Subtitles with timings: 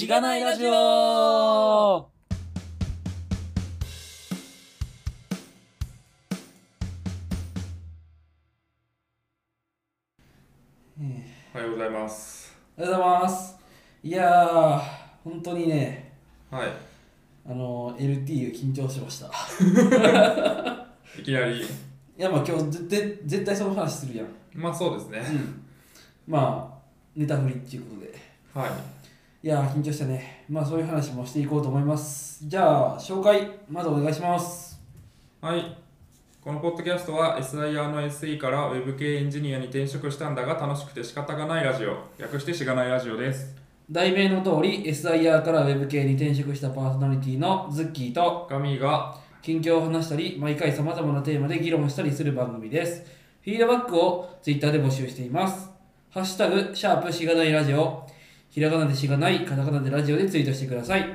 [0.00, 2.08] しがないラジオお
[11.52, 12.56] はようございます。
[12.78, 13.58] おはようございます。
[14.02, 14.80] いやー、
[15.22, 16.14] 本当にね、
[16.50, 16.68] はい。
[17.46, 19.26] あの、LT が緊張しました。
[21.18, 21.60] いいきなり、
[22.16, 24.28] や、まあ今日絶対絶対その話するやん。
[24.54, 25.22] まあそうですね。
[26.26, 26.78] まあ、
[27.14, 28.18] ネタフリっていうことで。
[28.54, 28.99] はい。
[29.42, 30.44] いやー、緊張したね。
[30.50, 32.46] まあそういう話もしていこうと思います。
[32.46, 34.78] じゃあ、紹介、まずお願いします。
[35.40, 35.78] はい。
[36.42, 41.96] このポッドキャストは SIR の SE から Web 系エンジニアに転職したんだが楽しくて仕方がないラジオ。
[42.18, 43.56] 略してしがないラジオです。
[43.90, 53.06] 題名の通り、SIR から Web 系に転職したパーソナリティのズッキーと、ガミーが、近況を話したり、毎回様々なテーマで議論したりする番組です。
[53.42, 55.70] フィードバックを Twitter で募集しています。
[56.10, 58.06] ハッシュタグ、シャープしがないラジオ、
[58.50, 61.08] ひらがなでしがない、カタカナでラジオでツイートしてください。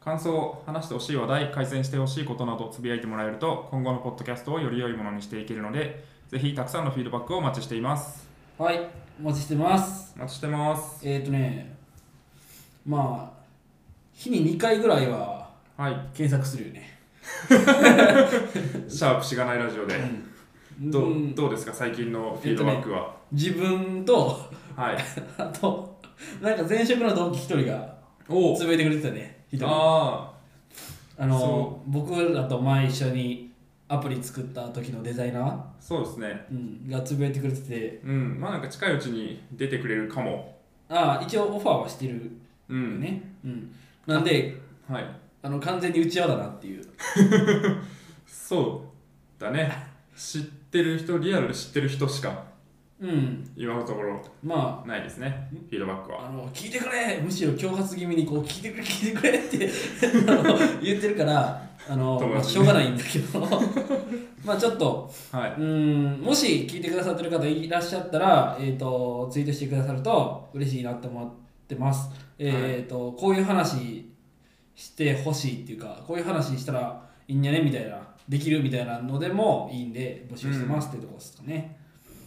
[0.00, 8.26] 感想、話してほしい話題、改善してほしいことなどつぶやいてもらえると、今後のポッドキャストをより良いものにしていけるので、ぜひたくさんのフィードバックをお待ちしています。
[8.58, 8.80] はい、
[9.22, 10.12] お待ちしてます。
[10.16, 11.08] お待ちしてます。
[11.08, 11.72] えっ、ー、とね、
[12.84, 13.42] まあ、
[14.12, 15.92] 日に2回ぐらいははい。
[16.14, 16.98] 検索するよね。
[18.88, 19.94] シャープしがないラジオで。
[20.80, 21.72] どううんどうですか？
[21.72, 24.38] 最近のフィードバックは、自分と、
[24.76, 24.96] はい
[25.38, 25.95] あと、
[26.40, 27.96] なんか前職の同期一人が
[28.28, 29.44] おつぶやいてくれてたね。
[29.50, 29.66] 一人。
[29.68, 30.32] あ
[31.18, 33.50] あのそ僕らと前一緒に
[33.88, 36.46] アプリ作った時のデザイナー、あそうですね。
[36.50, 38.00] うん、がつぶやいてくれてて。
[38.04, 38.40] うん。
[38.40, 40.56] まあなんか近いうちに出てくれるかも。
[40.88, 42.20] ああ一応オファーはしてるよ
[42.68, 43.00] うん。
[43.00, 43.72] ね、うん。
[44.06, 44.56] なんで
[44.88, 45.04] はい。
[45.42, 46.84] あの完全にうちわだなっていう。
[48.26, 48.84] そ
[49.38, 49.70] うだね。
[50.16, 52.44] 知ってる人リアルで知ってる人しか
[53.00, 53.50] うん。
[53.56, 56.22] 今のところまないですねフィードバックは。
[56.22, 59.70] ああの聞いてくれむしろ挑発気味にこう聞いてくれ聞いてくれって
[60.30, 63.40] あの 言ってるからあの、まあ、しょうがないんだけど。
[64.44, 65.54] まあちょっとはい。
[65.60, 71.30] うんもし聞いてくださってる方いらっしゃったら、えー、とツイートしてくださると嬉しいなって思っ
[71.66, 72.10] てます。
[72.38, 74.10] えーとこういう話
[74.74, 81.85] してほしいっていうかこういう話したらいいんじゃねみたいなできるみたいなのでもいいんで募集してますっていうところですかね。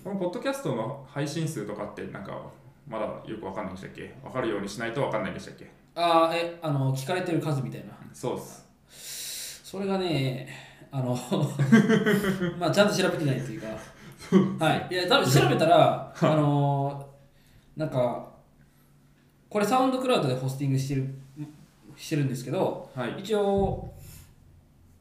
[0.09, 2.41] このポッドキャストの配信数とかってなんか
[2.87, 4.11] まだよくわかんないんでしたっけ？
[4.23, 5.69] わかるようにしないとわかんないんでしたっけ？
[5.93, 7.89] ああえあの聞かれてる数みたいな。
[8.11, 9.61] そうです。
[9.63, 10.47] それがね
[10.91, 11.15] あの
[12.57, 13.67] まあちゃんと調べてないっていうか。
[14.65, 14.87] はい。
[14.89, 17.07] いや多分調べたらあの
[17.77, 18.27] なんか
[19.47, 21.07] これサウンドクラウドでホスティングしてる
[21.95, 23.19] してるんですけどはい。
[23.19, 23.93] 一応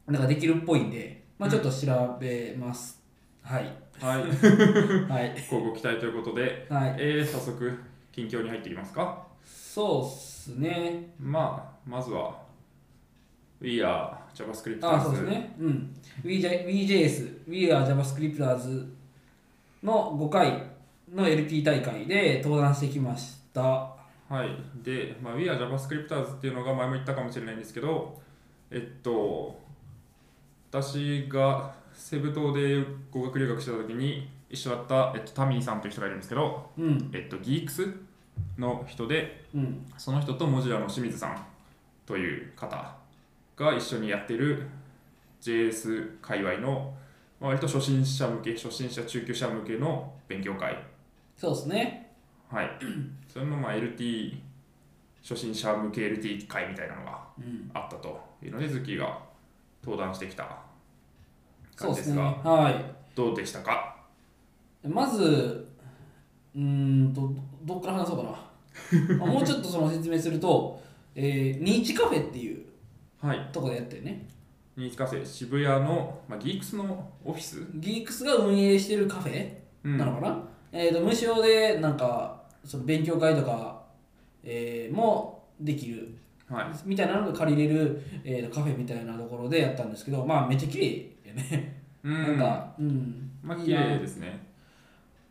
[0.07, 3.03] なんかできるっぽいんで、まあ、ちょっと調べます、
[3.43, 4.23] はいはい。
[5.11, 5.35] はい。
[5.51, 6.97] ごご期待ということで、はい。
[6.99, 7.79] えー、早速
[8.13, 9.27] 近況に入っていきますか？
[9.45, 11.11] そうっすね。
[11.21, 12.37] まあまずは
[13.61, 15.55] We are JavaScript あそうですね。
[15.59, 15.95] うん。
[16.23, 18.87] WeJ- WeJS We are JavaScripters
[19.83, 20.63] の5回
[21.13, 23.63] の LT 大会で登壇してきました。
[23.63, 23.95] は
[24.45, 24.49] い。
[24.83, 28.21] で、まあ、We are JavaScripters っていうのが前も言ったかもしれないんですけど、
[28.71, 29.59] えっと、
[30.71, 37.11] 私がセブ島で語学留学してた時に一緒だった、えっと、タミーさんという人がいるんですけど、うん。
[37.13, 37.93] えっと、ギークス
[38.57, 39.85] の人で、うん。
[39.99, 41.45] その人とモジュラの清水さん
[42.07, 42.97] という方
[43.57, 44.69] が一緒にやってる
[45.43, 46.95] JS 界隈の、
[47.41, 50.79] まあ割と初心者向け、初心者中級者向けの勉強会。
[51.37, 52.13] そうですね。
[52.49, 52.71] はい。
[53.29, 54.39] それのまあ LT、
[55.21, 57.69] 初心者向け LT 会みたいなのがうん。
[57.75, 59.19] あったというので、ズッキーが
[59.83, 60.68] 登壇してきた
[61.79, 62.75] 感じですすが、はい。
[63.15, 63.97] どうでしたか？
[64.85, 65.67] まず
[66.55, 66.61] うー
[67.09, 67.21] んと
[67.65, 69.17] どどっから話そうかな。
[69.17, 70.81] ま あもうちょっとその説明すると、
[71.15, 72.65] えー、ニーチカフェっていう
[73.21, 73.49] はい。
[73.53, 74.27] とこでやってるね。
[74.77, 79.53] ニーチカフェ渋谷の、まあ、ギークスのオフィス、ギークスが運営してるカフェ
[79.85, 79.99] うん。
[79.99, 80.39] なのかな、
[80.71, 83.83] えー、と無償でなんかその勉強会とか、
[84.45, 86.17] えーもできる
[86.49, 86.67] はい。
[86.87, 93.31] みたいなのが借りれる、えーとカフェみたいなところでやったんですけどまあめっちゃ綺麗やね、うなんかうん。
[93.43, 94.47] まあ、いいな綺麗ですね。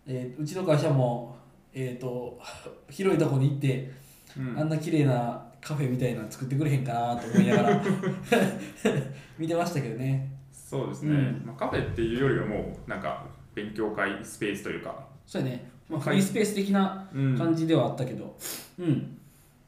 [0.06, 1.36] えーうちの会社も
[1.74, 2.40] えっ、と
[2.90, 3.92] 広いとこに行って、
[4.38, 4.60] うん。
[4.60, 7.82] あんな綺麗なカフェみたいなの作ってくれへんかなと思いながら
[9.38, 10.32] 見てましたけどね。
[10.52, 11.44] そうですね、うん。
[11.46, 17.38] まあ、カフェっていうよりはもう、なんか勉強会スペースというか、そうやね、まあ、はいフリースペース的なうん。
[17.38, 18.36] 感じではあったけど。
[18.80, 19.18] うん、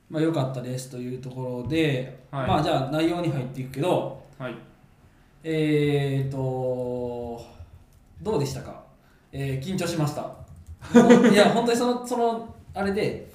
[0.09, 2.47] まあ良かったですというところで、はい。
[2.47, 4.55] まあじゃあ内容に入っていくけどはい。
[5.43, 7.41] えーと
[8.21, 8.83] どうでしたか、
[9.31, 10.29] えー緊張しました。
[11.31, 13.29] いや本当にそのそのあれで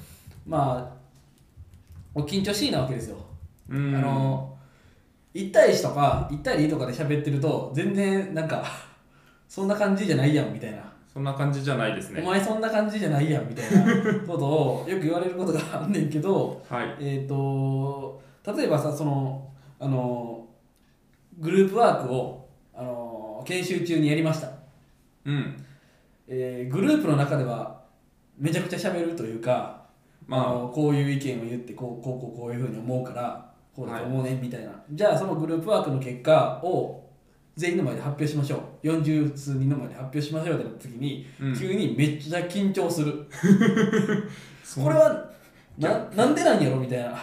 [0.47, 0.93] ま
[2.15, 3.17] あ緊張しいなわけですよ、
[3.69, 3.95] うん。
[3.95, 4.57] あの
[5.35, 8.65] 1対1とか1対2とかで喋ってると全然なんか
[9.49, 10.79] そんな感じじゃないやんみたいな、
[11.13, 12.23] そんな感じじゃないですね。
[12.23, 13.85] お前そんな感じじゃないやんみたいな
[14.27, 16.97] ことをよく言われることがあんねんけどはい。
[17.01, 19.49] えっ、と例えばさその
[19.79, 20.44] あの
[21.39, 24.51] グループワークをあの研修中にやりました、
[25.25, 25.65] うん。
[26.29, 27.83] えーグループの中では
[28.39, 29.85] めちゃくちゃ喋るというか、
[30.27, 30.51] まあ。
[30.51, 37.05] あのこういう意見を言ってこうこうこうこういうふうに思うからこうだと思うねみたいな、じゃあそのグループワークの結果を
[37.57, 38.87] 全員の前で発表しましょう。
[38.87, 41.59] 40数人の前で発表しましょうってなった時に、うん。
[41.59, 43.13] 急にめっちゃ緊張する。
[44.83, 45.31] これは
[45.79, 47.17] ななんでなんやろみたいな。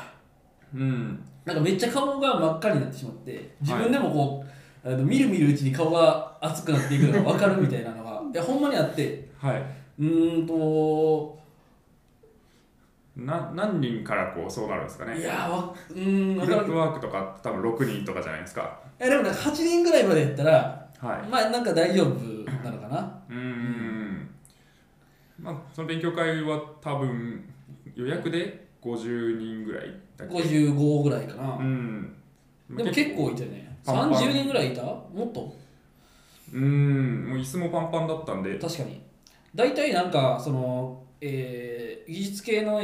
[0.74, 4.46] うんなんかめっちゃ顔が真っ赤になってしまって自分でもこ
[4.86, 9.30] う、あの見る見るうちに顔が熱くなっていくのが分かるみたいなのが いやほんまにあって。
[9.40, 9.64] はい。
[10.00, 11.40] うーんと。
[13.16, 15.20] な何人からこうそうなるんですかね？
[15.20, 18.80] いやわうーんグ分からんいループワークとか多分6人とかじゃないですか。
[19.00, 21.28] やでもなんか8人ぐらいまでやったらはい。
[21.30, 22.10] まあなんか大丈夫
[22.64, 23.22] なのかな。
[23.30, 24.30] うーん。
[25.40, 27.44] まあその勉強会は多分
[27.96, 32.16] 予約で50人ぐらいだっけ？55ぐらいかな、うん。
[32.70, 33.78] でも結構いたよね。
[33.86, 34.24] パンパン。
[34.24, 34.84] 30人ぐらいいた？
[34.84, 35.56] もっと？
[36.54, 37.26] うん。
[37.30, 38.58] もう椅子もパンパンだったんで。
[38.58, 39.02] 確かに。
[39.54, 42.82] 大体なんかその、えー技術系の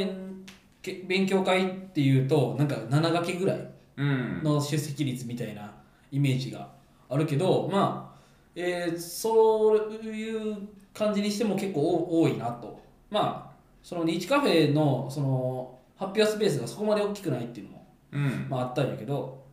[1.06, 4.40] 勉強会っていうとなんか7掛けぐらいうん。
[4.42, 5.74] の出席率みたいな
[6.12, 6.70] イメージが
[7.10, 8.20] あるけどまあ、
[8.54, 12.80] えーそういう感じにしても結構多多いなと。
[13.10, 18.46] まあそのニーチカフェのその発表スペースがそこまで大きくないっていうのも、うん。
[18.48, 19.44] まあ、あったんやけど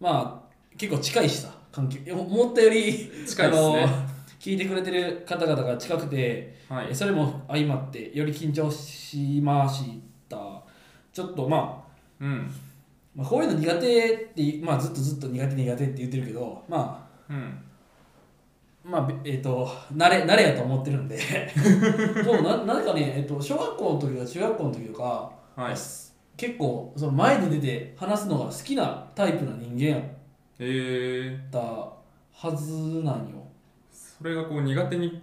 [0.00, 1.98] まあ結構近いしさ環境。
[2.12, 3.84] 思ったより近いですね。
[3.84, 6.94] あの聞いてくれてる方々が近くて、はい。
[6.94, 10.36] それも相まってより緊張しました。
[11.12, 12.50] ちょっとまあうん。
[13.14, 17.36] まあ、こういうの苦手って、まあ、ずっとずっと苦手苦手って言ってるけどまうん。
[17.36, 17.74] あ
[18.84, 21.18] まあべえっ、と慣れ慣れやと思ってるんで。
[22.24, 25.74] もうななんかね、えっと小学校の時とか中学校の時とか、はい。
[26.36, 30.02] 結構その前に出て話すのが好きなタイプな人間やっ
[30.58, 32.72] えー、たはず
[33.02, 33.44] なんよ。
[33.92, 35.22] それがこう苦手に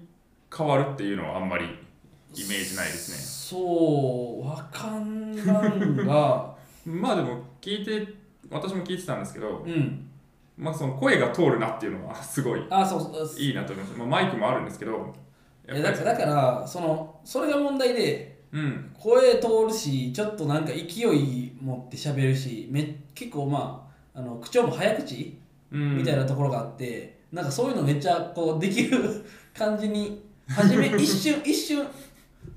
[0.55, 6.55] 変わるっていうのはあんまりイメージないですそうわかんなんが。
[6.85, 8.13] ね まあでも聞いて
[8.49, 10.07] 私も聞いてたんですけどうん。
[10.57, 13.39] まあその声が通るなっていうのはすごいあそうそう。
[13.39, 15.13] いいなと思います、まあ、マイクもあるんですけど
[15.67, 18.91] だからだからそのそれが問題でうん。
[18.97, 25.37] 声通るしちょっとなんか勢い持って喋るしめ結構まああの口調も早口
[25.71, 25.97] うん。
[25.97, 28.99] みたいなところがあって、なんかそういうのめっちゃこうできる
[29.57, 31.87] 感じに初め 一瞬一瞬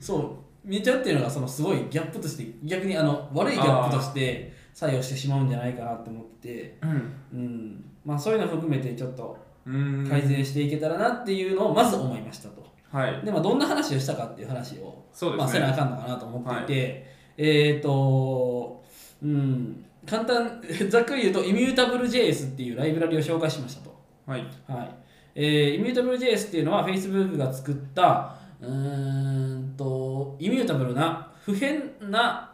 [0.01, 6.91] そう見ちゃうっていうのがそのすごいギャップとして逆にあの悪いギャップとして作用してしまうんじゃないかなって思ってて、うん。
[7.33, 7.85] うん。
[8.05, 9.37] まあ、そういうの含めてちょっと
[9.67, 10.07] うん。
[10.07, 12.63] 改善していけたらなっていうのをまず思いましたと。
[12.95, 13.21] はい。
[13.25, 17.07] でまあ、どんな話をしたかっていう話をまあ、そうですね、せなあかんのかなと思っていて、
[17.37, 18.85] えっ、と、
[19.21, 23.93] うん、簡単、 ざっくり言うと、Immutable.js っていうライブラリを紹介しましたと。
[24.27, 24.47] はい。
[24.69, 24.91] はい。
[25.35, 32.53] えー、Immutable.js っていうのは Facebook が作った、うーんと、イミュータブルな、不変な、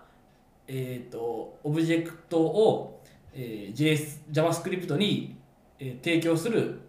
[0.67, 3.03] えー、とオブジェクトを、
[3.35, 5.37] えー JS、JavaScript に、
[5.79, 6.81] えー提供する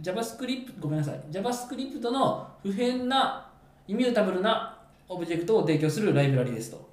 [0.00, 3.46] JavaScript、ごめんなさい、JavaScript の不変な、
[3.86, 6.88] immutable なオブジェクトを提供するライブラリですと。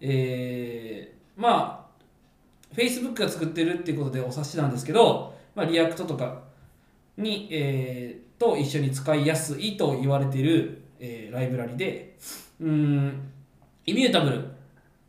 [0.00, 6.42] えーまあ、Facebook が作ってるっていうことでお察しなんですけど、まあ、 React とか
[7.18, 12.16] に、えーと一緒に使いやすいと言われている、えーライブラリで、
[12.60, 13.30] うん、
[13.86, 14.48] イミュータブルっ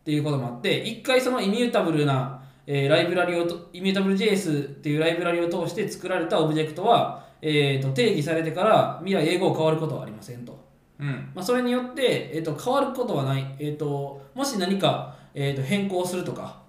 [0.04, 10.66] ていうこともあって、一回そのイミュータブルな、えーライブラリを、イミュータブル JS っていうライブラリを通して作られたオブジェクトは、えーと定義されてから未来英語を変わることはありませんと。
[11.00, 16.62] うんまあ、それによって、えー、と変わることはない、えー、ともし何か、えー、と変更するとか、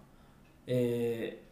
[0.66, 1.46] えー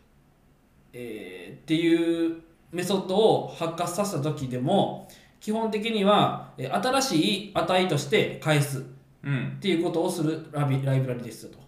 [0.93, 5.09] えーっていうメソッドを発火させた時でも
[5.41, 8.85] 基本的にはえー新しい値として返す
[9.23, 11.59] うんっていうことをするラビライブラリですよと。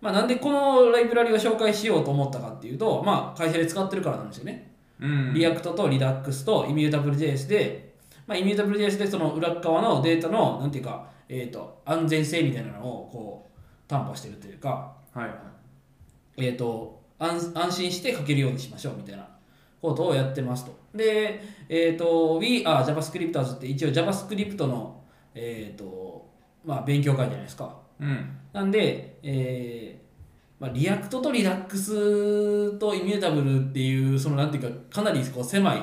[0.00, 4.69] まあ、なんでこのライブラリを紹介しようと思ったかっていうと、まあ、会社で使ってるからなんですよね。
[5.00, 7.94] うんリアクトとリダックスとイミュータブル JS で、
[8.26, 15.30] まあ、イミュータブル JS でその裏側のデータのなんていうか、えー、と安全性みたいなのをこう担保してるというか、はい
[16.36, 19.26] えー、と安安心して書けるようにしましょうみたいな
[19.80, 20.78] ことをやってますと。
[20.94, 25.02] で、えっ、と We are JavaScripters って一応 JavaScript の、
[25.34, 26.28] えーと
[26.64, 27.78] まあ、勉強会じゃないですか。
[27.98, 29.89] うんなんで、えー
[30.60, 35.78] まあ、 React と Redux と Immutable っていうそのなんていうかかなりこう狭い、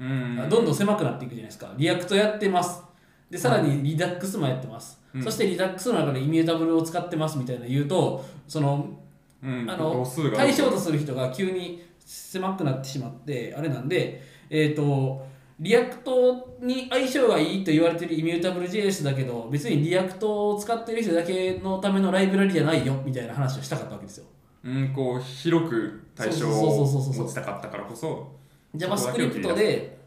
[0.00, 1.72] うんどんどん狭くなっていくじゃないですか。
[1.76, 2.82] React やってます。
[3.28, 5.22] でさらに Redux もやってます、うん。
[5.22, 8.98] そして Redux の中で Immutable を使ってますみたいな言うとその
[9.44, 9.70] うん。
[9.70, 15.26] あの対象とする人が急に狭くなってしまってあれなんで、えー、と
[15.60, 24.24] リアクトに相性がいいと言われてるイミュータブル JS だけど別にリアクトを使ってる人だけのためのライブラリじゃないよみたいな話をしたかったわけですよ。
[24.64, 28.30] うんこう広く対象を持ちたかったからこそ
[28.74, 29.98] JavaScript で、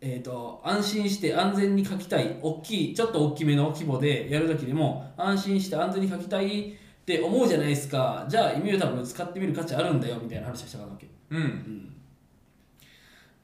[0.00, 11.08] えー、と安心して安全に書きたい大きいちょっと大きめの規模でやるときでも安心して安全に書きたいって思うじゃないですかじゃあイミュータブル使ってみる価値あるんだよみたいな話をしたかったわけ。
[11.30, 11.42] うんう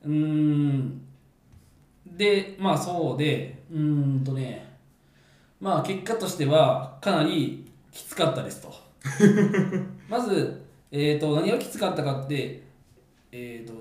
[0.09, 1.03] ーん。
[2.07, 4.67] でまあそうでうーんとね。
[5.61, 8.75] まあ結果としてはかなりきつかったですと。
[10.09, 12.63] まず、えー、と何がきつかったかって、
[13.33, 13.75] えー、と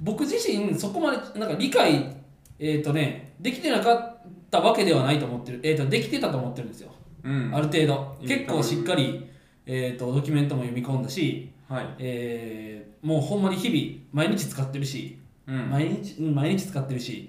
[0.00, 2.16] 僕自身そこまでなんか理解
[2.58, 4.16] えっ、とねできてなかっ
[4.50, 6.90] たわけではないと思ってる、えー、とできてたと思ってるんですよ、
[7.24, 7.50] うん。
[7.54, 8.16] ある程度。
[8.20, 9.26] うん結構しっかり、
[9.66, 11.86] えー、とドキュメントも読み込んだし、はい。
[11.98, 15.18] えーもうほんまに日々毎日使ってるし
[15.50, 15.70] うん。
[15.70, 17.28] 毎日うん毎日使ってるし、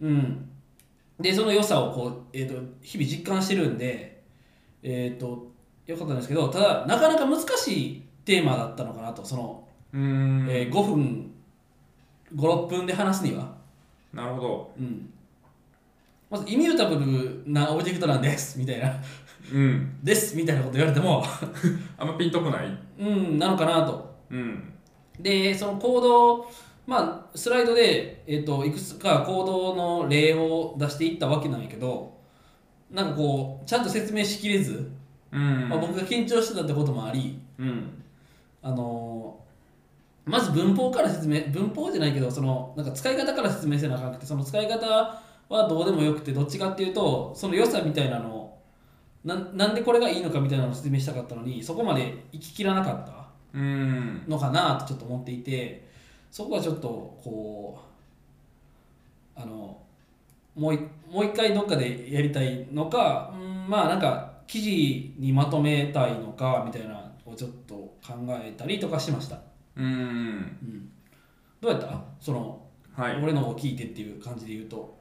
[0.00, 0.48] うん、
[1.20, 4.22] でその良さをこう、えー、と日々実感してるんで、
[4.82, 5.50] えっ、と
[5.86, 10.46] よかったんですけどただなかなか難しいテーマだったのかなとその、うん。
[10.50, 11.30] えー5分
[12.34, 13.52] 56分で話すには、
[14.12, 14.72] なるほど。
[14.78, 15.12] うん、
[16.30, 18.94] まずイミュータブルなオブジェクトなんですみたいな。
[19.52, 19.98] うん。
[20.02, 21.24] ですみたいなこと言われても。
[21.98, 22.78] あんまピンとこない。
[22.98, 24.14] うんなのかなと。
[24.30, 24.72] うん。
[25.18, 26.50] でそのコード
[26.86, 32.18] まあスライドで、えっといくつかコードの例を出していったわけなんやけど
[32.90, 34.90] なんかこうちゃんと説明しきれず、
[35.32, 35.68] うん。
[35.68, 38.02] まあ、僕が緊張してたってこともありうん。
[38.62, 39.50] あのー
[40.26, 44.86] まず文法から説明文法じゃないけどそのなんか使い方から説明せなあかんくてその使い方
[45.48, 48.58] はどうでもよくてどっちかっていうとその良さみたいなのを
[49.24, 54.24] なんなんでこれがいいのかみたいなのを説明したかったのにそこまで行ききらなかったうん。
[54.28, 55.88] のかなとちょっと思っていて
[56.30, 56.88] そこはちょっと
[57.22, 57.78] こ
[59.36, 59.76] うあの
[60.54, 60.78] もうい
[61.10, 66.94] もう一回どっかでやりたいのかうんまあなんか記事にまとめたいのかみたいな
[67.26, 69.38] のをちょっと考えたりとかしました、
[69.76, 69.84] うん。
[69.84, 70.90] うん、
[71.60, 72.02] どうやった？
[72.20, 72.60] その、
[72.96, 73.22] はい。
[73.22, 74.98] 俺のを聞いてっていう感じで言うと。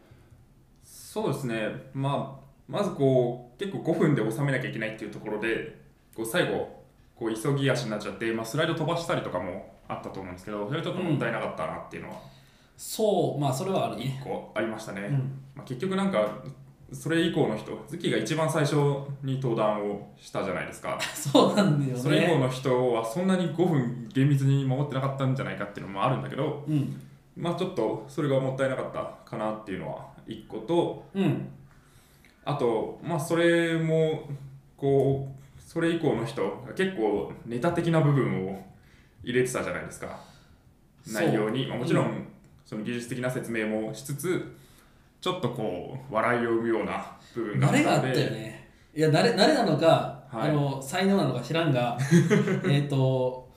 [0.83, 5.79] そうですね、まあ、まずこう結構5分で収めなきゃいけないっていうところで
[6.15, 6.83] こう最後
[7.15, 12.15] こう急ぎ足になっちゃって、まあ、スライド飛ばしたりとかもあったと思うんですけどそれちょっともったいなかったなっていうのは。
[12.77, 14.21] そうまあそれはあるね。
[14.21, 15.15] 1個ありましたね、うん。
[15.55, 16.41] まあ、結局なんか
[16.93, 18.75] それ以降の人ズキが一番最初
[19.21, 20.97] に登壇をしたじゃないですか。
[21.13, 21.99] そうなんだよね。
[21.99, 27.01] それ以降の人はそんなに5分厳密に守ってなかったんじゃないかっていうのもあるんだけどうん。
[27.35, 31.49] まあちょっとそれがもったいなかったかなっていうのは1個とうん。
[32.45, 34.23] あとまあそれも
[34.77, 38.68] こうそれ以降の人が結構ネタ的な部分を
[39.23, 40.19] 入れてたじゃないですか。
[41.11, 42.27] 内容に、まあ、もちろうん。
[42.65, 44.55] その技術的な説明もしつつ
[45.21, 48.69] ちょっとこう笑いを生むような部分があっ慣れがあったたのでよね。
[48.95, 50.49] いや慣れ慣れなのか、はい。
[50.49, 51.97] あの才能なのか知らんが
[52.69, 53.49] えっと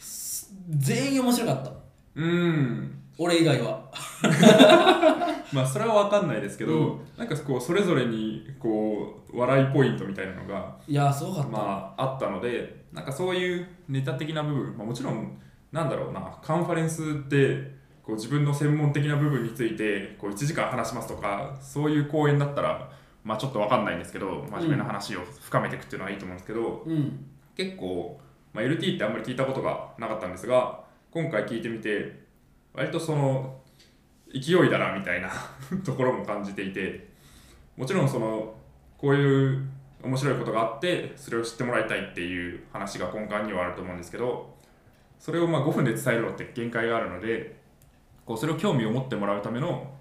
[0.00, 1.72] す全員面白かった。
[2.14, 3.02] うん。
[3.18, 3.84] 俺以外は。
[5.52, 7.00] まあそれは分かんないですけど、うん。
[7.18, 15.36] なんかこうそれぞれにこう笑いポイントみたいなのがいやすごかった、まああったのでなんかそういうネタ的な部分、まあ、もちろん
[15.72, 17.74] なんだろうなカンファレンスって
[18.04, 22.88] こう自分の専門的な部分についてこう1時間話しますとかそういう講演だったら、
[23.24, 27.26] まあ、ちょっと分かんないんですけど真面目な話を深めていくっていうのはいいと思うんですけど、うん。
[27.56, 28.20] 結構、
[28.52, 32.24] まあ、LT ってあんまり聞いたことがなかったんですが今回聞いてみて
[32.72, 33.60] 割とその
[34.32, 35.30] 勢いだなみたいな
[35.84, 37.08] ところも感じていて
[37.76, 38.54] もちろんその
[38.98, 39.68] こういう
[40.04, 44.54] 面白いことがあってそれを知ってもらいたいっていう話が根幹にはあると思うんですけど
[45.18, 47.56] それをま5分で伝えるのって限界があるので
[48.26, 49.94] こうそれを興味を持ってもらうための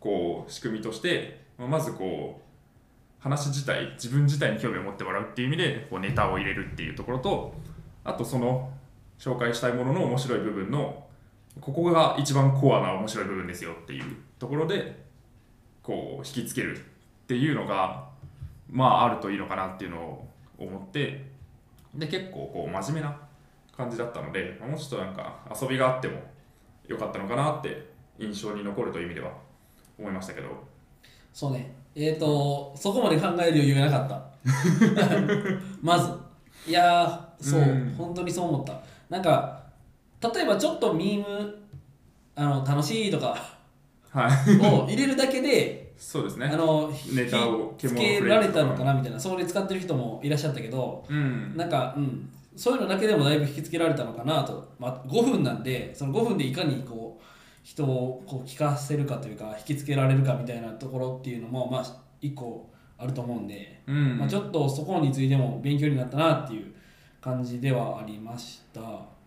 [0.00, 2.42] こう仕組みとしてままずこう
[3.20, 7.54] 話自体自分自体に興味を持ってもらうっていう意味でこうネタを入れるっていうところと
[8.04, 8.70] あとその
[9.18, 11.04] 紹介したいものの面白い部分の
[11.60, 15.04] ここが一番コアな面白い部分ですよっていうところで
[15.82, 16.80] こう引きつけるっ
[17.26, 18.07] ていうのが
[18.70, 21.30] まああるといいのかなっていうのを思って
[21.94, 23.16] で結構こう真面目な
[23.76, 26.20] 感じだったのでまあもうちょっとなんか遊びがあっても
[26.86, 29.30] よかったのかなって印象に残るという意味では
[29.98, 30.48] 思いましたけど。
[31.32, 31.72] そうね。
[31.94, 34.28] えっ、とそこまで考える余裕がなかった。
[35.82, 36.12] まず。
[36.66, 37.94] いやーそう、うん。
[37.96, 38.80] 本当にそう思った。
[39.08, 39.62] なんか
[40.20, 41.58] 例えばちょっとミーム
[42.34, 43.36] あの楽しいとか
[44.10, 44.66] はい。
[44.66, 46.46] を入れるだけでそうですね。
[46.46, 51.56] あのネタを火つけられたのかなみたいなそれ使ってる人もいらっしゃったけどうん。
[51.56, 57.24] なんか、うん、そういうのだけでもだいぶ引きつけられたのかなと、まあ、5分なんでその5分でいかにこう
[57.64, 61.84] 人をこう聞かせるかというか引きつけられるかみたいなところっていうのもまあ
[62.20, 64.18] 一個あると思うんで、うん。
[64.18, 66.72] まあ、ちょっとそこについても勉強になったなっていう
[67.20, 68.80] 感じではありました、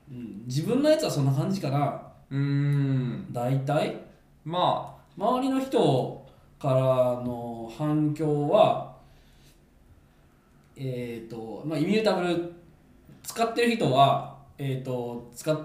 [0.10, 2.02] うん、自分のやつはそんな感じかな。
[2.30, 3.28] うん。
[3.32, 3.98] 大体。
[4.44, 6.26] ま周りの人
[6.62, 8.96] からの反響は
[10.76, 12.54] えっ、とまあイミュータブル
[13.24, 15.58] 使ってる人はえっ、と使っ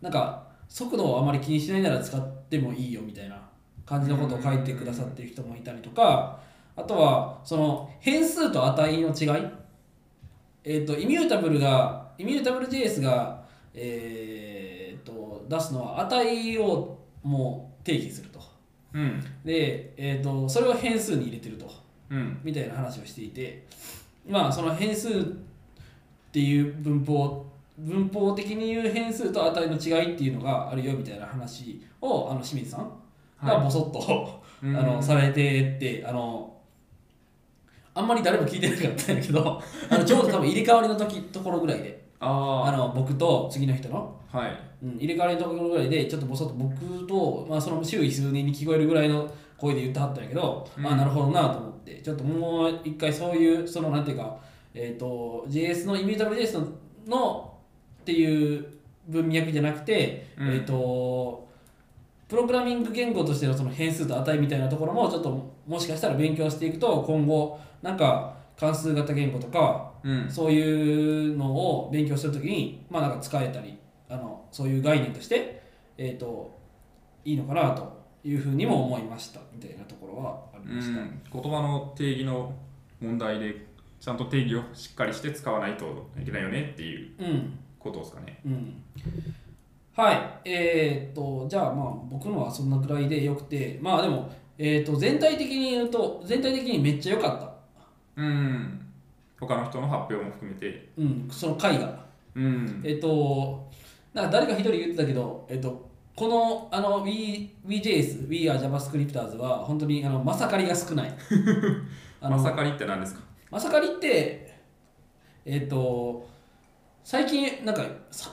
[0.00, 3.40] なんか速度をあまり気にしないなら使ってもいいよみたいな
[3.86, 6.40] 感じのことを書いてくださってる人もいたりとか
[6.74, 9.46] あとはその変数と値の違い。
[10.64, 18.29] えっ、とイミュータブルがイミュータブル JS がえっ、と出すのは値をもう定義する。
[18.92, 19.20] うん。
[19.44, 21.70] で、えー、とそれを変数に入れてると。
[22.10, 22.40] うん。
[22.42, 23.66] みたいな話をしていて。
[24.28, 25.22] まあその変数っ
[26.32, 27.46] ていう文法
[27.78, 32.90] 文法的に言う変数と値の違いっていうのがあるよみたいな話をあの清水さん
[33.42, 33.64] がはい。
[33.64, 34.76] ボソッと、うん。
[34.76, 36.56] あのされてってあの
[37.94, 42.00] あんまり誰も聞いてなかったんだけどあのちょうど多分入れ替わりの時ところぐらいで。
[42.22, 44.20] ああの僕と次の人の。
[44.32, 50.82] あはいうん、入れ替わりのところぐらいでちょっとボソッと僕と、まあ、その周囲数人に聞こえるぐらいの声で言ってはったんやけど、うん。
[50.82, 52.00] まあなるほどなと思って。
[52.02, 54.38] ちょっともう一回そういうそのなんていうか、
[54.72, 56.68] えー、と JS のイミュータブル JS の
[57.06, 57.54] の
[58.00, 58.66] っていう
[59.08, 60.48] 文脈じゃなくて、うん。
[60.48, 61.48] えっ、と
[62.28, 70.30] プログラミング言語としてのその変数と値みたいなところもちょっともしかしたら勉強していくと今後なんか関数型言語とかうん。
[70.30, 73.76] そういうのを勉強するときに、まあ、なんか使えたり
[74.50, 75.62] そういう概念として、
[75.96, 76.58] えー、と
[77.24, 81.00] いいのかなというふうにも思いましたみたいなところはありうました。
[81.00, 81.22] ん。
[81.32, 82.54] 言葉の定義の
[83.00, 83.66] 問題で
[84.00, 88.40] ちゃんと定義をしっかりして使わないといけないよねっていううんことですかね。
[88.44, 88.82] うん。
[89.94, 90.40] はい。
[90.44, 98.86] えー、っとじゃあまあ僕のはそんなくらいでよくてまあでも、えー、と全体的に言うと全体的にめっちゃ良かった、うん。
[99.40, 100.90] 他の人の発表も含めて。
[100.98, 102.04] うん、その回が。
[102.34, 102.82] うん。
[102.84, 103.70] えっと、
[104.14, 111.14] なんか誰か一人言ってたけど、えっと、このあの We- WeJS、We are JavaScripters は本当にあのまさかりが少ない。
[112.20, 113.20] あのまさかりって何ですか？
[113.50, 114.58] まさかりって、
[115.44, 116.28] えっと、
[117.02, 118.30] 最近、なんかさ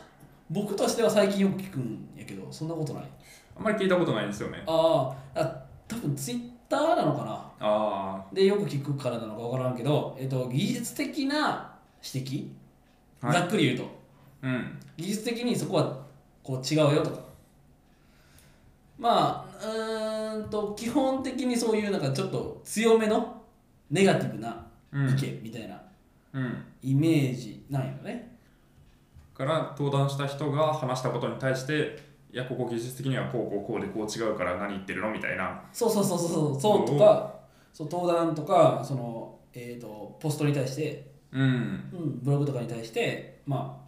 [0.49, 3.03] 僕としては最近よく聞くんやけど、そんなことない？
[3.57, 6.51] あんまり聞いたことないですよねあーあ、多分 Twitter
[6.95, 7.51] なのかな？
[7.59, 12.47] あでよく聞くからなのか分からんけど、えっと、技術的な指摘、
[13.21, 13.96] あはいざっくり言うと。
[14.41, 14.79] うん。
[14.97, 16.05] 技術的にそこは
[16.43, 17.19] こう違うよとか。
[18.97, 23.41] まあうーんと基本的にそういうなんかちょっと強めの
[23.91, 25.09] ネガティブなうん。
[25.09, 25.81] 意見みたいな
[26.33, 26.63] うん。
[26.81, 28.37] イメージなんよね、
[29.33, 31.99] から登壇した人が話したことに対して
[32.31, 35.61] いやここ技術的にはこうこうこうでこう違うから何言ってるのみたいな。
[35.71, 36.25] そうそうそうそ
[36.57, 36.85] うそう。
[36.85, 37.35] とか
[37.73, 41.41] そう登壇とかその、えー、とポストに対して、うん。
[41.41, 43.86] うん、ブログとかに対してまあ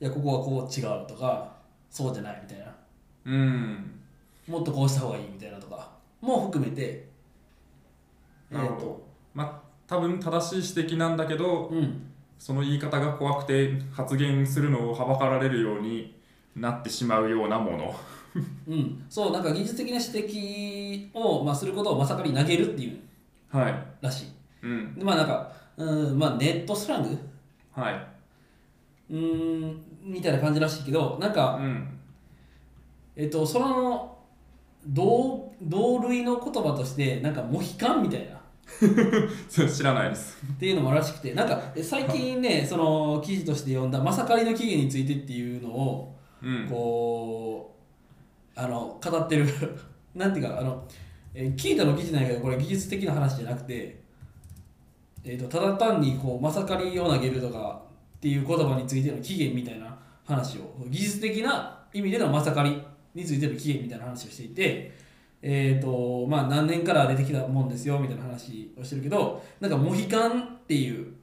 [0.00, 1.52] いやここはこう違うとか
[1.90, 2.74] そうじゃないみたいな。
[3.26, 4.00] うん。
[4.48, 7.08] もっとこうした方がいいみたいなとかも含めて
[8.50, 8.80] なるほど。
[8.80, 9.06] と。
[9.34, 12.06] まあ多分正しい指摘なんだけどうん。
[12.38, 16.18] その言い方が怖くて発言するのをはばかられるように
[16.56, 17.94] なってしまうようなもの。
[18.66, 22.98] うん、そうなんか技術的な指摘を、まあ、することをまさかに投げるっていう。
[23.50, 23.74] はい。
[24.00, 24.26] らしい。
[24.62, 24.94] うん。
[24.94, 27.18] でまあなんかうんまあネットスラング？
[27.72, 28.06] はい。
[29.10, 31.88] うんみたいな感じらしいけどなんか、うん。
[33.16, 34.18] えっとその
[34.86, 38.40] 同同類の言葉としてなんかモヒカンみたいな。
[39.48, 40.38] 知らないです。
[40.52, 46.66] っていうのもらしくてなんかえ最近ね その記事として読んだまさかりの起源についてっていうのをうん。
[46.68, 47.74] こ
[48.56, 49.46] うあの語ってる
[50.14, 50.84] なんていうかあの、
[51.34, 54.00] えー聞いたの記事なんやけどこれ技術的な話じゃなくて、
[55.24, 57.82] えー、とただ単にこうまさかりを投げるとか
[58.16, 59.89] っていう言葉についての起源みたいな
[60.34, 62.82] 話を技術的な意味でのまさかり
[63.14, 64.92] についての起源みたいな話をしていて、
[65.42, 71.14] えーとまあ、何年から出てきたもんですよみたいな話をしてるけどなんかモヒカンっていう、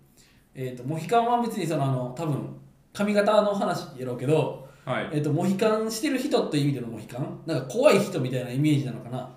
[0.53, 2.57] えー、とモヒカンは別にそのあの多分
[2.93, 5.09] 髪型の話やろうけどはい。
[5.11, 9.29] えっと、モヒカンしてる人という意味でのモヒカンなんか怖い人みたいなイメージなのかな。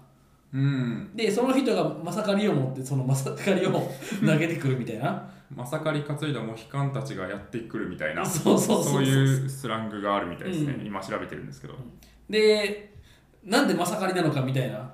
[0.55, 1.11] うん。
[1.17, 3.91] でその人がまさかりを持ってそのまさかりを
[4.25, 10.87] 投げてくるみたいなまさかり担いだモヒカンたちがやってくるみたいな そうそうそういうスラングがあるみたいですね、うん。
[10.87, 11.75] 今調べてるんですけど、
[12.29, 12.95] で
[13.45, 14.91] なんでまさかりなのかみたいな。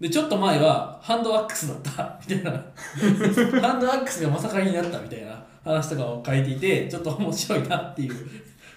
[0.00, 2.18] でちょっと前はハンドアックスだった。
[2.28, 2.52] みたいな。
[3.60, 8.14] ハンドアックスがまさかりになったみたいな話とかを書いていてちょっと面白いなっていう。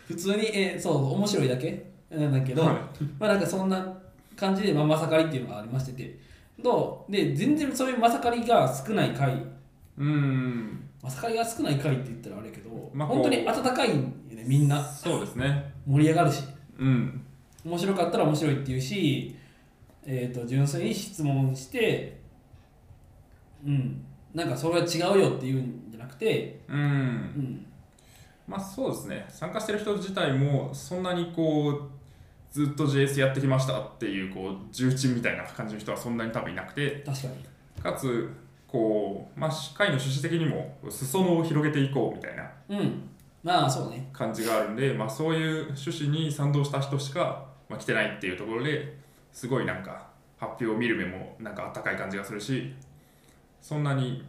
[0.07, 1.91] 普通にえそう面白いだけ？
[2.11, 2.75] なんだけど、はい。
[3.19, 3.97] まあなんかそんな
[4.35, 6.19] 感じで、まあ、まさかりっていうのがありましてて。
[6.61, 7.11] どう？
[7.11, 9.33] で全然そういうまさかりが少ない回。
[9.97, 14.83] うーんまさかりが少ない回って言ったらあれやけど、まあ本当に温かいんよねみんな。
[14.83, 15.71] そうですね。
[15.85, 16.41] 盛り上がるし。
[16.79, 17.23] うん。
[17.63, 19.37] 面白かったら面白いっていうし、
[20.03, 22.19] えー、と純粋に質問して
[23.63, 24.03] うん。
[24.33, 26.79] なんかそれは違うよっていうんじゃなくて、うん。
[26.79, 27.65] うん、
[28.47, 29.25] まあそうですね。
[29.29, 31.89] 参加してる人自体もそんなにこう
[32.51, 37.03] ずっと JS やってきましたっていうこう重鎮みたいな感じの人はそんなに多分いなくて。
[37.05, 37.83] 確かに。
[37.83, 38.44] かつ
[38.75, 43.09] こう、まあ、会の趣旨的にも裾野を広げていこうみたいなうん
[43.41, 48.97] まあそうね感じがあるんで、まあ、そういう趣旨に賛同した人しか、まあ、来てないっていうところで
[49.31, 50.07] すごいなんか
[50.37, 52.73] 発表を見る目もなんかあったかい感じがするし
[53.61, 54.25] そんなに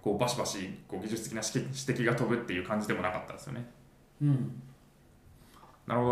[0.00, 3.68] こうバシバシこう技術的な指摘指摘が飛ぶっていう感じでもなかったですよね。
[4.22, 4.62] うん
[5.86, 6.06] なるほ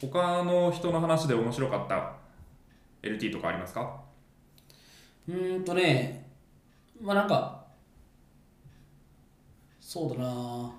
[0.00, 0.08] ど。
[0.10, 2.14] 他の人の話で面白かった
[3.02, 4.00] LT とかありますか？
[5.28, 6.29] うーんとね
[7.00, 7.64] まあなんか
[9.80, 10.72] そうだな。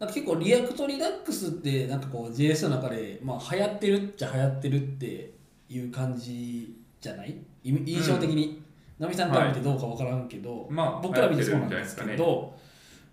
[0.00, 5.32] なんか結構 React Redux ってなんかこう JS の中で、まあ、流行ってるっちゃ流行ってるって
[5.68, 7.30] いう感じじゃない？
[7.64, 8.62] い印象的に、
[8.98, 12.54] ナミさんから見てどうか分からんけど、まあ僕ら見てそうなんですけど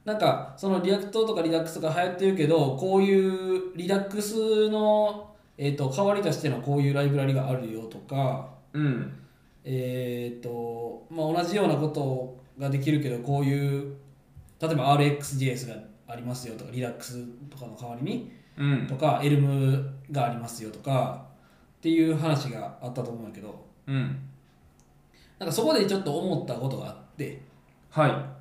[0.05, 9.11] なんかその React とか Redux とか流行ってるけどこういう Redux の、えー、と代わりとしてのこういうライブラリがあるよとかうん。
[9.67, 13.95] えーとまあ、同じようなことができるけどこういう
[14.62, 15.75] 例えば RxJS が
[16.08, 18.88] ありますよとか Redux とかの代わりにうん。
[18.88, 21.25] とか Elm がありますよとか
[21.78, 24.19] っていう話があったと思うけどうん。
[25.39, 27.41] なんかそこでちょっと思ったことがあって
[27.89, 28.36] は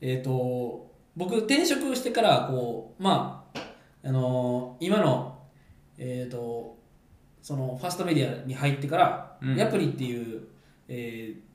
[0.00, 3.60] えー、と僕転職してからこうまあ
[4.04, 5.36] あのー今の
[5.98, 6.78] えっ、と
[7.42, 10.42] そのファストメディアに入ってから、うんヤプリっていう、
[10.88, 11.48] えー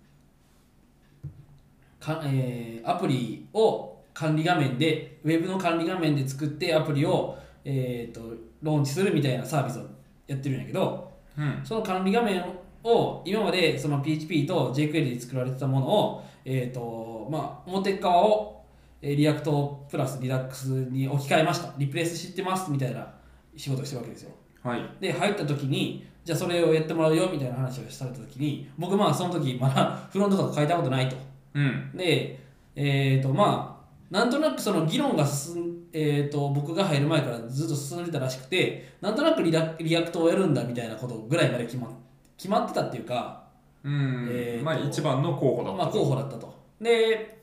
[1.99, 9.85] かえーアプリを管理画面でウェブの管理画面で作ってアプリを、えー、とローンチするみたいなサービスを
[10.27, 11.41] やってるんやけどい。
[11.41, 11.61] うん。
[11.63, 12.43] その管理画面
[12.83, 18.63] を今までその PHP と jQuery で作られてたものを、えーとまあ、表側を
[19.01, 23.07] えー React プラス Redux に置き換えましたリプレイスしてますみたいな
[23.55, 24.89] 仕事をしてるわけですよはい。
[24.99, 31.15] で入った時にじゃあそれをやってもらうよみたいな話をされた時に僕まあその時まだ フロントとか書いたことないと
[31.53, 31.91] うん。
[31.95, 32.39] で
[32.75, 41.87] えっ、とまあなんとなくその議論が進んえー、と僕が入る前からずっと進んでたらしくてなんとなくリダ React をやるんだみたいなことぐらいまで決ま
[42.35, 43.43] 決まってたっていうか
[43.83, 44.29] うん。
[44.31, 45.83] えーとまあ一番の候補だった。
[45.83, 46.63] まあ、候補だったと。
[46.81, 47.39] で、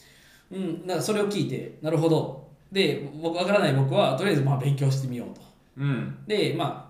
[0.51, 2.49] うん、なんかそれを聞いて、なるほど。
[2.73, 5.40] で、僕わからない僕は、とりあえずまあ勉強してみようと。
[5.79, 6.19] うん。
[6.27, 6.89] で、ま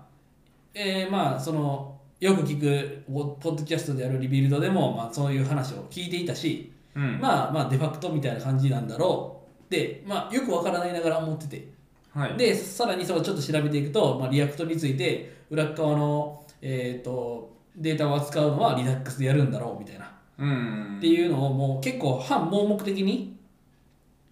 [0.73, 7.19] えーまあ、その、よく聞くポポッドキャストである Rebuild でも、まあ、そういう話を聞いていたし、うん。
[7.19, 9.71] まあ、まあ、デファクトみたいな感じなんだろう。
[9.71, 11.67] で、まあ、よくわからないながら思ってて。
[12.13, 12.37] はい。
[12.37, 20.11] で、さらにそれをちょっと調べていくと、まあ、 React について、裏っ側の、えっ、と、データを扱うのは Redux でやるんだろうみたいな。
[20.37, 20.97] うん。
[20.97, 23.37] っていうのをもう結構半盲目的に、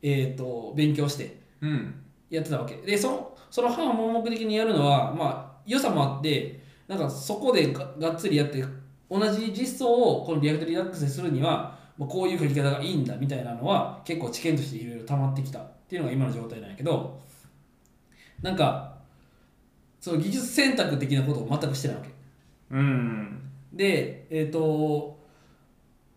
[0.02, 1.95] えー、と勉強してうん。
[2.30, 8.63] やってたわけでそのその半盲目的にやるのはまあ良さもあってなんかそこでががっつりやって
[9.10, 17.19] 同じ実装をこの React Redux でするには、まあ、こういう書き方がいいんだみたいなのは結構知見としていろいろ溜まってきたっていうのが今の状態なんやけど
[18.41, 18.98] なんか
[20.00, 22.10] その技術選択的なことを全くしてないわけ
[22.72, 23.52] うん。
[23.74, 25.19] で、えっ、と、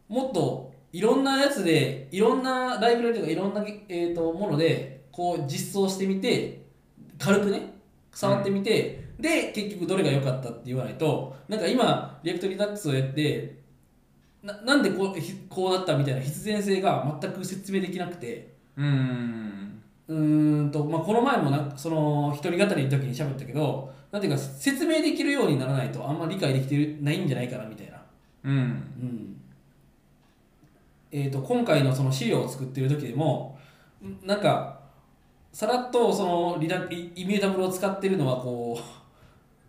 [0.09, 6.63] もっといろんなやつで、いろんなライブラリとかいろんな、えー、ともので、こう実装してみて、
[7.19, 7.75] 軽くね、
[8.13, 13.63] 触ってみて、で、結局どれが良かったって言わないと、なんか今、 React Redux をやって、
[14.43, 19.81] ななんでこうひこうなったみたいな必然性が全く説明できなくて、うん。
[20.09, 28.03] うーんと、まあ、この前もなその一人語りの時に喋ったけど、なんていうか説明できるようにならないとあんまり理解できてないんじゃないかなみたいな。
[28.45, 28.53] うん。
[28.53, 29.37] うん
[31.15, 33.59] えー、と今回のその資料を作ってる時でも
[34.03, 34.81] んなんか
[35.53, 39.02] さらっとそのリダイイミュータブルを使ってるのはこう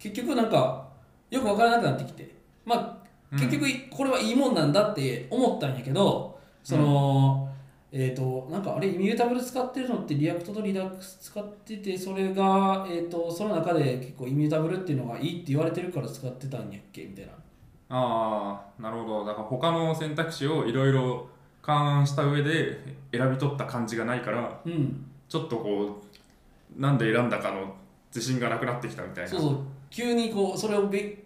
[0.03, 0.89] 結局なんか
[1.29, 2.35] よく分からなくなってきて。
[2.65, 3.03] まあ
[3.37, 7.49] 結局これはいいもんなんだって思ったんやけどその、
[7.91, 17.31] えっ、となんかあれ Immutable 使ってるのって React と Redux 使っててそれが、えー、とその中で結構 Immutable っていうのがいいって言われてるから使ってたんやっけみたいな。
[17.89, 19.25] ああなるほど。
[19.25, 21.27] だから他の選択肢をいろいろ
[21.61, 22.77] 勘案した上で
[23.11, 25.05] 選び取った感じがないからうん。
[25.27, 26.03] ちょっとこ
[26.77, 27.73] うなんで選んだかの
[28.13, 29.29] 自信がなくなってきたみたいな。
[29.29, 29.59] そうそう
[29.93, 31.17] 急にこうそれをべ、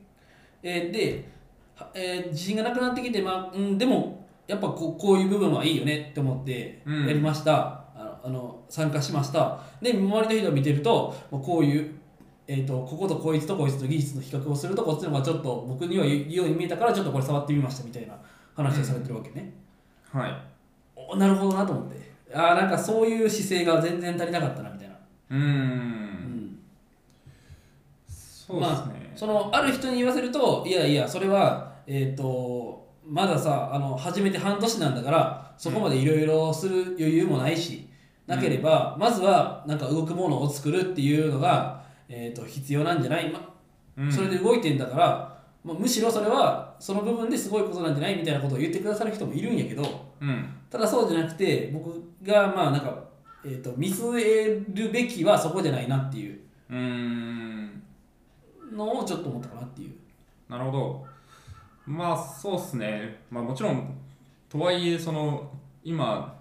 [0.61, 1.29] えーで、
[1.75, 7.07] はえー自信がなくなってきて、まあうん、でもやっぱこうこういう部分はいいよねって思ってうん。
[7.07, 9.59] やりました、あのあの参加しました。
[9.81, 11.95] で周りの人を見てるとまあこういう、
[12.47, 18.13] えー、とこことこいつとこいつと技術の比較をするとこっちの方がちょっと僕にはいいように見えたからちょっとこれ触ってみましたみたいな
[18.55, 19.53] 話をされてるわけね、
[20.11, 20.31] はい。
[20.95, 22.07] おなるほどなと思って。
[22.33, 24.95] ああなんかそういう姿勢が全然足りなかったなみたいな、
[25.29, 26.06] うん、
[28.47, 37.87] そうですね、そのある人に言わせるといやいやそれはえっ、とまださあの始めて半年なんだからそこまでいろいろする余裕もないし
[38.27, 43.53] なければ、まずはなんか動くものを作るっていうのが、えー、と必要なんじゃない、ま
[43.97, 44.11] うん。
[44.11, 50.53] それで動いてんだから、まあ、むしろそれはその部分ですごいことなんじゃないみたいなことを言ってくださる人もいるんやけどうん。
[50.69, 53.05] ただそうじゃなくて僕がまあなんか、
[53.45, 56.39] えー、と見据えるべきはそこじゃないなっていう。
[56.69, 57.83] うーん
[58.71, 59.91] のをちょっと思ったかなっていう。
[60.49, 61.05] なるほど。
[61.85, 63.21] まあそうっすね。
[63.29, 63.97] まあもちろん
[64.49, 65.51] とはいえその
[65.83, 66.37] 今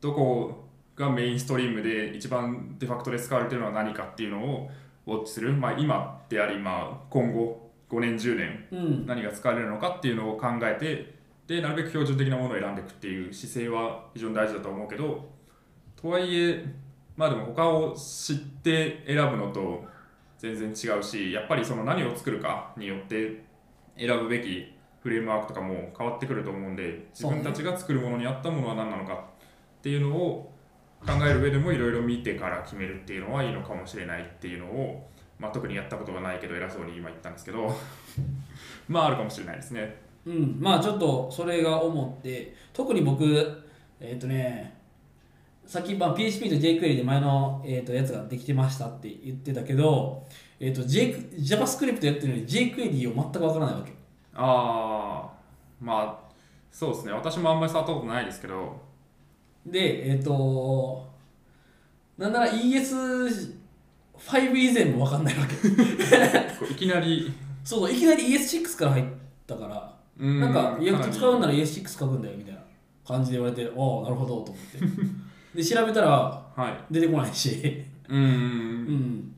[0.00, 4.70] どこがメインストリームで一番デファクトで使われてるのは何かっていうのを
[5.06, 9.06] ウォッチする、まあ、今であり、まあ、今後5年10年うん。
[9.06, 11.14] 何が使われるのかっていうのを考えて
[11.46, 15.28] でなるべく標準的なものを選んでいくっていう姿勢は非常に大事だと思うけど
[16.00, 16.64] とはいえ
[17.16, 19.84] まあでも他を知って選ぶのと
[20.38, 23.42] 全然違うしやっぱりその何を作るかによって
[23.98, 24.72] 選ぶべき
[25.02, 30.52] フレームワークとかも変わってくると思うんで自分たちが作るものに合ったものは何なのかっていうのを
[31.06, 37.74] 考える上でもいろいろ見てから決めるっていうのはいいのかもしれないっていうのを、まあ、特にやったことがないけど偉そうに今言ったんですけど
[38.88, 39.96] まああるかもしれないですね。
[40.26, 43.24] うん、まあちょっとそれが思って特に僕
[44.00, 44.77] えっ、とね
[45.68, 50.26] さっき、まあ、PHP と jQuery で前の、えー、とやつができてましたって言ってたけど、
[50.58, 53.92] えー、と J JavaScript やってるのに jQuery を全くわからないわけ。
[54.34, 55.30] ああ
[55.78, 56.32] まあ
[56.72, 57.12] そうですね。
[57.12, 58.80] 私もあんまり触ったことないですけど。
[59.66, 61.06] でえっ、と
[62.16, 63.52] なんなら ES5
[64.56, 65.54] 以前もわかんないわけ。
[66.72, 67.30] いきなり。
[67.62, 69.04] そうそういきなり ES6 から入っ
[69.46, 72.60] たからうなんか、 React 使うならら ES6 書くんだよみたいな
[73.06, 75.27] 感じで言われて、ああ、なるほどと思って。
[75.58, 78.22] で、調べたらはい出てこないし、うーうん
[79.16, 79.34] ん。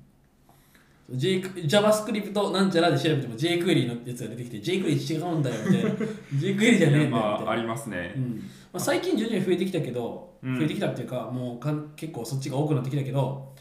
[1.13, 5.91] J、JavaScript なんちゃらで調べても jQuery のやつが出てきて、jQuery 違うんだよみたいな。
[6.37, 7.17] jQuery じゃねえんだよみたいな。
[7.17, 13.55] まあありますねうんまあ、最近徐々に増えてきたけど、うん増えてきたっていうか、もうかん結構そっちが多くなってきたけど、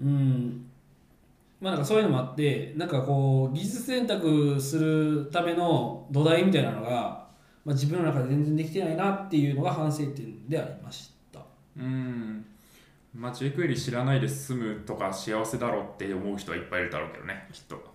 [0.00, 0.66] うん、
[1.60, 7.28] まあなんかそういうのもあって、なんかこう、技術選択するための土台みたいなのが、
[7.64, 11.13] まあ、自分の中で全然できてないなっていうのが反省点でありました。
[11.78, 12.44] うん。
[13.14, 17.94] まあ jQuery 知らないで済むとか幸せだろうって思う人はいっぱいいるだろうけどねきっと。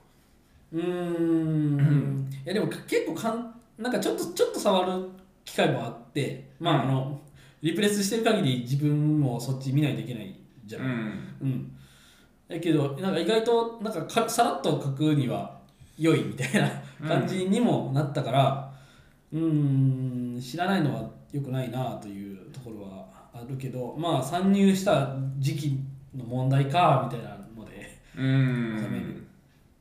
[0.72, 5.10] うーん、いやでも結構かん、なんかちょっとちょっと触る
[5.44, 7.20] 機会もあって、まああの、
[7.62, 10.80] リプレイスしてる限り自分もそっち見ないといけないじゃ。
[10.80, 10.86] うん。
[10.86, 10.90] ん
[11.42, 11.78] うん。
[12.48, 15.60] だけど、なんか意外と、なんかかさらっと書くには
[15.98, 16.70] 良いみたいな
[17.08, 18.74] 感じにもなったから、
[19.34, 25.80] うーん、知らないのは良くないなというところはあるけど、まあ参入した時期
[26.16, 29.28] の問題か、みたいなので、うん。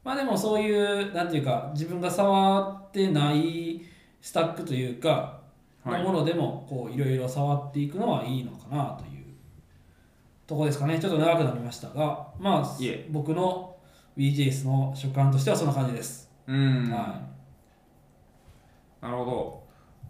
[0.04, 3.82] まあでもそういう、なんていうか、自分が触ってない
[4.20, 5.40] スタックというか、
[5.84, 6.02] はい。
[6.02, 9.24] のものでも、こう、いろいろ触っていくのはいいのかなという
[10.46, 10.98] ところですかね。
[10.98, 12.76] ちょっと長くなりましたが、まあ
[13.10, 13.76] 僕の
[14.16, 16.30] VJS の所感としてはそんな感じです。
[16.46, 16.90] うん。
[16.90, 17.20] は
[19.00, 19.67] なるほど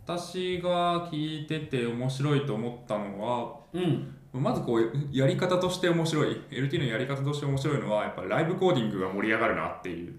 [0.09, 4.15] 私が聞いてて面白いと思ったのはうん。
[4.33, 10.15] まずこうやり方として面白い LT のやり方として面白いのはやっぱライブコーディングが盛り上がるなっていう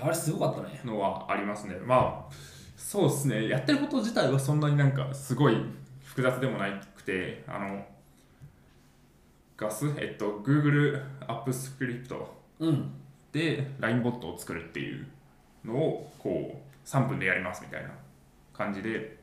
[0.00, 0.80] あれすごかったね。
[0.84, 2.32] のはありますねまあ
[2.76, 5.56] そうですねやってること自体はそんなになんかすごい
[6.04, 7.84] 複雑でもなくてあの
[9.56, 12.90] ガスえっと Google アップスクリプトうん。
[13.32, 15.06] で LINE ボットを作るっていう
[15.64, 17.90] のをこう3分でやりますみたいな
[18.58, 19.16] 感じで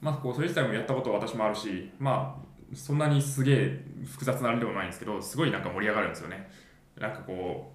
[0.00, 6.50] まあこうそれ自体もやったことは私もあるしまあそんなにすげえ複雑なあれでもないんですけどすごいなんか盛り上がるんですよね。
[6.96, 7.72] なんかこ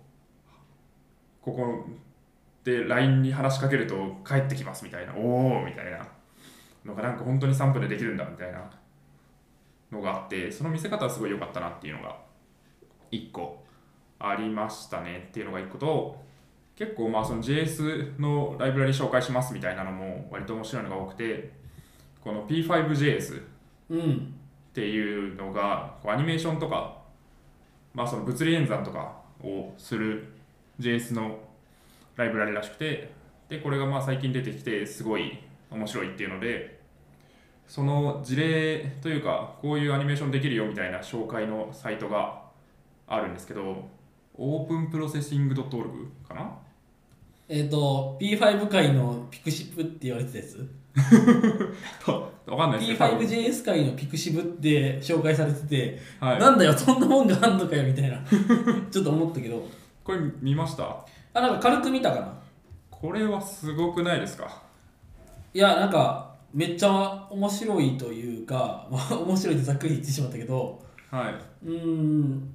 [1.42, 1.86] うここ
[2.64, 6.08] で LINE に話しかけると帰ってきますみたいなおおみたいな。
[6.86, 8.70] のがなんか本当に3分でできるんだみたいな。
[9.94, 12.18] のがあってその見せ方はすごい良かったなっていうのが
[13.12, 13.64] 1個
[14.20, 16.23] ありましたねっていうのが1個と
[16.84, 21.52] 結構まあその JS のライブラリ紹介しますみたいなのも割と面白いのが多くて
[22.22, 23.42] この P5JS
[23.90, 24.36] うん。
[24.72, 26.98] っていうのがこうアニメーションとか、
[27.94, 30.34] まあ、その物理演算とかをする
[30.80, 31.38] JS の
[32.16, 33.12] ライブラリらしくて
[33.48, 35.40] でこれがまあ最近出てきてすごい
[35.72, 36.82] 面白いっていうので
[37.68, 42.42] その事例というかこういうアニメーションできるよみたいな紹介のサイトが
[43.08, 43.88] あるんですけど
[44.38, 46.63] openprocessing.org かな
[47.50, 50.70] えっ、と P5 界のピクシブって言われてたやつ？
[52.46, 53.28] わかんないですけど多分。
[53.28, 58.20] P5JS 界のピクシブって紹介されてて、はい、なんだよそんなもんがあんのかよみたいな。
[58.92, 59.66] ちょっと思ったけど。
[60.04, 61.06] これ見ました？
[61.34, 62.34] あなんか軽く見たかな？
[62.92, 64.62] これはすごくないですか？
[65.54, 71.34] いやなんかめっちゃ面白いというか、まあ、面白いってざっくり言ってしまったけどはい。
[71.66, 72.54] うーん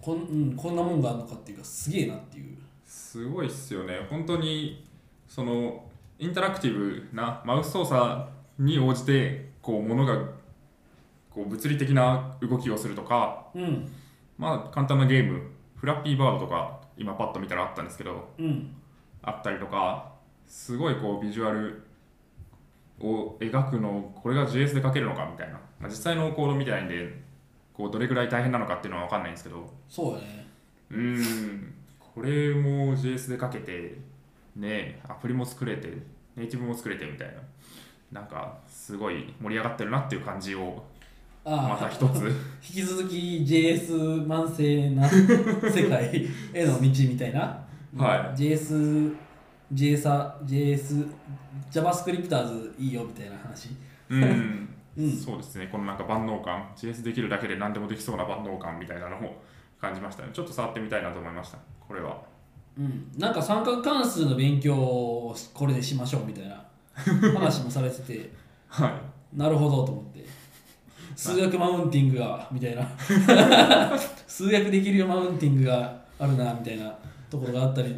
[0.00, 2.56] こん,、うん、こんなもんがあるのかっていうかすげえなっていう
[2.94, 4.06] すごいっすよね。
[4.08, 4.84] 本当に
[5.26, 5.84] その
[6.16, 8.24] インタラクティブなマウス操作
[8.56, 10.16] に応じてこう物が
[11.28, 13.92] こう物理的な動きをするとかうん。
[14.38, 15.42] まあ簡単なゲーム
[15.74, 18.76] フラッピーバードとか今パッと見たらあったんですけどうん。
[19.22, 20.12] あったりとか
[20.46, 21.82] すごいこうビジュアル
[23.00, 27.12] を描くのこれが JS で描けるのかみたいな、まあ、実際のコードみたいんで
[27.72, 29.68] こうどれくらい大変なのかっていうのは分かんないんですけど。
[29.88, 30.46] そうやね。
[30.90, 31.73] うーん
[32.14, 33.98] これも JS でかけて
[34.56, 35.88] ねアプリも作れて
[36.36, 37.34] ネイティブも作れてみたいな。
[38.14, 40.84] なんかすごい盛り上がってるなっていう感じを
[41.44, 42.26] また一つ。
[42.62, 47.40] 引き続き JS 慢性な世界への道みたいな、
[47.96, 48.38] はい。
[48.38, 49.14] JS
[49.72, 51.08] JS JS
[51.72, 53.70] JavaScripters いいよみたいな話。
[54.08, 55.10] うん、 うん。
[55.10, 55.68] そうですね。
[55.70, 56.70] このなんか万能感。
[56.76, 59.42] JS できるだけで何でもできそうな万能感みたいなのを
[59.84, 60.30] 感じましたね。
[60.32, 61.58] ちょっと触ってみたいなと思いました。
[61.86, 62.22] これは。
[62.78, 66.64] うん、なんか三角関数の勉強をこれでしましょうみたいな
[67.38, 68.30] 話もされてて。
[68.68, 69.38] はい。
[69.38, 70.24] なるほどと思って。
[71.14, 72.88] 数学マウンティングがみたいな。
[74.26, 76.92] 数学できるよマウンティングがあるなみたいな
[77.30, 77.94] ところがあったり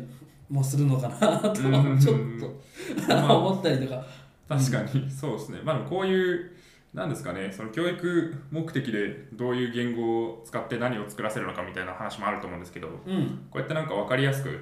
[0.50, 1.98] もするのかなとうん。
[1.98, 4.04] ちょっとまあ 思ったりとか。
[4.48, 5.10] 確かに。
[5.10, 5.60] そうですね。
[5.64, 6.50] まあこういう
[6.96, 13.46] なんですかねその教育目的でどういう言語を使って何を作らせるのかみたいな話もあると思うんですけどうん。
[13.50, 14.58] こうやってなんか分かりやすく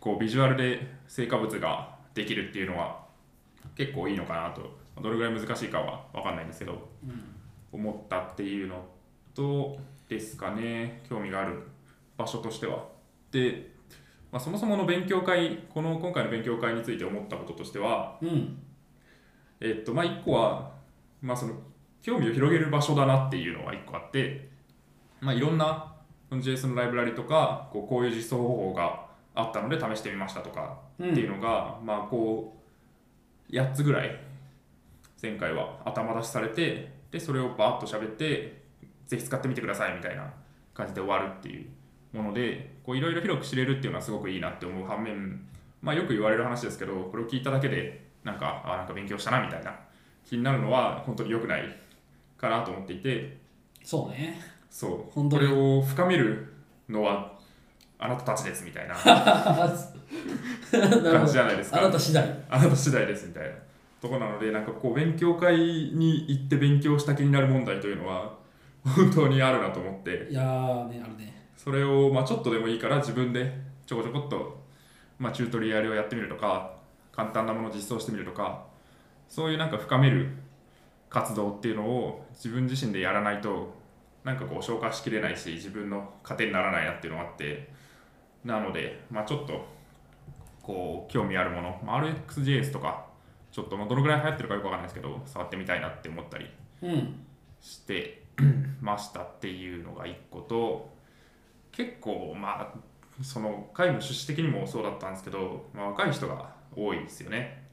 [0.00, 3.04] こうビジュアルで成果物ができるっていうのは
[3.76, 6.88] 結構いいのかなとどれぐらい難しいかは分かんないんですけど
[7.72, 8.82] 思ったっていうの
[9.34, 9.76] と
[10.08, 11.62] ですかね興味がある
[12.16, 12.86] 場所としては。
[13.30, 13.70] で、
[14.32, 18.58] まあ、そもそもの勉強会この今回の勉強会について思ったこととしてはうん。
[19.60, 20.73] えっとまあ、1個は、
[21.24, 21.54] まあ、その
[22.02, 24.46] 興味を広げる場所だなっていうのは1個あって、
[25.22, 25.94] まあ、いろんな
[26.28, 32.56] その JS のライブラリとかこうこういう実装方法があったので試してみましたとかっていうのが、まあこ
[33.50, 34.20] う8つぐらい
[35.20, 38.62] 前回は頭出しされてでそれをバーッと喋って
[39.06, 40.30] ぜひ使ってみてくださいみたいな
[40.74, 41.66] 感じで終わるっていう
[42.16, 45.40] ものでいろいろ広く知れるっていうのはすごくいいなって思う反面、
[45.80, 49.74] まあ、よく言われる話ですけどこれを聞いただけでなんかあなんか勉強したなみたいな
[50.26, 51.62] 気になるのは本当に良くない
[52.36, 53.36] かなと思っていて。
[53.82, 54.40] そうね。
[54.70, 55.12] そう。
[55.12, 55.48] 本当に。
[55.48, 56.52] これを深める
[56.88, 57.32] のは
[57.98, 59.76] あなたたちですみたいな 感
[61.26, 61.80] じじゃないですか。
[61.80, 62.44] あなた次第。
[62.48, 63.54] あなた次第ですみたいな。
[64.00, 68.34] とこなのでなんかこう勉強会に行って勉強した気になる問題というのは
[68.84, 70.28] 本当にあるなと思って。
[70.30, 71.48] いやーねあるね。
[71.56, 73.50] それをまあちょっとでもいいから自分で
[73.86, 74.62] ちょこちょこっと
[75.18, 76.74] まあチュートリアルをやってみるとか
[77.12, 78.66] 簡単なものを実装してみるとか
[79.28, 80.30] そういうなんか深める
[81.08, 83.74] 活動っていうのを自分自身でやらないと
[84.24, 87.68] なんかこう消化しきれないし自分の糧にならないなっていうのがあって
[88.44, 89.64] なのでまあちょっと
[90.62, 93.06] こう興味あるもの、まあ、RxJS とか
[93.52, 96.50] ちょっとまあどのぐらい流行ってるかよくわかんないですけど触ってみたいなって思ったり
[97.60, 98.24] して
[98.80, 100.92] ましたっていうのが1個と
[101.70, 102.74] 結構まあ
[103.22, 107.63] その会の趣旨的にもそうだったんですけど、まあ、若い人が多いですよね。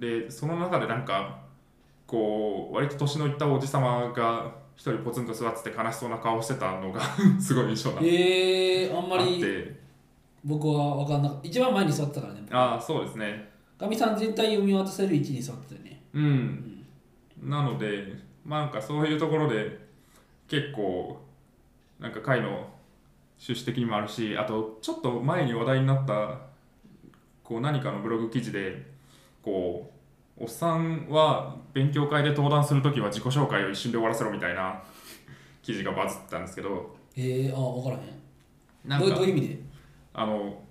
[0.00, 1.38] でその中でなんか
[2.06, 7.02] こう割と年のいったおじさまが一人ポツンと座ってて悲しそうな顔してたのが
[7.38, 9.78] すごい印象があっえー、あんまりて。
[10.42, 11.48] 僕は分かんなかった。
[11.48, 12.46] 一番前に座ってたからね。
[12.50, 13.50] ああそうですね。
[13.78, 16.02] かみさん全体読み渡せる位置に座ってたよね。
[16.14, 16.86] うん、
[17.42, 19.78] なのでまあなんかそういうところで
[20.48, 21.20] 結構
[21.98, 22.48] なんか会の
[23.38, 26.38] 趣旨的にもあるしあとちょっと前に話題になった
[27.44, 28.89] こう何かのブログ記事で
[29.42, 29.90] こ
[30.38, 34.82] うおっさんは勉強会で登壇するときは自己紹介を一瞬で終わらせろみたいな
[35.62, 38.20] 記事がバズってたんですけどえー、あ分からへん。
[38.86, 39.58] なんかどういう意味で？
[40.14, 40.62] あの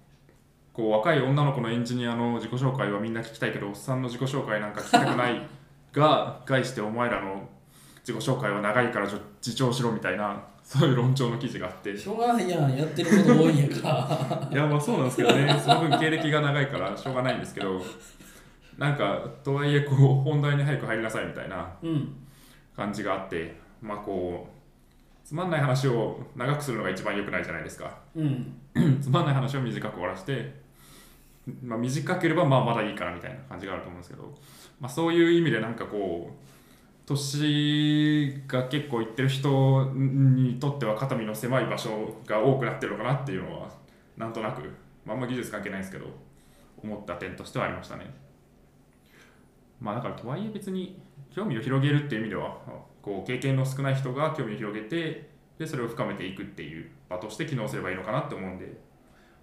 [0.74, 5.48] こう若い女の子のエンジニアの自己紹介はみんな聞きたいけどおっさんの自己紹介なんか聞きたくない
[5.94, 7.48] が 概してお前らの
[8.00, 11.98] 自己紹介は長いから自重しろみたいな そういう論調の記事があって。
[11.98, 12.78] しょうがないやん。
[12.78, 14.50] やってること多いんやから。
[14.54, 15.60] いやまあそうなんですけどね。
[15.60, 17.82] その分経歴が長いからしょうがないんですけど
[18.80, 22.16] なんかとはいえこう本題に早く入りなさいみたいなうん。
[22.76, 28.00] 感じがあってまあこうつまんない話を長くするのが一番良くないじゃないですか。
[28.16, 28.54] うん。
[29.02, 30.54] つまんない話を短く終わらせて、
[31.62, 34.34] まあ、短ければまあまだいいからみたいな感じがあると思うんですけど、
[34.80, 36.50] まあ、そういう意味でなんかこう
[37.06, 43.70] 年が結構いってる人にとっては肩身の狭い場所が多くなってるのかなっていうのは
[44.16, 44.62] なんとなく、
[45.06, 46.06] まあ、あんま技術関係ないんですけど
[46.82, 48.29] 思った点としてはありましたね。
[49.80, 51.00] まあだからとはいえ別に
[51.32, 52.58] 興味を広げるっていう意味では
[53.02, 58.90] こう経験の少ない人が興味を広げてでそれを深めていくっていう場として機能すればいいのかなって思うんで。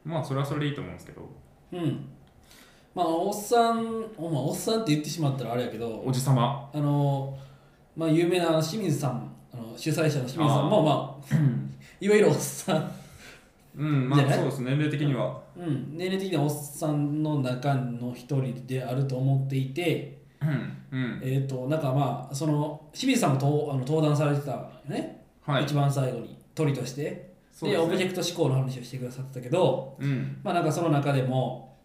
[0.06, 1.28] まあそれはそれでいいと思うんですけど。
[1.72, 2.08] うん。
[2.94, 6.70] まあおっさんお,、まあ、おっさんって言ってしまったらあれやけどおじさま。
[6.72, 7.36] あの
[7.96, 11.34] まあ有名な清水さんあの主催者の清水さんもまあ
[12.00, 12.92] いわゆるおっさん、
[13.76, 15.42] うんまあそうです年齢的には。
[15.56, 21.20] うん、年齢的にはおっさんの中の一人であると思っていて、うんうん。
[21.22, 25.64] えっ、となんかまあその清水さんもとあの登壇されてたよね、はい。
[25.64, 27.34] 一番最後に鳥として。
[27.62, 27.76] でね。
[27.78, 29.96] オブジェクト思考の話をしてくださってたけど。
[29.98, 30.40] うん。
[30.42, 31.76] まあなんかその中でも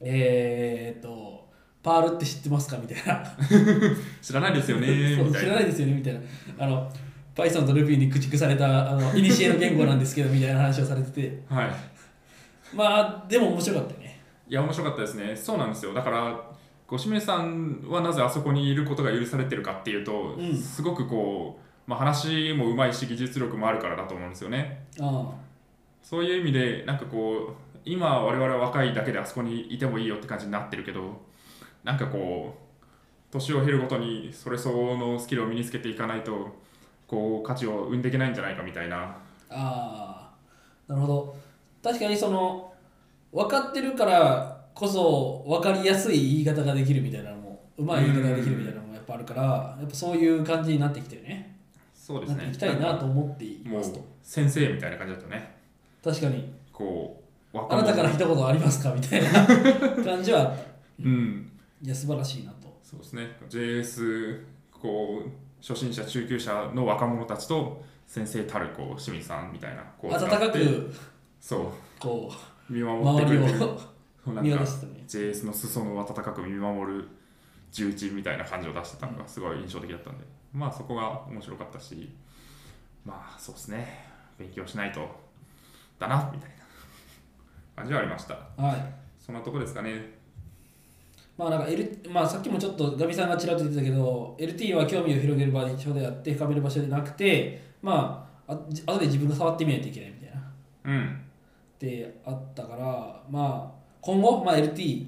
[0.00, 1.48] えっ、と
[1.82, 2.78] パールって知ってますか？
[2.78, 3.24] みたいな。
[4.20, 5.40] 知らないですよねそうみたいな。
[5.40, 6.20] 知らないですよねみたいな。
[6.58, 6.90] あの
[7.34, 11.42] Python と Ruby に駆逐されたあのイニシエの言語なんですけどみたいな話をされてて。
[11.48, 11.70] はい。
[12.74, 14.20] まあでも面白かったよね。
[14.48, 15.34] いや面白かったですね。
[15.36, 15.94] そうなんですよ。
[15.94, 16.49] だから
[16.90, 20.56] ご指名さんはなぜあそこにいることが許されてるかっていうと、うん。
[20.56, 24.84] すごくこう、まあ、話もうまいし技術力もあるからだと思うんですよね。
[25.00, 25.30] あ
[26.02, 31.20] そういう意味でなんかこう今我々は若いだけであそこにいてもいいよって感じになってるけど
[31.84, 36.48] なんかこう年を経るごとにそれ相応のスキルを身につけていかないと
[37.06, 38.96] こう価値を生んでいけないんじゃないかみたいな。
[38.98, 39.14] あ
[39.50, 40.30] あ
[40.88, 40.92] あ。
[40.92, 41.36] なるほど。
[41.84, 42.72] 確かにその
[43.32, 51.58] 分かってるからこそ分かりやすい言い方ができるみたいなのもうまい言い方ができるみたいなのもやっぱあるからやっぱそういう感じになってきてるね。
[51.94, 52.36] そうですね。
[52.36, 54.02] なっていきたいなと思っていもうますと。
[54.22, 55.54] 先生みたいな感じだとね。
[56.02, 56.50] 確かに。
[56.72, 57.22] こ
[57.52, 59.30] うあなたから一言ありますかみたいな
[60.02, 60.40] 感じは。
[60.40, 60.54] あった
[61.04, 61.52] うん。
[61.82, 62.74] いや素晴らしいなと。
[62.82, 63.36] そうですね。
[63.50, 70.90] JS こう初心者中級者の若者たちと先生たるこう清水さんみたいなこう温かく
[71.38, 71.66] そう。
[71.98, 72.32] こ
[72.70, 73.58] 見う守ってくれて。
[73.58, 73.89] る
[74.26, 77.08] なんか JS の裾野を温かく見守る
[77.72, 82.14] 重鎮みたいな感じを出してたのがすごい印象的だったんで、まあそこが面白かったし
[83.04, 84.10] まあそうですね。
[84.38, 85.08] 勉強しないと
[85.98, 86.60] だなみたいな。
[87.80, 88.34] 感じはありました。
[88.56, 88.94] はい。
[89.18, 90.18] そんなとこですかね。
[91.36, 100.42] まあなんか、L まあ、さっきもちょっとガミさんがちらっと言ってたけど LT は興味を広げる場所であって深める場所でなくてまああじ後で自分が触ってみないといけないみたいな。
[100.84, 101.24] うん。
[101.76, 105.06] ってあったからまあ今後、まあ、LT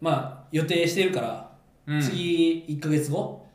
[0.00, 1.50] まあ予定してるから、
[1.86, 2.00] うん。
[2.00, 3.46] 次1ヶ月後？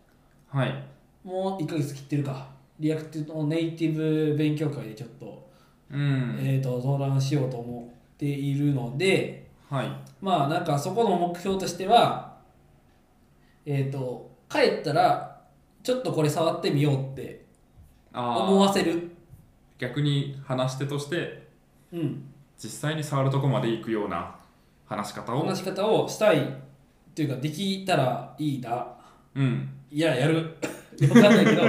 [0.49, 0.83] はい。
[1.23, 2.47] もう1ヶ月切ってるか。
[2.79, 5.49] リアクティブのネイティブ勉強会でちょっと,、
[5.91, 6.37] うん。
[6.39, 9.91] えー、と相談しようと思っているのではい。
[10.21, 12.37] まあなんかそこの目標としては
[13.65, 15.41] えっ、と帰ったら
[15.83, 17.45] ちょっとこれ触ってみようって
[18.13, 19.11] あ思あわせる。
[19.77, 21.47] 逆に話し手として
[21.91, 22.23] うん。
[22.57, 24.36] 実際に触るとこまで行くような
[24.87, 25.45] 話し方を。
[25.45, 26.43] 話し方をしたいっ
[27.13, 28.87] ていうかできたらいいな。
[29.35, 29.69] うん。
[29.91, 30.55] いややる。
[31.13, 31.63] わかんないけど。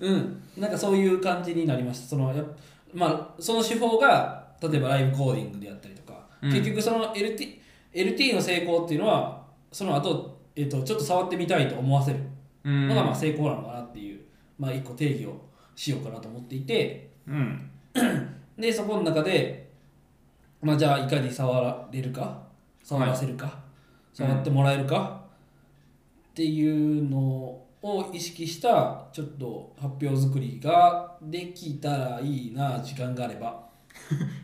[0.00, 0.42] うん。
[0.56, 2.08] なんかそういう感じになりました。
[2.08, 2.46] そのやっ
[2.92, 6.52] まあその手法が例えばライブコーディングであったりとか、うん。
[6.52, 7.58] 結局その LT,
[7.92, 12.18] LT の成功っていうのはその後、えっとちょっと触ってみたいと思わせる
[12.64, 12.88] うん。
[12.88, 14.20] のがまあ成功なのかなっていう、
[14.58, 15.40] まあ一個定義を
[15.76, 17.10] しようかなと思っていて。
[17.26, 17.70] うん。
[18.58, 19.64] でそこの中で
[20.62, 22.43] まあじゃあいかに触られるか
[22.84, 23.58] 触らせるか、
[24.12, 25.22] 触ってもらえるか、
[26.30, 27.18] っていうの
[27.82, 33.64] を意識したちょっと発表作りができたらいいな時間があれば。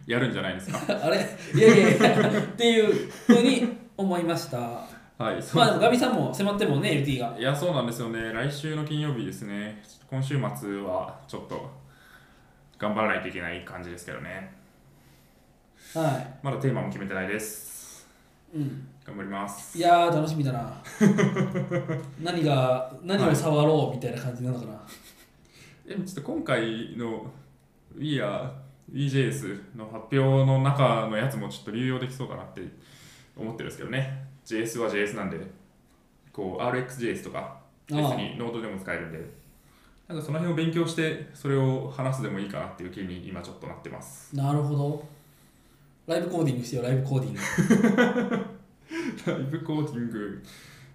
[0.07, 0.79] やるんじゃないですか？
[1.05, 1.19] あれ？
[1.55, 4.59] いやいやいやっていうふうに思いました。
[4.59, 7.37] はいまあでもガビさんも迫ってるもんね LT が。
[7.39, 8.33] いやそうなんですよね。
[8.33, 9.83] 来週の金曜日ですね。
[10.09, 11.71] 今週末はちょっと
[12.79, 14.55] 頑張らないといけない感じですけどね。
[15.95, 16.39] はい。
[16.43, 17.70] まだテーマも決めてないです
[18.55, 18.87] うん。
[19.05, 19.77] 頑張ります。
[19.77, 20.83] いやー楽しみだな。
[22.23, 24.83] 何が何を触ろうみたいな感じなのかな、
[25.87, 27.31] えちょっと今回の
[27.97, 28.51] We are
[28.93, 32.63] WeJS の発表の中のやつもちょっと流用できそうだなって
[33.37, 34.27] 思ってるんですけどね。
[34.45, 35.39] JS は JS なんで
[36.33, 39.41] こう RxJS とか別にノードでも使えるんで。
[40.11, 44.35] なんかその辺を勉強してそれを話すでもいいかなっていう気に今ちょっとなってます。
[44.35, 45.05] なるほど
[46.07, 47.41] ライブコーディングしてよライブコーディング。
[49.27, 50.43] ライブコーディング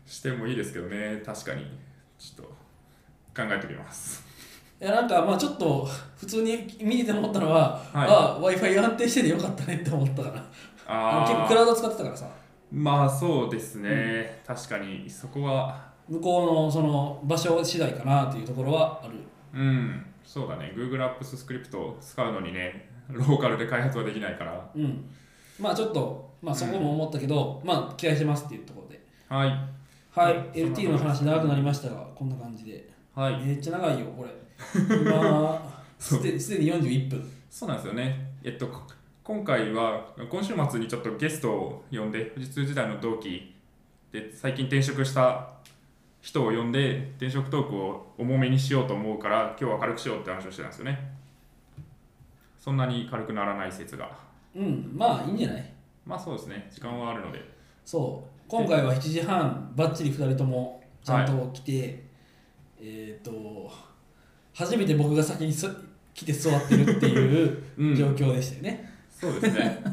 [0.06, 1.22] してもいいですけどね。
[1.26, 1.66] 確かに。
[2.18, 2.52] ちょっと
[3.42, 4.24] 考えてみます。
[4.82, 5.88] いやなんかまあちょっと
[6.18, 8.10] 普通に見てて思ったのは、はい。
[8.10, 10.46] あ w i f i 安定しててよかったねって思ったから。
[10.88, 12.30] あの結構あクラウド使ってたからさ。
[12.72, 15.10] まあそうですね、確かに。
[15.10, 15.94] そこは。
[16.08, 19.14] 向こうのその場所次第かなっていうところはある。
[19.54, 20.06] うん。
[20.24, 20.74] そうだね。
[20.76, 24.70] Google Apps スクリプトを使うのにね ローカルで開発はできないから。
[24.76, 25.10] うん。
[25.60, 29.02] まあちょっとまあそこも思ったけど、まあ期待してますっていうところで。
[29.30, 29.50] はい。
[30.12, 32.90] はい、うん LT の話長くなりましたがこんな感じで。
[33.14, 33.42] はい。
[33.44, 34.30] めっちゃ長いよこれ。
[34.96, 37.32] 今すですでに41分。
[37.50, 38.32] そうなんですよね。
[38.44, 38.82] えっとこ
[39.24, 43.56] 今回は今週末にちょっとゲストを呼んで富士通時代の同期
[44.12, 45.50] で最近転職した
[46.22, 51.12] 人を呼んで転職トークを重めにしようと思うから今日は軽くしようって話をしてたんですよね
[52.66, 54.10] そんなに軽くならない説が。
[54.56, 55.74] うんまあいいんじゃない？
[56.04, 56.68] まあそうですね。
[56.74, 57.40] 時間はあるので。
[57.86, 58.50] そう。
[58.50, 62.04] 今回は7時半ばっちり2人ともちゃんと来て、
[62.82, 63.70] えっ、と
[64.56, 65.68] 初めて僕が先にそ
[66.16, 67.96] 来て座ってるっていう うん。
[67.96, 68.92] 状況でしたよね。
[69.12, 69.84] そうですね。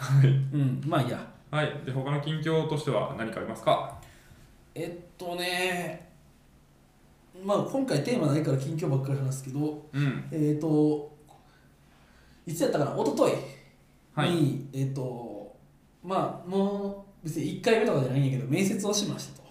[0.00, 0.28] はい。
[0.28, 1.24] うん、まあいいや。
[1.52, 3.96] はい、で他の近況としては何かありますか？
[4.74, 6.10] えっとね
[7.44, 10.24] まあ今回テーマないから近況ばっかり話すけどうん。
[10.32, 11.11] えっ、と
[12.46, 12.96] いつやったかな？
[12.96, 13.36] 一昨日。
[14.14, 14.30] はい。
[14.30, 15.56] に、えっ、と
[16.02, 19.48] まあもう別に1回目とかじゃないんやけど面接をしましたと、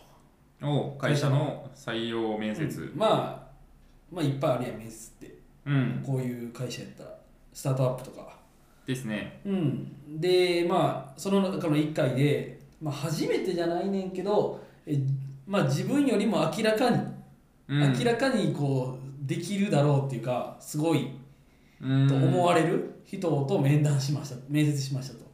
[0.62, 2.82] お会社の採用面接。
[2.82, 2.98] うん。
[2.98, 3.52] まあ
[4.12, 5.40] まあいっぱいあるやん面接って。
[5.66, 7.16] うん、こういう会社やったら
[7.54, 8.38] スタートアップとか。
[8.86, 9.42] ですね。
[9.46, 10.20] うん。
[10.20, 15.00] でまあその中の1回で、まあ、初めてじゃないねんけどえ
[15.48, 16.98] まあ自分よりも明らかに、
[17.70, 17.94] うん。
[17.98, 21.21] 明らかにこうできるだろうっていうかすごいうん
[21.82, 23.02] と思われる？
[23.06, 24.36] 人と面談しました。
[24.48, 25.26] 面接しましたと、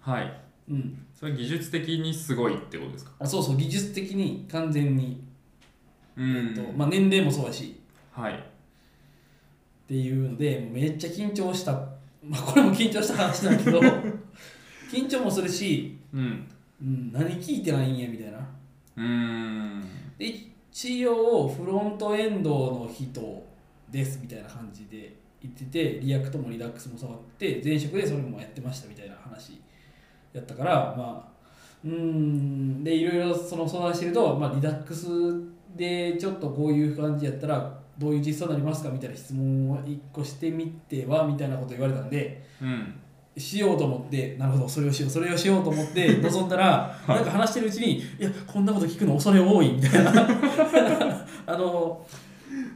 [0.00, 0.40] はい。
[0.68, 3.12] うん、それは技術的にすごいってことですか？
[3.18, 3.56] あそうそう。
[3.56, 5.22] 技術的に完全に、
[6.16, 7.80] うえっとまあ、年齢もそうやし。
[8.12, 8.34] はい。
[8.34, 8.36] っ
[9.86, 11.72] ていうのでめっちゃ緊張した、
[12.24, 13.80] まあ、これも緊張した話だけど。
[14.90, 16.48] 緊張もするし、うん。
[16.82, 18.38] うん、何聞いてないんやみたいな。
[18.38, 19.84] うーん。
[20.18, 20.34] で
[20.72, 23.46] 一応フロントエンドの人
[23.90, 29.60] ですみたいな感じで言ってて React も Redux も触って前職でそれもやってましたみたいな話
[30.32, 31.30] やったからまあ
[31.84, 35.06] うーんでいろいろその相談してると、まあ、リダックス
[35.76, 43.00] でちょっとこういう感じやったらどういう実装になりますかみたいな質問を一個してみてはみたいなこと言われたんでうん。
[43.36, 50.12] しようと思ってなるほどそれをしようそれをしようと思って臨んだら、 なんか話してるうちにいやこんなこと聞くの恐れ多いみたいな。
[51.46, 52.04] あの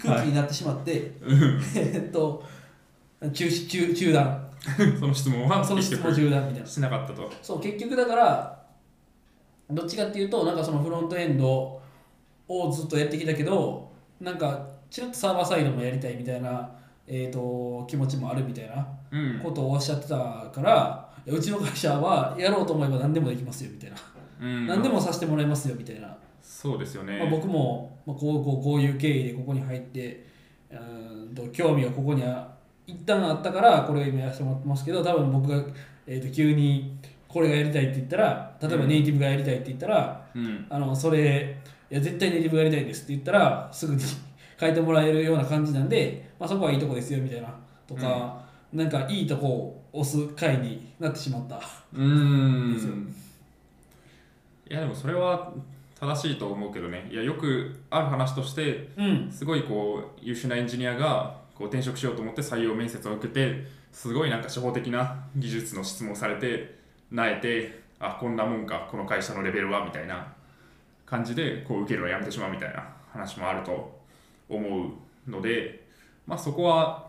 [0.01, 1.13] 空気になってしまって、
[1.75, 2.43] えっと
[3.33, 4.41] 中止中中断。
[4.99, 6.67] その質問は その質問中断みたいな。
[6.67, 7.31] しなかったと。
[7.43, 8.65] そう結局だから
[9.71, 11.81] どっちかっていうとなんかそのフロントエンド
[12.49, 16.71] をずっとやってきたけどなんかちらっとサーバーサイドもやりたいみたいな、
[17.07, 19.41] えー、と気持ちもあるみたいなうん。
[19.43, 20.17] ことをおっしゃってた
[20.53, 23.97] からいやうちの会社はやろうと思えば何でもできますよみたいな、
[24.41, 24.67] うん。
[24.67, 27.19] 何でもさせてもらいますよみたいな、そうですよね。
[27.19, 30.27] まあ、僕も、まあ、こうこうこういう経緯でここに入って
[30.71, 32.54] うーんと興味がここには
[32.87, 35.65] 一旦あったからこれを今やらせてもらってますけど多分僕が、
[36.07, 40.67] えー、と急にこれがやりたいって言ったら例えばネイティブがやりたいって言ったら、うん。
[40.71, 41.57] あのそれ
[41.91, 44.03] いや絶対ネイティブがやりたいですって言ったらすぐに
[44.59, 47.53] 変えてもらえるような感じなんで、まあ、そこはいいとこですよみたいな
[47.87, 48.41] とか、
[48.73, 51.57] なんかいいとこを押す回になってしまった。
[51.57, 52.95] うーですよ。
[52.95, 53.15] ん
[54.71, 55.53] いやでもそれは
[55.99, 57.09] 正しいと思うけどね。
[57.11, 59.29] いやよくある話としてうん。
[59.31, 66.79] すごいこう優秀なエンジニアがこう転職しようと思って採用面接を受けてすごいなんか初歩的な技術の質問されて
[67.11, 70.33] なえてあこんなもんかこの会社のレベルはみたいな
[71.07, 73.99] 感じでこう受けるのやめてしまうみたいな話もあると
[74.49, 75.87] 思うので
[76.27, 77.09] まあそこは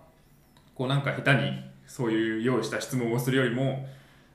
[0.76, 3.88] こうなんか下手にそういう用意した質問をするよりも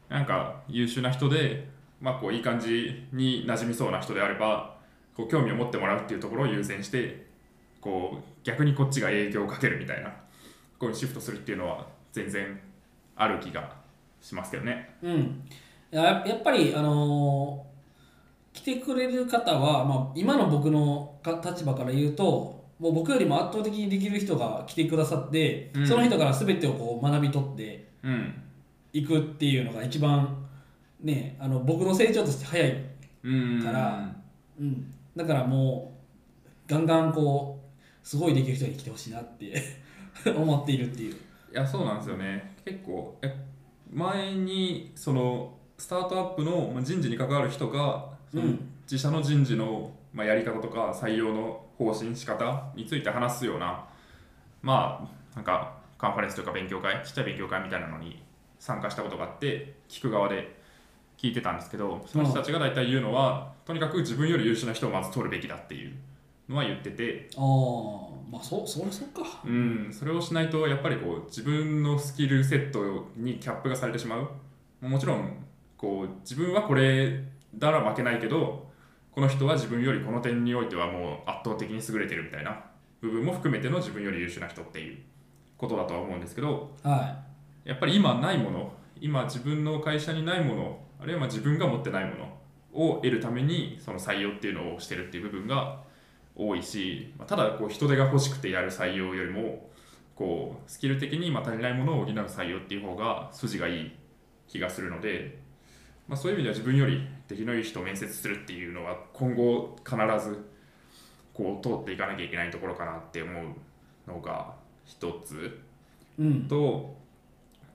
[0.08, 1.68] なんか優秀な人で
[2.00, 4.76] まあこういい感じに馴染みそうな人であれば
[5.16, 7.29] こう興味を持ってもらうっていうところを優先して
[7.80, 10.10] こう逆にこっちが影響をかけるみたいな
[10.78, 12.58] こういうシフトするっていうのは全然
[13.16, 13.76] ある気が
[14.20, 14.96] しますけどね。
[15.02, 15.42] うん、
[15.90, 17.70] やややっぱりあのー
[18.52, 25.86] 来てくれる方は、まあ、今の僕のか立場から言うともう僕よりも圧倒的にできる人が来てくださって、うん。
[25.86, 28.42] その人から全てをこう学び取ってうん。
[28.92, 30.46] いくっていうのが一番
[31.00, 32.84] ねあの僕の成長として早い、
[33.22, 34.12] うんから
[34.58, 35.92] うん、だからも
[36.66, 37.59] うガンガンこう
[38.10, 39.62] すごいできる人に来てほしいなって
[40.36, 41.14] 思っているっていう。
[41.14, 41.18] い
[41.52, 42.56] やそうなんですよね。
[42.64, 43.32] 結構え
[43.88, 48.72] 前にそのスタートアップのまあ人事に関わる人がうん。
[48.82, 53.84] 自社の人事のまあやり方とか採用の方針仕方について話すような
[54.60, 58.20] まあなんかカンファレンスとか勉強会ちっちゃい勉強会みたいなのに
[58.58, 60.58] 参加したことがあって聞く側で
[61.16, 65.94] 聞いてたんですけどその人たちが大体言うのはとにかく自分より優秀な人をまず取るべきだっていう
[66.50, 67.30] のは言ってて。
[67.36, 69.40] ああまあそそりゃそうか。
[69.44, 74.28] うん、それをしないとやっぱりこう自分のスキルセットにキャップがされてしまう。
[74.86, 75.44] もちろん
[75.76, 77.24] こう自分はこれ
[77.58, 78.68] なら負けないけど
[79.12, 82.64] この人は自分よりこの点においてはもう圧倒的に優れてるみたいな。
[83.00, 84.98] 部分も含めての自分より優秀な人っていう。
[85.60, 86.74] ことだとは思うんですけど。
[86.82, 87.22] は
[87.64, 92.38] やっぱり今ないもの今自分の会社にないものあるいはまあ自分が持ってないもの
[92.72, 95.80] を得るためにその採用っていうのをしてるっていう部分が
[96.40, 99.68] 多いしまあただこう人手が欲しくてやる採用よりも
[100.14, 103.92] こうスキル的にまあ足りないものを補う採用っていう方が筋がいい
[104.48, 105.38] 気がするので、
[106.08, 110.50] まあ、そういう意味では自分より出来のいい人を面接するっていうのは今後必ず
[111.34, 115.60] こう通っていかなきゃいけないところかなって思うのが一つ。
[116.18, 116.22] い。
[116.22, 116.48] うん。
[116.48, 116.96] と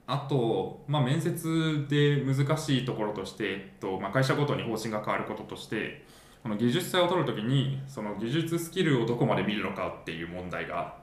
[0.07, 6.04] あと、まあ、面接で難しいところとして、えっとまあ、会社ごとに方針が変わることとして
[6.45, 10.95] この技術者を取るときにその技術スキルをどこまで見るのかっていう問題が、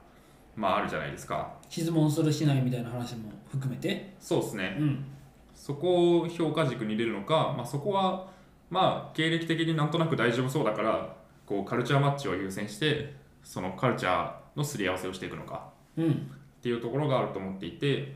[0.55, 4.13] まあ、あるじゃないですか質問するしないみたいな話も含めて？
[4.21, 5.05] そうですねうん。
[5.53, 8.27] そこを評価軸に入れるのか、まあ、そこは
[8.69, 11.13] まあ経歴的になんとなく大丈夫そうだから
[11.45, 13.13] こうカルチャーマッチを優先して
[13.43, 16.09] そのカルチャーのすり合わせをしていくのかうん。
[16.09, 16.15] っ
[16.61, 18.15] ていうところがあると思っていて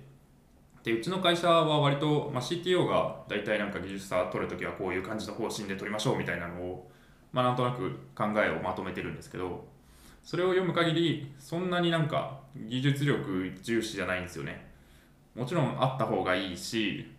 [0.81, 6.89] でうちの会社は割と、まあ、CTO が大体なんか技術者取るときはこういう感じの方針で取りましょうみたいなのを、
[7.33, 9.65] まあ、なんとなく考えをまとめてるんですけど
[10.23, 14.67] それを読む限りそんなになんか技術力重視じゃないんですよね。
[15.35, 17.09] もちろんあった方がいいし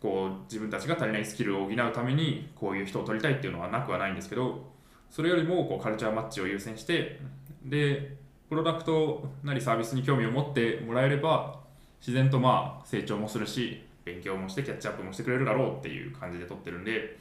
[0.00, 4.70] こう自分たちが足りないスキルを補うためにこういう人を取りたいっていうのはなくはないんですけど
[5.10, 7.20] それよりもこうカルチャーマッチを優先して
[7.64, 8.16] で
[8.48, 11.58] プロダクトなりサービスに興味を持ってもらえれば
[12.00, 17.18] 自然とまあ成長もするし勉強もしてキャッチアップもしてくれるだろうっていう感じで取ってるんで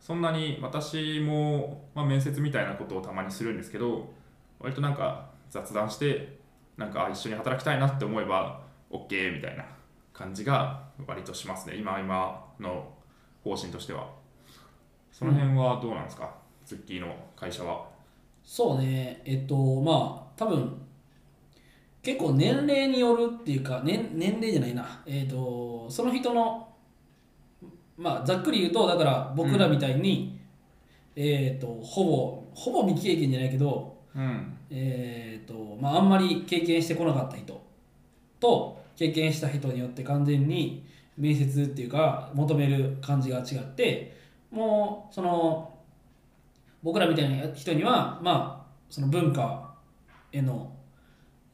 [0.00, 4.12] そんなに私も、まあ、面接みたいなことをたまにするんですけど
[4.58, 6.38] 割となんか雑談して
[6.76, 9.64] なんか一緒に働きたいなって思えば OK みたいな
[10.12, 12.88] 感じが割としますね今今の
[13.44, 14.08] 方針としては
[15.12, 16.32] その辺はどうなんですか、
[16.64, 17.88] ズッキーの会社は
[18.44, 19.20] そうね。
[19.26, 20.80] えっと、まあ、多分、
[22.02, 25.02] 結構年齢によるっていうか、年年齢じゃないな。
[25.04, 26.67] えっと、その人の、
[27.98, 30.40] まあ、ざっくり言うと、だから僕らみたいに、
[31.16, 34.58] えっと、ほぼ、ほぼ未経験じゃないけど、うん。
[34.70, 37.60] えーとまあ、あんまり経験してこなかった人
[38.40, 40.84] と経験した人によって完全に
[41.16, 44.16] 面接っていうか求める感じが違って
[44.50, 45.74] もうその
[46.82, 49.74] 僕らみたいな人にはまあその文化
[50.32, 50.72] への、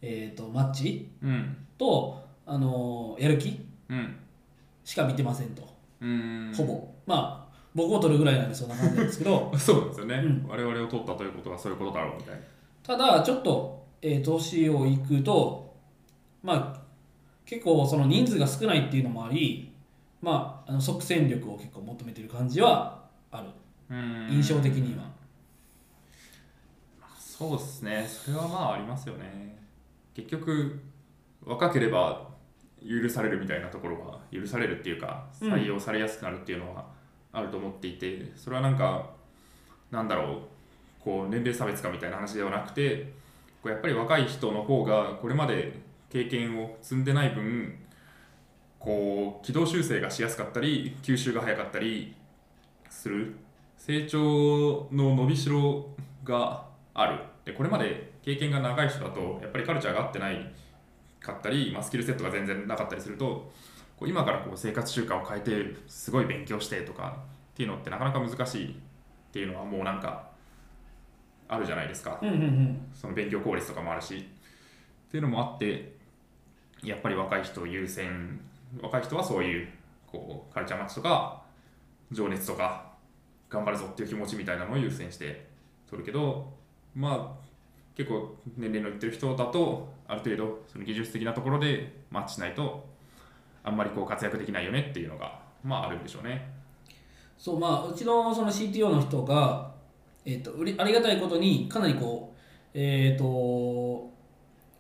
[0.03, 1.57] えー、とマッチうん。
[1.79, 4.17] とあのやる気うん。
[4.85, 5.63] しか見てませんと。
[5.63, 5.69] うん
[6.57, 6.89] ほぼ。
[7.07, 9.53] まあ僕を取るぐらいなんでそんな感じなんですけど。
[9.59, 10.47] そうですよね、うん。
[10.49, 12.41] 我々を取ったということはそういうことだろうみたいな。
[12.83, 15.75] ただちょっと、えー年をいくと
[16.43, 16.81] まあ
[17.47, 19.73] 結構その人数が少ないっていうのもあり
[20.21, 23.49] まああの即戦力を結構求めてる感じはある。
[24.31, 25.05] 印象的には。
[27.19, 28.07] そうですね。
[28.07, 29.59] それはまあありますよね。
[30.15, 30.81] 結局
[31.45, 32.34] 若ければ
[32.89, 35.53] 許されるみたいなところは許されるっていうかうん。
[35.53, 36.87] 採用されやすくなるっていうのは
[37.33, 39.11] あると思っていて、それはなんか
[39.91, 40.39] なんだろう
[41.03, 43.13] こう年齢差別化みたいな話ではなくて
[43.63, 45.81] こうやっぱり若い人の方がこれまで
[46.11, 47.79] 経験を積んでない分
[48.79, 52.15] こう軌道修正がしやすかったり吸収が早かったり
[52.91, 53.37] する。
[53.77, 55.91] 成長の伸びしろ
[56.25, 56.65] が
[56.95, 57.19] ある。
[57.45, 60.55] でこれまで経験が長い人だとやっぱりカルチャーが合ってない
[61.25, 63.51] かったり、まあ、スキルセットが全然なかったりすると
[63.97, 67.19] こう今からこう生活習慣を変えてすごい勉強してとか
[67.53, 68.75] っていうのってなかなか難しいっ
[69.33, 70.31] ていうのはもうなんか
[71.49, 72.19] あるじゃないですか。
[72.23, 72.87] うんうんうん。
[72.93, 74.17] その勉強効率とかもあるし。
[74.17, 75.95] っていうのもあって
[76.83, 78.41] やっぱり若い人を優先
[78.83, 79.69] 若い人はそういう
[80.11, 81.45] こうカルチャーマッチとか
[82.11, 82.91] 情熱とか
[83.49, 85.47] 頑張るぞっていう気持ちみたいなのを優先して
[85.89, 86.53] 取るけど
[86.97, 87.44] まあ
[87.97, 92.85] 結構年齢のいってる人だとある程度その技術的なところでマッチしないと
[93.63, 96.53] あんまりこう活躍できないよねっていうのがまああるんでしょうね。
[97.39, 99.73] そうまあうちのその CTO の人が、
[100.25, 102.39] えー、とありがたいことにかなりこう
[102.75, 104.11] えっ、と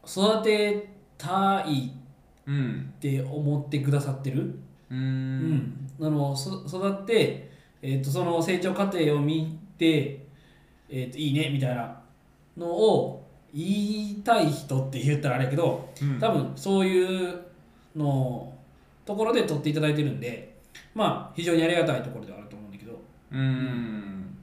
[0.06, 1.92] 育てたい
[2.46, 2.92] うん。
[2.96, 4.58] って思ってくださってる、
[4.90, 5.52] ううん。
[5.54, 7.50] ん、あのそ育って、
[7.82, 10.26] えー、とその成長過程を見て、
[10.88, 12.00] えー、といいねみたいな
[12.56, 16.18] のを言いたい人って言ったらあれやけどうん。
[16.18, 17.40] 多分そういう
[17.96, 18.52] の
[19.04, 20.56] ところで取っていただいてるんで
[20.94, 23.00] まあ非常にありがたいところではあると思うんだけど。
[23.32, 24.36] うん。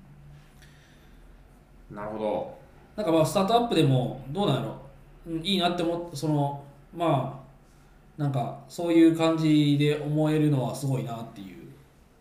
[1.91, 2.57] なるほど。
[2.95, 4.81] なんかまあスタートアップでもどうなんやろ、
[5.27, 6.63] うん、いいなって思ってその
[6.95, 7.41] ま
[8.17, 11.57] あなんかそういう感じで思えるのはすごいなっていう。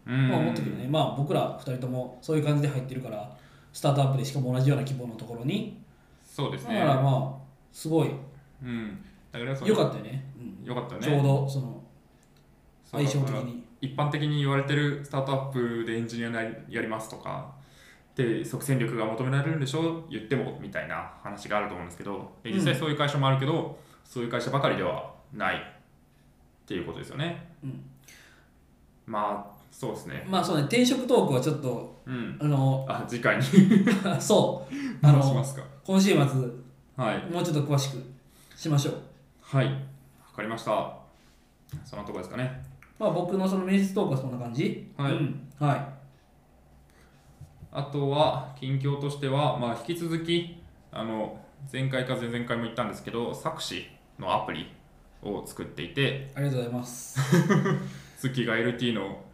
[0.07, 0.28] うん。
[0.28, 3.30] まあ思ったけどね、まあ僕ら2人ともそういう感じで入ってるから、
[3.72, 5.79] スタートアップでしかも同じような規模のところに、
[6.41, 6.80] そうですね。
[6.80, 7.41] だからまあ、
[7.72, 8.11] すごい
[8.62, 9.05] うん。
[9.30, 10.24] だからその良かったよね。
[10.38, 11.01] うんよかったね。
[11.03, 11.82] ちょうどその
[12.84, 13.64] 相性的に。
[13.82, 17.55] 一般的に言われてるスタートアップでエンジニアやりますとか
[18.14, 25.61] で即戦力が求められるんでしょ言ってもみたいな話があると思うんですけどで実際そういう会社もあるけど、そういう会社ばかりではないっ
[26.66, 27.53] ていうことですよね。
[27.64, 27.84] うん
[29.07, 30.26] まあそうですね。
[30.28, 32.38] まあそうね、転職トークはちょっと、うん。
[32.41, 33.43] あの、あ次回に
[34.20, 34.74] そう、
[35.07, 35.62] あの、話しますか。
[35.91, 36.20] 今週末、
[36.97, 37.32] はい。
[37.32, 37.97] もうちょっと詳しく
[38.57, 38.95] しましょう。
[39.41, 39.66] はい。
[39.66, 39.72] わ
[40.36, 40.97] かりました。
[41.84, 42.62] そのとこですかね。
[42.97, 44.88] まあ僕のその面接トークはそんな感じ？
[44.97, 45.84] はいうんはい。
[47.72, 50.62] あとは近況としては、まあ、引き続き
[50.93, 51.41] あの
[51.72, 54.68] 前回か前々回も言ったんですけど作詞のアプリ
[55.24, 57.18] を作っていてありがとうございます。
[58.16, 59.24] 月が LT の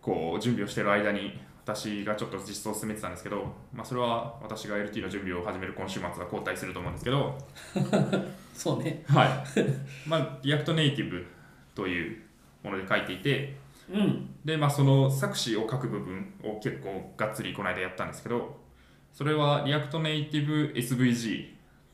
[0.00, 1.36] こう準備をしている間に
[1.74, 7.38] 私がちょっと実装を進めてたんですけど、まあ、それは私が LT の準備を始める今週末は交代すると思うんですけど、
[8.52, 9.04] そうね。
[9.08, 9.28] はい
[10.08, 11.24] まあ、 React Native
[11.74, 12.22] という
[12.62, 13.56] もので書いていて
[13.90, 14.34] うん。
[14.44, 18.58] で、まあ、その錯視を書く部分を結構がっつりこの間やったんですけど
[19.12, 21.48] それは React Native SVG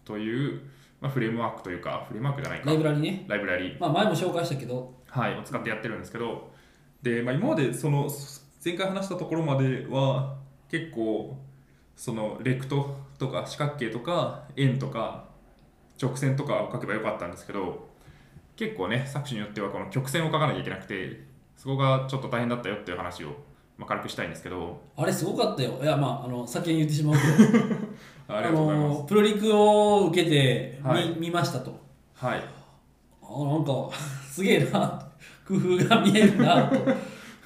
[0.05, 0.61] という、
[1.01, 3.25] まあ、フレームワークというかフレームワークじゃないかライブラリね。
[3.29, 6.51] ライブラリ、まあ前も紹介したけど、はい、を使ってやってるんですけど
[7.03, 8.09] で、まあ、今までその
[8.65, 10.37] 前回話したところまでは
[10.69, 11.37] 結構
[11.95, 15.25] そのレクトとか四角形とか円とか
[16.01, 17.89] 直線とかを書けばよかったんですけど
[18.57, 21.25] 結構ね作詞によってはこの曲線を書かなきゃいけなくて
[21.57, 23.29] そこがちょっと大変だったよっていう話を、
[23.79, 25.79] まあ、軽くしたいんですけどあれすごかったよ。
[25.83, 27.75] いや、まあ、あの、先に言ってしまうけど、
[28.29, 28.99] ありがとうございます。
[29.01, 31.79] のプロリクを受けて見,、はい見ましたと。
[32.15, 32.43] はい、
[33.23, 33.91] あなんか
[34.31, 35.09] すげえな
[35.47, 36.79] 工夫が見えるなと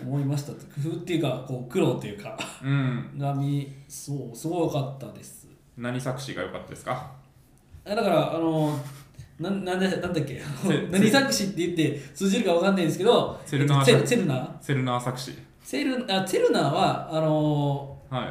[0.05, 3.11] 思いました工夫っていうかこう苦労っていうかうん、
[3.89, 5.49] そうすごかったです。
[5.77, 7.11] 何錯視が良かったですか？
[7.85, 8.79] あだからあの
[9.39, 10.41] ななんでなんだっけ？
[10.67, 14.49] せ 何錯視って言って通じるかわかんないんですけどツェルナーえっとツェルナー？
[14.61, 15.33] ツェルナー錯視。
[15.63, 18.29] ツェルあツェルナーはあのはい。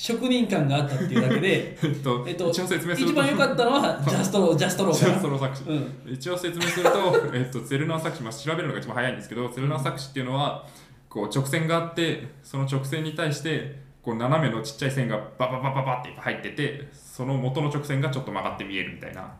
[0.00, 3.12] 職人感があったっていうだけで、えっと、えっと一応説明すると。
[3.14, 5.64] 一番良かったのは ジャストロージャストロージャかストロ錯視。
[5.64, 6.90] な、うん、一応説明すると、
[7.34, 10.64] えっと、ツェルナー錯視、まあ、調べるのが一番早いんですけど、ツェルナー錯視っていうのは、
[11.08, 19.32] こう直線があって、その直線に対して、こう斜めのちっちゃい線がバババババって入ってて、その元の直線がちょっと曲がって見えるみたいな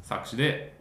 [0.00, 0.74] 錯視で、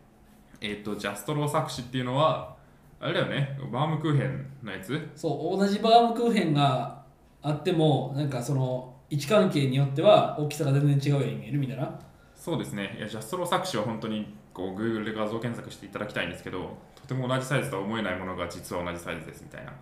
[0.61, 2.55] えっと、ジャストロー錯視っていうのは、
[2.99, 5.09] あれだよね、バームクーヘンのやつ。
[5.15, 7.01] そう同じバームクーヘンが
[7.41, 11.99] あってもなんかその位置関係によっては大きさが全然違うように見えるみたいな？
[12.35, 12.95] そうですね。
[12.97, 19.73] いや、ジャストロー作詞は本当にこう Google で画像検索していただきたいんですけど、とても同じサイズとは思えないものが実は同じサイズですみたいな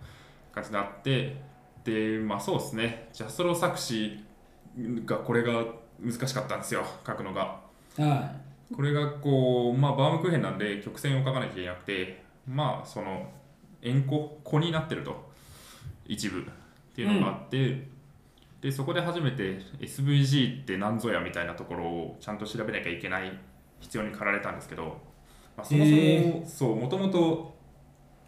[0.52, 1.36] 感じであって、
[1.84, 3.08] で、まあそうですね。
[3.12, 4.22] ジャストロー作詞
[5.04, 5.64] がこれが
[6.00, 7.60] 難しかったんですよ、書くのが。
[7.96, 8.32] は
[8.74, 13.28] これがこう、まあバームクーヘンなんで曲線を書かなきゃいけなくて、まあその
[13.82, 15.30] 円弧、弧になってると、
[16.06, 16.44] 一部っ
[16.94, 17.86] ていうのがあって、
[18.62, 23.36] でそこで初めて SVG って何ぞやみたいなところをちゃんと調べなきゃいけない
[23.80, 25.00] 必要に駆られたんですけど、
[25.56, 27.56] まあ、そもそも、へそうもともと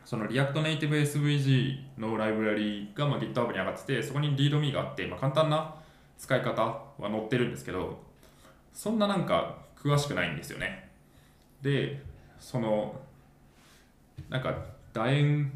[0.05, 5.77] その React Native SVG のライブラリがまあ GitHub に上がっててそこに README があって、まあ、簡単な
[6.19, 8.03] 使い方は載ってるんですけど
[8.73, 10.91] そんななんか詳しくないんですよね。
[11.63, 12.03] で
[12.41, 13.01] その
[14.29, 14.53] なんか
[14.93, 15.53] 楕円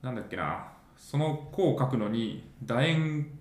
[0.00, 3.39] なんだっけなその項を書くのに楕円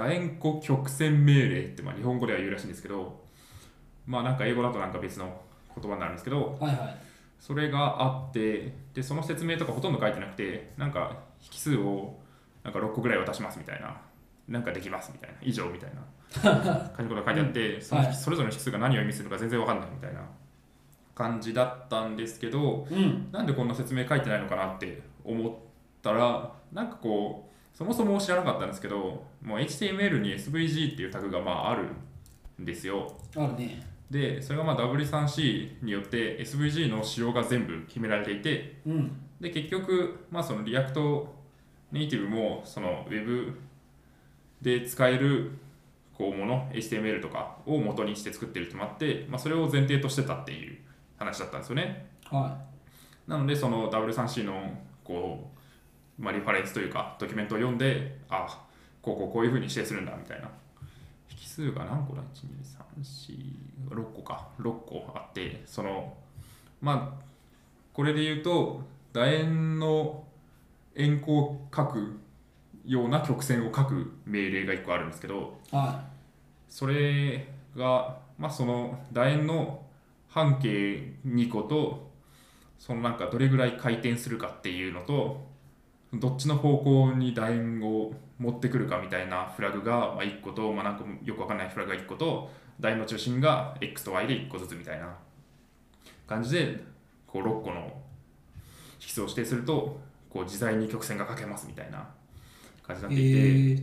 [0.00, 3.20] 楕円弧曲線命令ってまあ日本語では言うらしいんですけど
[4.06, 5.40] まあなんか英語だとなんか別の
[5.74, 6.96] 言葉になるんですけどいはいはい。
[7.38, 12.18] それがあってでその説明とかほとんど書いてなくてなんか引数を
[12.62, 13.96] なんか6個ぐらい渡しますみたいな
[14.48, 16.02] なんかできますみたいな以上みたいな
[16.42, 18.14] 感じのことが書いてあって、そのはい。
[18.14, 20.20] それぞれの引数が何を意味するのか全然わかんないみたいな
[21.14, 23.28] 感じだったんですけどうん。
[23.32, 25.52] なんでこんな説明書いてないのかなって思っ
[26.02, 31.88] たらなんかこうそもそも知らなかったんですけどもう HTML に SVG っていうタグがまあある
[32.60, 33.16] んですよ。
[33.36, 33.86] あるね。
[34.10, 39.12] でそれがまあ W3C によって SVG の仕様が全部決められていてうん。
[39.40, 41.34] で結局、まあ、その React
[41.92, 43.58] ネイティブもその Web
[44.60, 45.52] で使える
[46.16, 50.76] こうもの HTML とかを元にして作ってるってのもあって、まあ、それを前提としてたっていう
[51.18, 52.10] 話だったんですよね。
[52.24, 52.58] は
[53.26, 54.60] なのでその W3C の
[55.02, 55.59] こう、
[56.20, 58.46] まあ、リファレンスというかドキュメントを読んであ
[59.02, 60.48] こうこうこういうふうに指定するんだみたいな。
[61.30, 62.22] 引数が何個だ
[63.00, 64.48] 12346個か。
[64.60, 66.14] 6個あってその
[66.80, 67.24] まあ
[67.94, 70.24] これで言うと楕円の
[70.94, 72.20] 円弧を書く
[72.84, 75.76] ような曲線を書く命令が1個あるんですけどい。
[75.76, 76.04] は
[76.68, 79.82] それが、まあ、その楕円の
[80.28, 82.10] 半径2個と
[82.78, 85.49] そのなんかどれぐらい回転するかっていうのと
[86.14, 92.50] どっちの方向に楕円を持ってくるかみたいなフラグがまあ1個と、まあ、なんかよくわかんないフラグが1個と
[92.80, 95.14] 楕円の中心が X と Y で1個ずつみたいな
[96.26, 96.82] 感じで
[97.26, 97.92] こう6個の
[99.00, 102.08] 引数を指定するとこう自在に曲線が書けますみたいな
[102.82, 103.82] 感じになっえていて。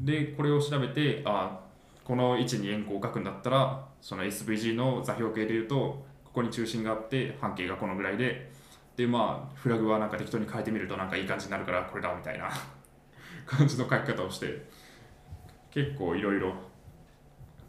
[0.00, 1.60] ー、でこれを調べてあ
[2.04, 8.52] この位置に円弧を書くんだったらその SVG の座標系でいうとここに中心があって半径がこのぐらいで
[8.96, 12.50] でまあフラグはなんか適当に変えてみるとなんかいい感じになるからこれだみたいな
[13.46, 14.66] 感じの書き方をして
[15.70, 16.54] 結構いろいろ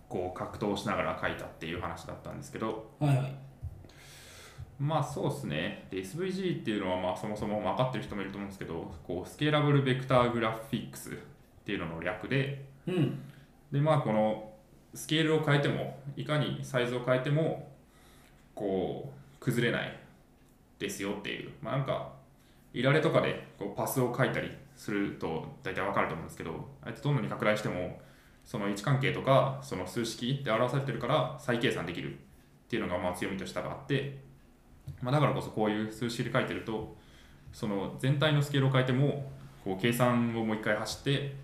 [0.08, 2.92] こう格闘しながら書いたっていう話だったんですけど。
[3.00, 3.36] はいはい。
[4.78, 5.88] まあそうですね。
[5.90, 11.14] で SVG っていうのはまあそもそも分かってる人もいると思うんですけどこうスケーラブルベクターグラフィックスっ
[11.66, 13.20] ていうのの略でうん。
[13.72, 14.52] でまあこの
[14.94, 17.70] スケールを変えてもいかにサイズを変えても
[18.54, 20.05] こう崩れない
[20.80, 21.52] ですよっていう。
[21.62, 22.14] まあなんか
[22.74, 28.02] いられとかでこうパスを書いたりすると大体わかると思うんですけどあいつどんなに拡大しても
[28.44, 32.18] その位置関係とかその数式で表されてるから再計算できるっ
[32.68, 34.18] ていうのがまあ強みとしてがあって、
[35.02, 36.96] まあ、だからこそこういう数式で書いてると
[37.54, 39.32] その全体のスケールを変えても
[39.64, 41.36] こう計算をもう一回走って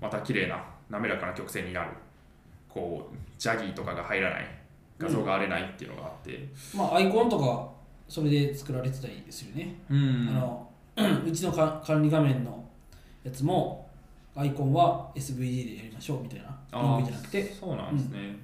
[0.00, 1.90] また綺麗な滑らかな曲線になる。
[2.68, 4.46] こうジャギーとかが入らない。
[4.98, 6.48] 画像が荒れないっていうのがあって。
[6.74, 7.68] まあアイコンとか
[8.08, 10.28] それで作られてたりですよね、うん。
[10.30, 10.70] あの
[11.26, 12.64] うちのか管理画面の
[13.22, 13.88] やつも
[14.36, 16.58] アイコンは SVG でやりましょうみたいな。
[16.72, 17.42] あリングじゃなくて。
[17.42, 18.36] っそうなんですね、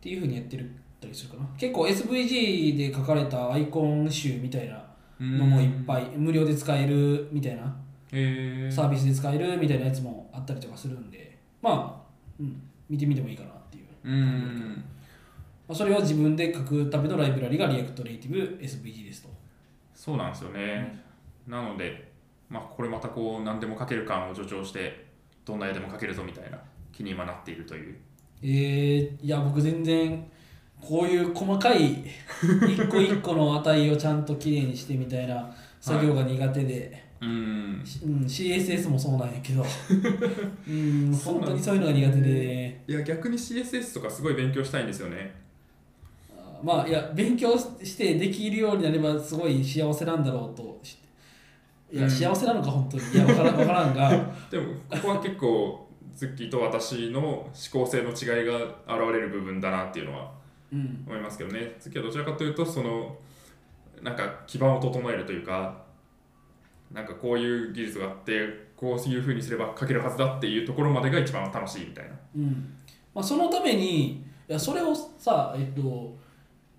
[0.00, 0.70] ていうふうにやってる
[1.00, 1.48] たりするかな。
[1.58, 4.84] 結構 SVG で書かれたアイコン集みたいな
[5.20, 7.62] のもいっぱい無料で使えるみたいな。
[8.12, 11.38] へえサービスで使えるみたいなやつもあったりとかするんで。
[11.62, 14.84] まあ、うん、見てみてもいいかなっていう、うん
[15.70, 19.28] まあ、それを自分で書くためのライブラリが React Native SVG ですと。
[19.94, 21.00] そうなんですよね、
[21.46, 22.10] なので、
[22.48, 25.06] まあ、これまたこう何でも書ける感を助長して
[25.44, 26.58] どんな絵でも書けるぞみたいな
[26.90, 27.96] 気に今なっているという。
[28.42, 30.28] えー、いや僕全然
[30.80, 32.02] こういう細かい
[32.68, 37.82] 一個一個の値をちゃんときれいにしてみたいな作業が苦手で、うん。
[37.84, 39.62] しうん、CSS もそうなんやけど。
[40.66, 45.38] うん本当にそういうのが苦手で、いや逆に CSS とかすごい勉強したいんですよね。
[45.38, 45.49] あ
[46.62, 50.98] まあいや勉強してできるようになればすごい幸せなんだろうとし
[51.92, 52.10] いや、うん。
[52.10, 53.12] 幸せなのか本当に。
[53.12, 54.10] いや分からん分からんが。
[54.50, 60.32] でもここは結構ズッキーと私の思考性の違いが現れる部分だなっていうのは
[60.72, 61.04] うん。
[61.06, 61.76] 思いますけどね。
[61.78, 63.16] ズッキーはどちらかというとその
[64.02, 65.82] なんか基盤を整えるというか
[66.92, 72.10] なんかこういう技術があってこういうふうにすれば書けるはずだっていうところまでが一番楽しいみたいな。
[72.36, 72.74] うん。
[73.14, 76.16] まあ、そのためにいやそれをさえっと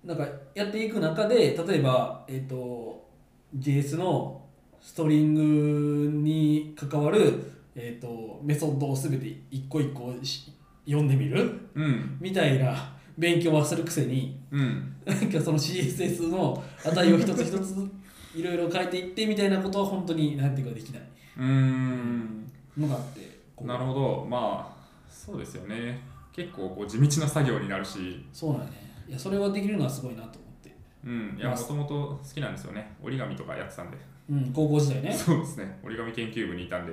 [0.04, 3.08] なんかやっていく中で例えば、えっと、
[3.56, 4.42] JS の
[4.80, 10.52] ストリングに関わる、えっと、メソッドを全て一個一個し
[10.84, 12.18] 読んでみるうん。
[12.20, 14.40] みたいな勉強はするくせに。
[14.50, 14.96] うん。
[15.04, 17.88] なんかその CSS の値を一つ一つ
[18.34, 21.02] いろいろ変えていってみたいなことは本当になんていうかできない。
[21.38, 22.50] うーん。
[22.76, 24.26] のがあってなるほど。
[24.28, 26.00] まあそうですよね。
[26.32, 28.24] 結構こう地道な作業になるし。
[28.32, 31.36] そうなんやねいやそれはできるのはすごいなと思って、うん。
[31.38, 32.94] いやもともと好きなんですよね。
[33.02, 33.98] 折り紙とかやってたんで。
[34.30, 35.12] うん、高校時代ね。
[35.14, 35.78] そうですね。
[35.84, 36.92] 折り紙研究部にいたんで、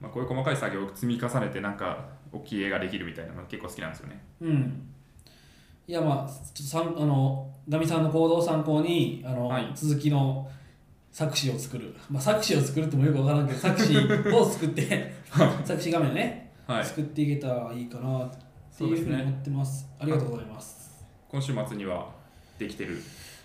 [0.00, 4.20] まあ、こういう細かい作業を積み重ねてなんか大きい絵ができるみたいなのが結構好きなんですよね。
[4.40, 4.82] うん。
[5.86, 9.70] いやまあちょっとさんあのガミさんの行動を参考にあの、はい。
[9.72, 10.50] 続きの
[11.12, 15.14] 作詞を作る、まあ、作詞を作るってもよくわからんけど作詞を作って
[15.64, 16.84] 作詞画面ね、はい。
[16.84, 18.30] 作っていけたらいいかなっ
[18.76, 19.88] ていうふうに思ってます。
[20.00, 20.79] ありがとうございます
[21.30, 22.08] 今週末には
[22.58, 22.98] できてる。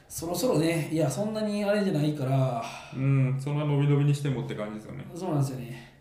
[0.07, 0.89] そろそろね。
[0.91, 2.63] いやそんなにあれじゃないから。
[2.95, 5.05] うんそんな伸び伸びにしてもって感じですよね。
[5.15, 5.93] そうなんですよね。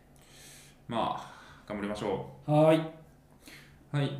[0.88, 1.32] まあ
[1.68, 2.78] 頑張りましょはーい。
[2.78, 4.10] うはい。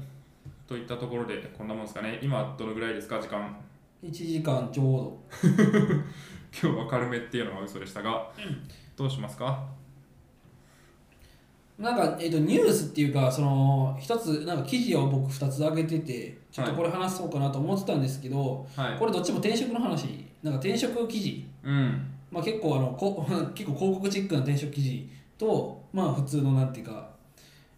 [0.66, 2.18] といったところでこんなもんですかね。
[2.22, 3.20] 今どのぐらいですか？
[3.20, 3.54] 時間。
[4.02, 5.16] 1時間ちょ
[6.62, 8.30] 今日は軽めっていうのは嘘でしたが、
[8.96, 9.44] どうしますか？
[9.44, 9.83] うど
[11.78, 18.98] なんか、えー、とニュースっていうかその一つなんか記事を僕2つ上げててちょっとこれ話そうかなと思ってたんですけど、はい。
[18.98, 21.48] これどっちも転職の話なんか転職記事。
[21.64, 22.10] うん。
[22.30, 27.08] まあ、結構あのこ 結構広告チックな転職記事と、まあ、普通のなんていうか、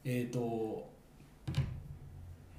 [0.05, 0.86] えっ、と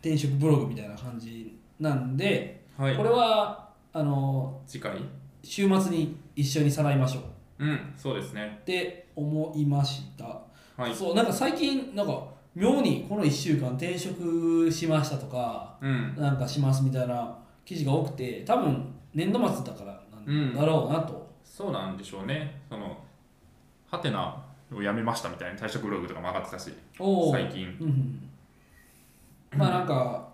[0.02, 2.98] 転職ブログみたいな感じなんで、はい。
[2.98, 4.98] これはあの次回？
[5.44, 7.22] 週末に一緒にさらいましょ
[7.60, 7.66] う。
[7.66, 8.58] うんそうですね。
[8.62, 10.42] って思いました、
[10.78, 10.96] はい。
[10.96, 12.24] そうなんか最近なんか
[12.56, 16.16] 妙にこの1週間転職しましたとかうん。
[16.16, 22.62] なんかしますみたいな記事が多くて多分年度末だからなんだろうなと、そうなんでしょうね。
[22.70, 22.98] その
[23.90, 26.72] ハテナをやめましたみたいな退職ブログとかも上がってたし
[27.32, 27.78] 最近。
[27.80, 28.30] うんうん
[29.56, 30.28] まあなんか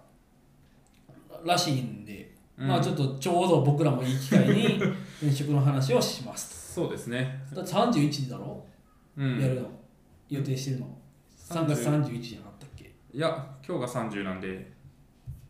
[1.46, 2.68] らしいんで、うん。
[2.68, 4.78] まあちょっとちょうど僕らもいい機会に
[5.22, 7.44] 転職の話をしますそうですね。
[7.54, 8.66] だって31時だろ、
[9.18, 9.39] うん。
[9.39, 9.70] やるの
[10.34, 10.97] 予定してるの
[11.38, 12.91] ？3月31じゃなかったっけ？
[13.13, 14.71] いや今日が30なんで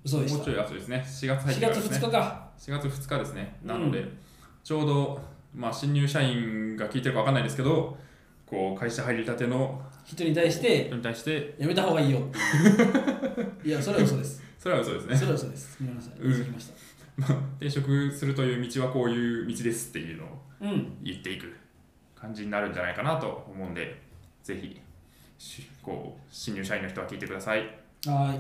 [0.04, 0.38] 嘘でした。
[0.38, 1.04] もうちょい後ですね。
[1.08, 1.98] 4月入っ4月てからですね。
[1.98, 2.50] 2日か。
[2.58, 3.56] 4月2日ですね。
[3.64, 3.68] うん。
[3.68, 4.06] なので、
[4.64, 5.22] ちょうど、
[5.56, 7.96] まあ、新入社員が聞いてるか分かんないですけど
[8.46, 12.22] こう会社入りたての人に対して人に対してやめた方がいいよっ
[13.62, 14.44] てい やそれは嘘です。
[14.58, 15.16] それは嘘ですね。
[15.16, 15.78] それは嘘です。
[15.80, 16.20] ごめんなさい。
[16.20, 16.32] うん。
[16.32, 17.34] 言い過ぎました。
[17.58, 20.28] 転職するという道はこういう道ですっていうのを
[20.62, 20.98] うん。
[21.04, 21.54] 言っていく
[22.16, 24.02] 感じになるんじゃないかなと思うんで
[24.44, 24.80] ぜひ
[25.38, 27.60] しこう新入社員の人は聞いてください。
[28.06, 28.40] はーい。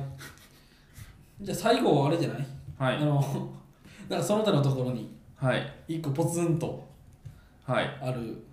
[1.41, 2.47] じゃあ最後はあれじゃない、
[2.77, 2.97] はい。
[2.97, 3.21] あの
[4.09, 5.11] なんかその他のところに。
[5.35, 5.73] はい。
[5.87, 6.85] 一個ポツンと。
[7.65, 7.85] はい。
[8.01, 8.43] ある。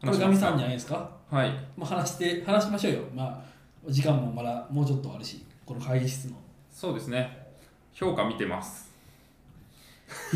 [0.00, 0.24] これ話しますか？
[0.26, 1.50] ガミさんじゃないですか、はい。
[1.76, 3.00] まあ、話して話しましょうよ。
[3.14, 6.36] まあ時間もまだもうちょっとあるしこの会議室の。
[6.70, 7.46] そうですね。
[7.92, 8.90] 評価見てます。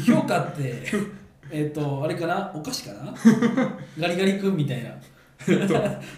[0.07, 0.83] 評価って
[1.51, 2.53] えっとあれかな？
[2.55, 3.15] お菓子かな？
[3.99, 4.91] ガリガリ君みたいな
[5.49, 5.75] えっと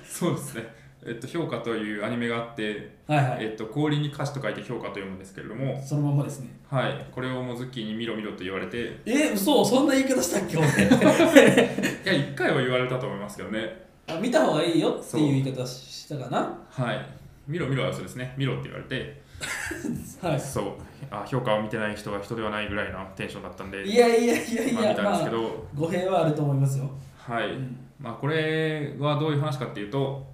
[0.06, 0.80] そうですね。
[1.06, 3.44] えっと評価というアニメがあって、はいはい。
[3.44, 6.48] えっと氷に歌詞と書いて評価と読むんですけれどもそのままですね。
[6.68, 7.06] はい。
[7.10, 10.56] これをもうズッキーに見ろ見ろと言われていえ嘘そんな言い方したっけ？
[10.56, 10.66] 俺。
[12.04, 13.88] や一回は言われたと思いますけどね。
[14.06, 16.58] あ見た方がいいよっていう言い方したかな？
[16.70, 17.06] はい。
[17.48, 18.34] 見ろ見ろはそうですね。
[18.36, 19.20] 見ろって言われて。
[20.20, 20.40] はい。
[20.40, 20.64] そう。
[21.10, 30.26] あ評価を見てない人が人ではないぐらいなテンションだったんでいやいやいやいまあ、や見たんですけまあど、語弊はあると思いますよ、はい、うんまあこれはどういう話かっていうと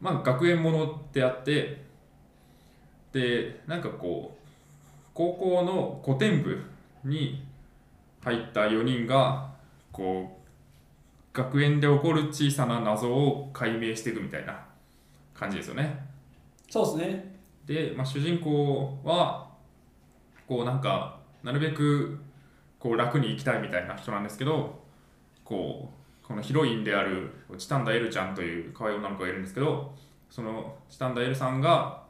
[0.00, 1.82] まあ学園ものってあって
[3.12, 4.40] でなんかこう
[5.12, 6.62] 高校の古典部
[7.04, 7.44] に
[8.22, 9.50] 入った4人が
[9.92, 14.64] こう学園で起こる小さな謎を解明していくみたいな
[15.34, 16.06] 感じですよね。
[16.68, 19.48] そうですねで、まあ、主人公は
[20.46, 22.18] こうなんかなるべく
[22.78, 24.80] こう楽に生きたいみたいな人なんですけど
[25.44, 25.99] こう
[26.30, 27.28] このヒロインである
[27.58, 29.92] チタンダエルちゃんという可愛い女の子がいるんですけど
[30.30, 32.04] そのチタンダエルさんが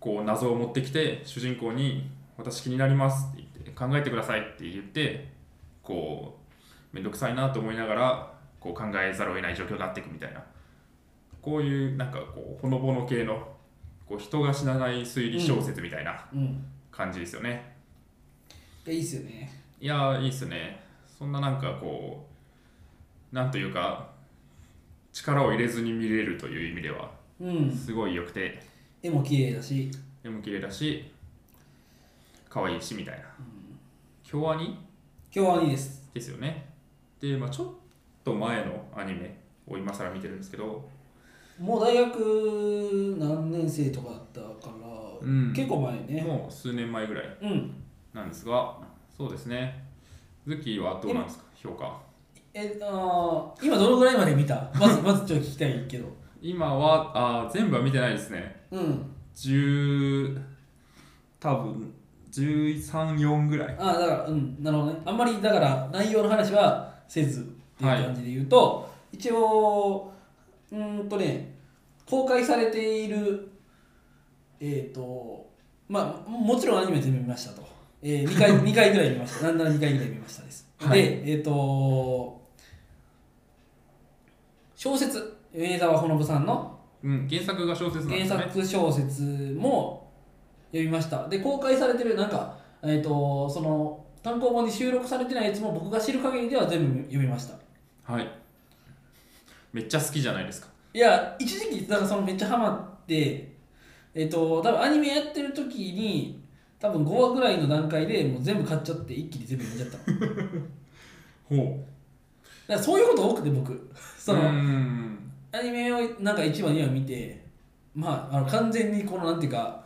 [0.00, 5.28] こう謎を持ってきて主人公に「私気になります」って言って「考えてください」って言って
[5.84, 6.36] こ
[6.92, 10.42] う面倒くさいなと思いながらこう考えざるを得ない状況になっていくみたいな。
[11.40, 13.36] こういうなんかこうほのぼの系の
[14.04, 16.66] こう人が死なない推理小説みたいなうん。
[16.90, 17.76] 感じですよね、
[18.84, 19.52] いやいいっすよね。
[19.80, 20.80] いやーいいっすね。
[21.06, 22.33] そんななんかこう
[23.34, 24.06] なんというか
[25.12, 27.10] 力を入れずに見れるという意味では
[27.40, 27.72] うん。
[27.72, 28.62] すごい良くて
[29.02, 29.90] 絵も綺麗だし。
[30.22, 31.12] 絵も綺麗だし
[32.48, 33.24] 可愛いしみたいな。
[34.22, 34.78] 京アニ？
[35.34, 36.08] 今日はいいです。
[36.14, 36.72] ですよね。
[37.20, 37.68] で、まあ、ちょっ
[38.22, 40.88] と前のアニメを今更見てるんですけど、
[41.58, 45.52] もう大学何年生とかだったから、うん。
[45.52, 46.22] 結構前ね。
[46.22, 47.74] もう数年前ぐらいうん。
[48.12, 48.78] なんですが
[49.16, 49.84] そうですね。
[50.46, 51.44] ズッキーはどうなんですか？
[51.56, 52.00] 評価
[52.54, 54.70] えあー今どのぐらいまで見た？
[54.74, 56.06] まずまずちょっと聞きたいけど。
[56.40, 57.10] 今は
[57.42, 58.64] あー全部は見てないですね。
[58.70, 59.10] うん。
[59.34, 60.40] 10
[61.40, 61.92] 多分
[62.30, 63.76] 134ぐらい。
[63.78, 64.56] ああだからうん。
[64.62, 65.00] なるほどね。
[65.04, 67.44] あんまりだから内容の話はせずっ
[67.78, 70.12] ていう感じで言うと、一応
[70.70, 71.54] うーんとね
[72.06, 73.50] 公開されている
[74.60, 75.50] えっ、と
[75.88, 77.66] まあもちろんアニメ全部見ましたと、
[78.02, 79.46] えー、2, 回2回ぐらい見ました。
[79.46, 81.02] なんなら2回ぐらい見ましたです、はい。
[81.02, 82.33] でえっ、と
[84.84, 88.52] 小説米沢ほのぶさんのうん、原作が小説なんで原すね。
[88.52, 90.12] 作小説も
[90.72, 98.28] 読みましたで公開されてるなんかえっ、とその単行本に収録されてないやつも僕が知る限りでは全部読みましたはい。
[99.72, 100.68] めっちゃ好きじゃないですか。
[100.92, 103.54] いや一時期だからそのめっちゃハマって
[104.14, 106.44] えっ、と多分アニメやってる時に
[106.78, 110.00] 多分5話ぐらいの段階でもう全部買っちゃって一気に全部読んじゃっ
[111.48, 111.78] た の
[112.66, 113.72] だかほらそういうこと多くて僕。
[113.72, 113.80] う。
[114.18, 115.32] その、うん。
[115.52, 117.44] アニメをなんか1話2話見て
[117.94, 119.84] まああの完全にこのなんていうか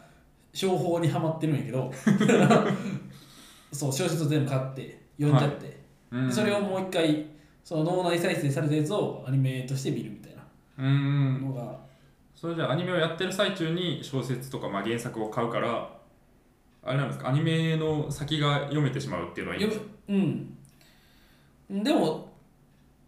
[0.53, 1.93] 商法にはまってるんやけど。
[3.71, 5.79] そう小説を全部買って読んじゃって、
[6.11, 6.27] うん。
[6.29, 7.27] でそれをもう一回
[7.63, 10.43] その脳内再生されたやつをアニメとして見るみたいな。
[10.79, 11.43] うん。
[11.43, 11.79] のが、
[12.35, 15.91] それじゃあアニメをやってる最中に小説とか、まあ、原作を買うから、
[16.83, 19.85] あれなんですか、アニメの先が読めてしまうっていうのはいいんですか？
[20.09, 20.57] うん。
[21.83, 22.28] でも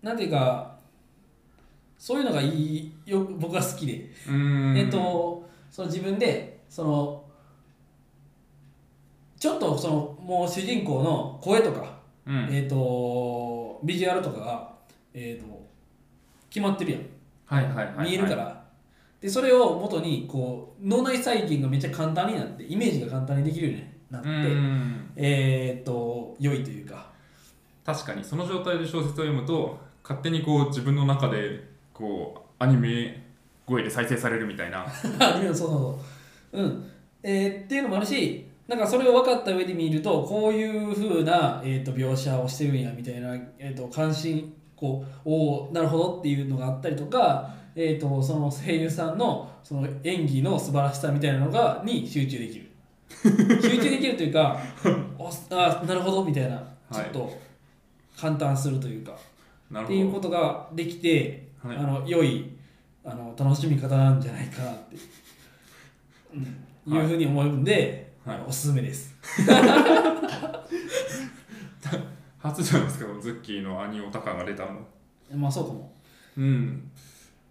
[0.03, 0.79] なんていうか
[1.99, 4.77] そういうのがいいよ僕は好きで、うん。
[4.77, 7.25] えっとその自分でその
[9.39, 12.49] ちょっとそのもう主人公の声とかうん。
[12.51, 14.73] えー、とビジュアルとかが、
[15.13, 15.67] えー、と
[16.49, 17.01] 決まってるやん
[17.47, 18.11] はいはいはい、はい。
[18.11, 18.65] 見えるから、
[19.21, 25.13] でそれを元にこう脳内再現がめっちゃ簡単になってイメージが簡単にできるようになって、うん。
[25.17, 27.11] えっ、と良いというか
[27.85, 29.79] 確かにその状態で小説を読むと
[30.11, 31.63] 勝手にこう自分の中で
[31.95, 33.23] こうアニメ
[33.65, 34.85] 声で再生されるみたいな。
[34.91, 35.99] そうそうそ
[36.53, 36.61] う。
[36.61, 36.85] うん。
[37.23, 52.71] えーっていうのもあるしなんかそれを分かった上で見るとこういう風な、えー、と描写をしてるんやみたいな、えー、と関心こうおーなるほどっていうのがあったりとか、えー、とその声優さんのその演技の素晴らしさみたいなのがに集中できる。
[53.63, 54.59] 集中できるというか
[55.19, 56.61] お あなるほどみたいな。
[56.93, 57.39] ちょっと
[58.17, 59.17] 簡単するというか、
[59.79, 61.77] っていうほことができて、はい。
[61.77, 62.51] あの良い
[63.05, 64.97] あの楽しみ方なんじゃないかなって、
[66.35, 66.39] う
[66.91, 67.05] ん、い。
[67.05, 68.41] うふうに思うんで、はい。
[68.47, 69.15] おすすめです。
[69.47, 69.53] ど
[72.51, 74.81] 初じゃないですかズッキーの兄オタ感が出たの。
[75.35, 75.93] まあそうかも。
[76.37, 76.91] うん。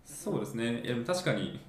[0.04, 0.82] そうですね。
[0.82, 1.60] いや確かに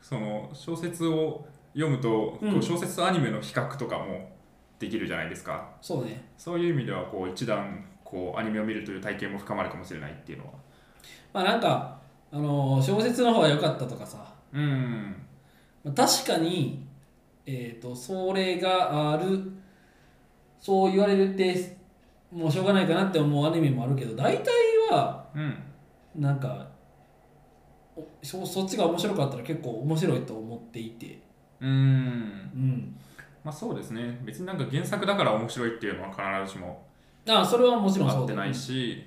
[0.00, 2.62] その小説を読むと、うん。
[2.62, 4.30] 小説とアニメの比較とかも
[4.78, 5.68] できるじゃないですか。
[5.82, 6.30] そうね。
[6.38, 10.52] そういう意味ではこう一段こうアニメを見るという体験も深まるかもしれないっていうのは。
[11.34, 12.00] まあなんか、
[12.32, 15.14] あの小説の方が良かったとかさ、うん。
[15.84, 16.86] まあ確かに、
[17.44, 19.52] えっ、と、それがある、
[20.58, 21.76] そう言われるって、
[22.32, 24.52] もうしょうがないかなって思うアニメもあるけど、大体
[24.90, 25.58] は、うん。
[26.16, 26.66] なんか、
[27.94, 31.20] おそそっちが面白かったら結構面白いと思っていて、
[31.60, 31.68] うん。
[31.68, 31.72] う
[32.56, 32.96] ん。
[33.44, 34.18] まあそうですね。
[34.24, 36.08] 別になんか原作だから面白いっていうのは
[36.44, 36.87] 必ずしも
[37.28, 39.04] あそれはもちろんってないし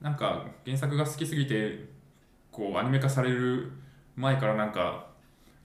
[0.00, 1.86] なんか原作が好きすぎて
[2.52, 3.70] こうアニメ化される
[4.16, 5.06] 前からなんか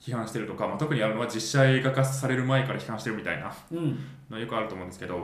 [0.00, 3.98] 批判してるとか、まあ、特にあるのは実写映画化される前から批判してるみたいなうん。
[4.30, 5.16] のはよくあると思うんですけど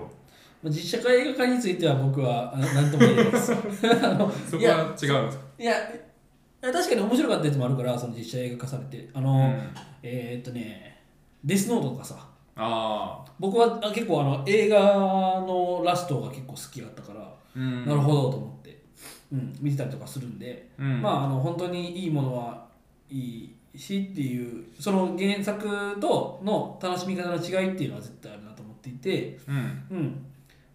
[0.62, 3.46] まあ実写化映画化については僕はあ何とも言えないです。
[4.50, 5.26] そこは違うんですか？
[5.58, 5.74] いや、
[6.60, 9.08] 確かに面白かったやつもあるから、その実写映画化されて。
[9.14, 9.60] あの、うん
[10.02, 11.02] えーっとね、
[11.42, 12.29] デスノートとかさ、あ
[12.62, 17.86] あ僕はあ結構あの映画のラストが結構好きだったから、うん。
[17.86, 18.82] なるほどと思って、
[19.32, 21.00] うん、見てたりとかするんで、うん。
[21.00, 22.66] まああの本当にいいものは
[23.08, 29.56] いいしっていうその原作との楽しみ方の違いっていうのは絶対あるなと思っていて、うん。
[29.90, 30.26] うん、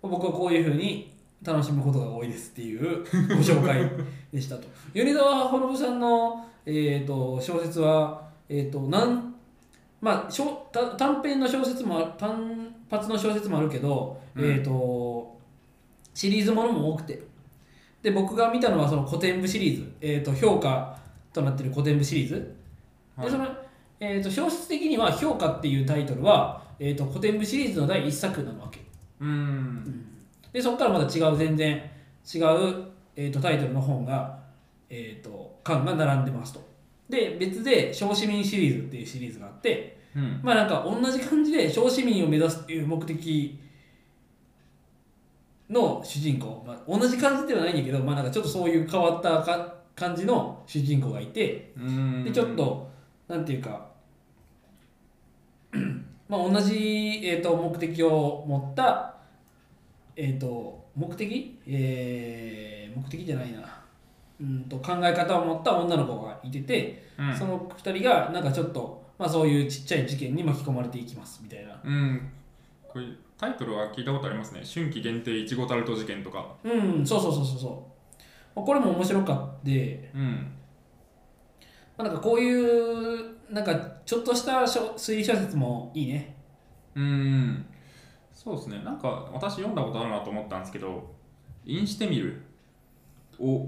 [0.01, 1.13] 僕はこういうふうに
[1.43, 3.87] 楽しむことが多いですっていう ご紹介
[4.33, 4.67] でしたと。
[4.93, 9.34] 米沢ほのぶさんの、えー、と小説は、えーとなん
[10.05, 14.45] まあ、小た短編の小説もあ単発の小説もあるけど、うん。
[14.45, 15.35] えー、と
[16.13, 17.23] シリーズものも多くて。
[18.03, 20.95] で僕が見たのはその古典部シリーズ、えー、と評価
[21.33, 22.55] となっている古典部シリーズ。
[23.15, 23.25] はい。
[23.25, 23.47] でその、
[23.99, 28.81] えー、と小説的には「評価」っていうタイトルは、えー、と古典部シリーズの第一作なわけ。
[29.19, 30.05] うん。
[30.53, 31.81] でそこからまた違う全然違う、
[33.15, 34.37] えー、とタイトルの本が、
[34.87, 36.61] えー、と巻が並んでますと。
[37.09, 40.39] で別で小市民シリーズっていうシリーズがあってうん。
[40.43, 43.59] まあなんか同じ感じで小市民を目指すっていう目的
[45.69, 51.73] の主人公、まあ、同じ感じではないんだけど、まあ、なんかちょっとそういう変わったか感じの主人公がいて。
[51.77, 52.23] うん。
[52.23, 52.89] でちょっと
[53.27, 53.87] なんていうか
[56.29, 59.15] まあ同じ、えー、と目的を持った、
[60.15, 63.59] えー、と目的、えー目的じゃないな。
[64.41, 67.35] うんと考え方を持った女の子がいてて、うん。
[67.35, 71.79] その2人がなんかちょっと、まあ、そういうちっちゃい事件に巻き込まれていきますみたいな。
[71.83, 72.31] うん。
[72.87, 73.05] これ
[73.37, 76.69] タイトルは聞いたことありますね春季限定いちごタルト事件とかう
[77.01, 77.05] ん。
[77.05, 77.87] そうそうそうそうそ
[78.55, 78.63] う。
[78.63, 80.51] これも面白かってうん。
[81.97, 83.75] まあ、なんかこういうなんか
[84.05, 86.35] ちょっとした小推理小説もいいね。
[86.95, 87.65] うーん。
[88.33, 88.81] そうですね。
[88.83, 91.13] なんか私読んだことあるなと思ったんですけど
[91.65, 92.41] 「インしてみる」
[93.39, 93.67] を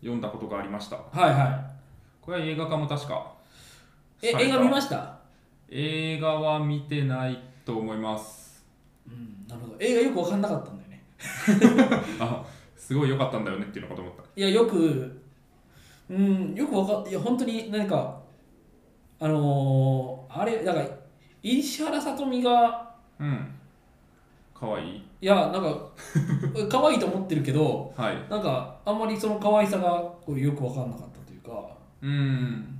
[0.00, 0.96] 読んだことがありました。
[0.96, 1.70] はいは
[2.20, 3.35] これは映画化も確か。
[3.35, 3.35] い
[4.22, 5.16] え映画見ました？
[5.68, 8.64] 映画は見てないと思います。
[9.06, 9.76] うんなるほど。
[9.80, 11.02] 映画よく分かんなかったんだよね。
[12.20, 12.44] あ
[12.76, 14.22] すごい良かったんだよねっていうのかと思った。
[14.36, 15.20] いやよく
[16.08, 18.20] うんよく分かっいや本当に何か
[19.18, 20.86] あのー、あれだから
[21.42, 23.52] 石原さとみがうん。
[24.54, 24.96] かわい。
[24.96, 25.88] いいやなんか
[26.70, 28.16] 可愛いと思ってるけどはい。
[28.30, 29.90] なんかあんまりその可愛さが
[30.24, 31.68] こうよく分かんなかったというか。
[32.02, 32.72] うーん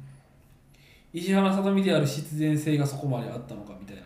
[1.16, 4.02] 石原さとみである必然性がそこまであったのかみたいな。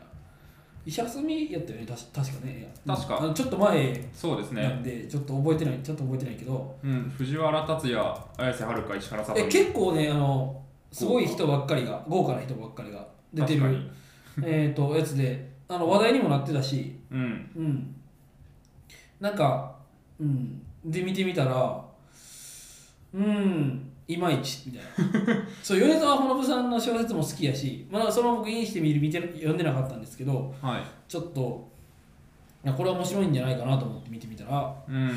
[0.86, 2.72] 石原さとみやったよねたし確かね。
[2.86, 3.18] 確か。
[3.20, 4.62] あのちょっと前そうですね。
[4.62, 6.78] なんでちょっと覚えてないちょっと覚えてないけど。
[6.84, 9.40] うん藤原竜也綾瀬はるか石原さと。
[9.40, 10.62] えみ結構ねあの
[10.92, 13.04] すごい人ばっかりが豪華な人ばっかりが
[13.34, 13.90] 出てる。
[14.44, 16.96] えーとやつであの話題にもなってたし。
[17.10, 17.50] うん。
[17.56, 17.96] うん。
[19.18, 19.74] なんか
[20.20, 20.62] うん。
[20.84, 21.84] で見てみたら
[23.12, 24.82] うんいまいちみたい
[25.26, 25.44] な。
[25.62, 30.82] そう米沢ほのぶさんの小説も好きやしまだその僕インしてみる見て読んでなかったんですけどはい。
[31.08, 31.68] ちょっと
[32.64, 35.10] いやこれは面白いんじゃないかなと思って見てみたらうん。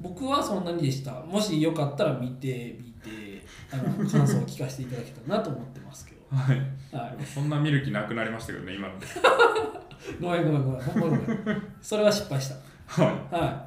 [0.00, 1.12] 僕はそんなにでした。
[1.12, 6.36] もしよかったら見てみてあの 感想を聞かせていただけたらなと思ってますけど。
[6.36, 6.56] はい。
[6.94, 7.24] はい。
[7.24, 9.06] そんな見る気なくなりましたけどね今ので。
[10.20, 11.18] ごめんごめんごめんほんまごめ
[11.54, 11.62] ん。
[11.80, 12.52] それは失敗し
[12.86, 13.65] はたはい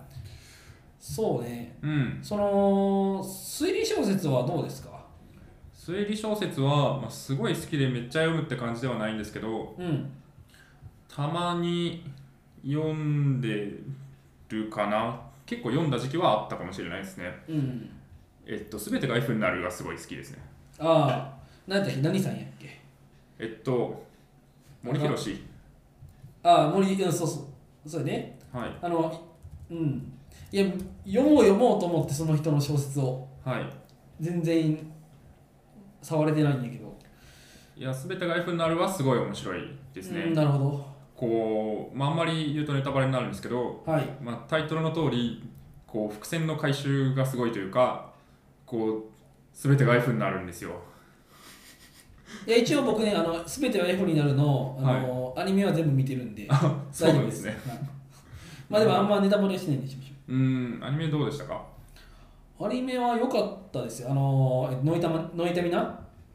[0.99, 1.75] そうね。
[1.83, 2.19] いうん。
[2.21, 4.89] その推理小説はどうですか？
[5.73, 10.11] 推理小説は、まあ、すごい好きでめっちゃ読むって感じではないんですけどうん。
[11.07, 12.03] たまに
[12.63, 13.71] 読んで
[14.49, 15.21] るかな。
[15.45, 17.33] 結構読んだ時期はあったかもしれないですね。
[17.47, 17.89] うん。
[18.45, 20.39] えっと全てが F になるがすごい好きですね。
[20.79, 22.01] ああ何だっけ？
[22.01, 22.79] 何さんやっけ？
[23.39, 24.05] えっと
[24.83, 25.15] 森博
[26.43, 27.47] ああ森うんそうそ
[27.85, 27.89] う。
[27.89, 28.37] そうやね。
[28.53, 28.77] はい。
[28.81, 29.27] あの
[29.71, 30.13] うん
[30.51, 30.65] いや
[31.05, 33.27] 読もう読もうと思ってその人の小説を。
[33.43, 33.69] はい。
[34.19, 34.77] 全然
[36.01, 36.97] 触れてないんやけど。
[37.75, 39.61] いや全てが F になるはすごい面白い
[39.93, 40.85] ですね、うんなるほ
[41.15, 44.07] こう、まあ、あんまり言うとネタバレになるんですけど、どはい。
[44.21, 45.49] まあ、タイトルの通り
[45.85, 48.13] こう伏線の回収がすごいというか
[48.65, 49.03] こう
[49.53, 50.71] 全てが F になるんですよ。
[52.45, 56.47] いや一応僕ねあの全ては F になるのあの、アニメは全部見てるんで
[56.91, 57.57] そうですね。
[57.67, 57.79] はい。
[58.69, 61.65] まあでもあんまネタバレしないんでしょうーんアニメどうでしたか？
[62.59, 64.11] うアニメは良かったですよ。
[64.11, 65.79] あのノイタマノイタミナ？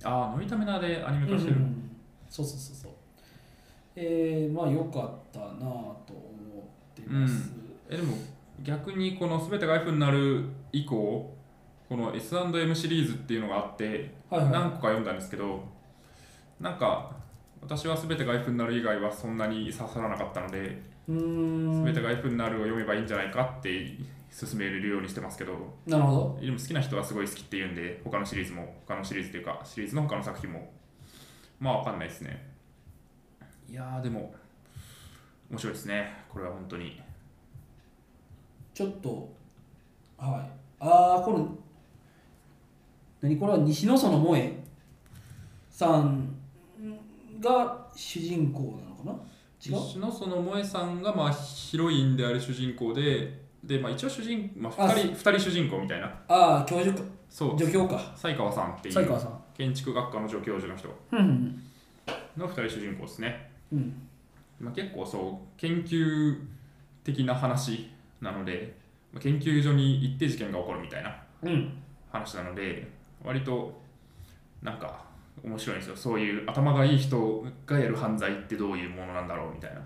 [0.02, 1.96] ああノイタメナでアニメ化してる、うん。
[2.28, 2.92] そうそうそうそう。
[3.96, 7.52] えー、まあ良かったなぁと思ってます、
[7.88, 8.16] えでも
[8.64, 11.32] 逆にこの全てが F になる以降
[11.88, 14.52] この S&M シリーズっていうのがあってはいはい。
[14.52, 15.62] 何個か読んだんですけど
[16.58, 17.12] なんか
[17.62, 23.97] 私は全てが F になる以外はそんなに刺さらなかったので全てが F になるを読めばいいんじゃないかって
[24.31, 25.52] 勧めるようにしてますけど。
[25.86, 26.39] なるほど。
[26.40, 30.72] でも好きな人はすごい好きって言うんで他のシリーズも他のシリーズというかシリーズの他の作品も
[31.60, 32.51] まあわかんないですね。
[33.68, 34.35] いやーでも
[35.51, 36.16] 面白いですね。
[36.28, 37.01] これは本当に。
[38.72, 39.32] ちょっと
[40.16, 40.51] はい。
[40.81, 41.56] ああこの
[43.20, 43.36] 何？
[43.36, 44.59] これは西野園萌え
[45.70, 46.35] さん
[47.40, 49.34] が主人公なのかな？
[49.66, 56.06] 違う西野園萌えさんがまあヒロインである主人公でで、まあ、一応主人、まあ、あ2人二人主人公みたいな。
[56.28, 57.04] ああ教授か。
[57.30, 57.58] そう。
[57.58, 58.12] 助教か。
[58.14, 59.40] 西川さんっていう西川さん。
[59.56, 60.88] 建築学科の助教授の人。
[61.12, 61.62] うん
[62.36, 64.08] の2人主人公ですね、うん。
[64.60, 66.36] まあ、結構そう研究
[67.04, 68.74] 的な話なので
[69.12, 71.72] まあ研究所に行って事件が起こるみたいなうん。
[72.10, 72.88] 話なので
[73.24, 73.80] 割と
[74.62, 75.04] なんか
[75.43, 75.97] 面白いんですよ。
[75.97, 79.81] そういう頭がいい人がやる犯罪ってどういうものなんだろうみたいな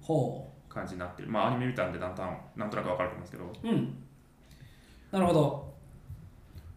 [0.00, 1.28] ほ感じになってる。
[1.28, 3.44] まあアニメ見たんでなんとななんとなく分かると思うんですけど。
[3.44, 3.94] ううん。
[5.10, 5.74] なるほど。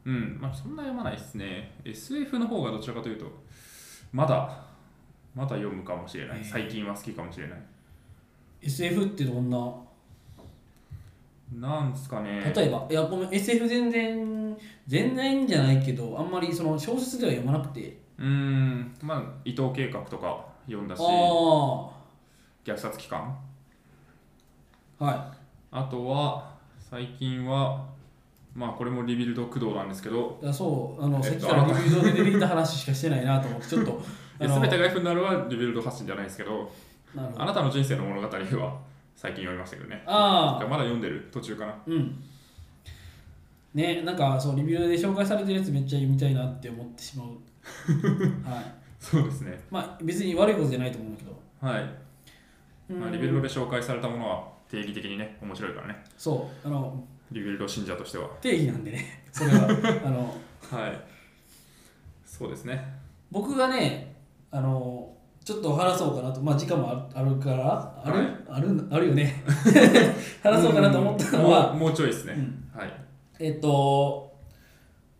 [0.06, 0.38] うん。
[0.41, 1.72] まあそんな読まないですね。
[1.86, 3.26] SF の方がどちらかというと
[4.12, 4.64] まだ
[5.36, 6.44] まだ読むかもしれない。
[6.44, 7.60] 最近は好きかもしれない。
[8.62, 9.74] SF ってどんな？
[11.60, 12.52] なんですかね。
[12.56, 23.38] 例えばいやごめん SF 全然全然じゃないけどあんまりその小説では読まなくてうーんまあ伊藤計劃とか読んだし虐殺器官
[24.99, 25.34] は
[25.72, 27.85] あとは最近は
[28.53, 34.02] まあこれもリビルド駆動なんですけどいいやそうあの、えっとさっきからリビルドで出てきた話しかしてないなと思ってちょっと
[34.40, 36.72] 全てが F になるはリビルド発信じゃないですけど
[37.35, 38.80] あなたの人生の物語は
[39.15, 40.03] 最近読みましたけどね。
[40.06, 41.76] ああまだ読んでる途中かな。
[41.85, 42.23] うん。
[43.73, 47.27] ねなんかそうリビューで紹介されてるやつめっちゃ読みたいなって思ってしまう
[48.45, 48.65] はい。
[48.99, 49.60] そうですね。
[49.69, 51.40] まあ別に悪いことじゃないと思うんだけど。
[51.61, 51.90] はい、
[52.90, 52.99] うん。
[52.99, 56.03] まあ、リベルドで紹介されたものは定義的にね面白いからね。
[56.18, 56.68] そう。
[56.68, 58.30] あのリベルド信者としては。
[58.41, 59.23] 定義なんでね。
[59.31, 59.68] それは
[60.06, 60.35] あの
[60.72, 61.02] はい。
[62.26, 62.84] そうですね。
[63.31, 64.15] 僕がね
[64.52, 65.14] あの
[65.44, 66.41] ちょっと話そうかなと。
[66.41, 68.27] まあ時間もあるあるからある、はい。
[68.49, 69.44] あるあるよね。
[70.41, 72.80] 話そうかなと思ったのは、もうもうちょいですね、うん。
[72.80, 72.94] はい。
[73.40, 74.32] えっと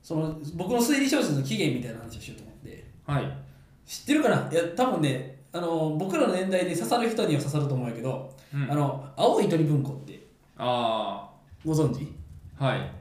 [0.04, 2.86] その僕の推理小説の起源みたいな話をしようと思って。
[3.08, 3.38] はい。
[3.86, 4.50] 知ってるかな？
[4.52, 8.70] いや多分ねあの僕らの年代で刺さる人には刺さると思うんやけど、うん。
[8.70, 10.28] あの青い鳥文庫って。
[10.58, 11.30] あ
[11.66, 12.14] ご存知？
[12.60, 12.92] あはい。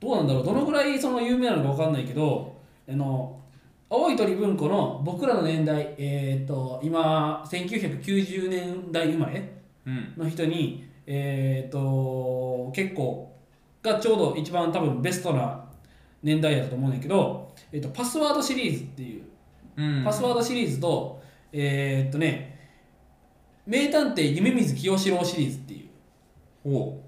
[0.00, 0.44] どうなんだろう？
[0.44, 2.56] どのぐらいその有名なのか分かんないけど
[2.88, 3.38] あの
[3.90, 10.14] 青い鳥文庫の僕らの年代、えー、と今1990年代生まれうん。
[10.16, 13.34] の人に、えー、と結構
[13.82, 15.64] がちょうど一番多分ベストな
[16.22, 19.24] 年代やったと思うんだけど、えー、とパスワードシリーズっていう
[19.76, 20.04] うん。
[20.04, 21.22] パスワードシリーズと
[21.52, 22.58] えー、っとね
[23.66, 25.88] 名探偵夢水清志郎シリーズってい
[26.64, 27.00] うお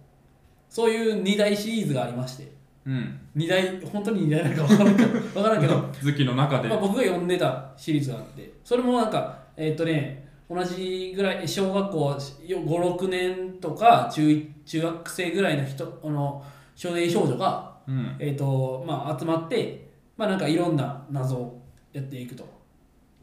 [0.68, 2.50] そういう2大シリーズがありまして。
[2.86, 3.20] うん。
[3.36, 5.74] 2大本当に2大なのか分からんけど分からんけど。
[6.10, 18.16] 好きの中で、まあ、僕が読んでたシリーズがあってそれもなんかえーっとね同じぐらい小学校56年とか中中学生ぐらいの人あの少年少女が、うん。
[18.18, 21.60] えーっとまあ、集まって、まあ、なんかいろんな謎を
[21.92, 22.46] やっていくと。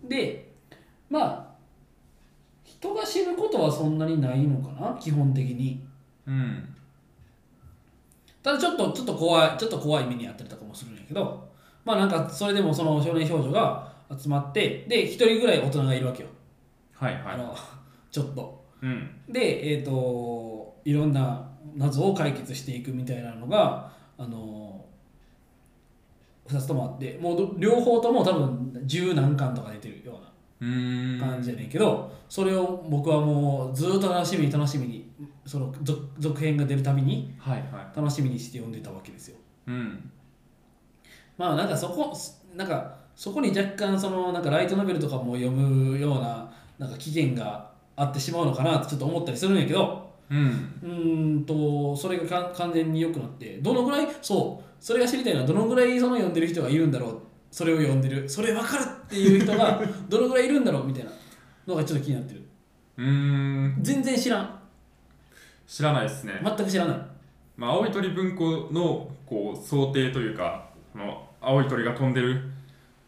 [0.04, 0.52] で
[1.10, 1.48] まあ
[2.64, 4.98] 人が死ぬことはそんなにないのかな？
[5.00, 5.88] 基本的に。
[6.28, 6.76] うん。
[8.44, 11.50] ただちょっとちょっと怖いちょっと怖い目にあったりとかもするんやけど
[11.84, 16.30] まあなんかそれでもその少年少女が集まってで一人ぐらい大人がいるわけよ、
[16.94, 17.34] はいはい。
[17.34, 17.56] あの
[18.12, 18.66] ちょっと。
[18.82, 19.10] うん。
[19.30, 24.86] でえっ、といろんな謎を解決していくみたいなのがあの
[26.48, 30.20] 2つともあってもうど両方とも多分十何巻とか出てるよ
[30.60, 35.12] うな感じやねんけど、それを僕はもうずっと楽しみに楽しみに
[35.46, 39.38] その続続編が出るたびにはいは楽しみにして読んでたわけですよ。
[39.68, 40.12] いうん。
[41.38, 42.16] まあなんかそこ
[42.56, 50.80] なんかそこに若干そのなんかライトノベルとかも読むようななんか期限があってしまうのかなってちょっと思ったりするんやけどうん。
[50.84, 57.20] うーんとそれがか完全に良くなってどのぐらいそうそれが知りたいのはどのぐらいその読んでる人がいるんだろう
[57.52, 58.28] それを読んでる。
[58.30, 61.12] それ分かるっていう人が どのぐらいいるんだろうみたいな
[61.66, 62.42] のがちょっと気になってる。
[62.98, 63.78] うーん。
[63.82, 64.60] 全然知らん。
[65.66, 66.98] 知らないですね、全く知らない。
[67.58, 72.42] まあ、青い鳥文庫のこう想定というかこの青い鳥が飛んでる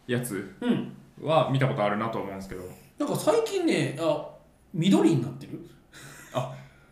[0.06, 0.92] やつうん。
[1.22, 2.62] は見たことあるなと思うんですけど。
[2.98, 4.28] なんか最近ねあ
[4.74, 5.58] 緑になってる？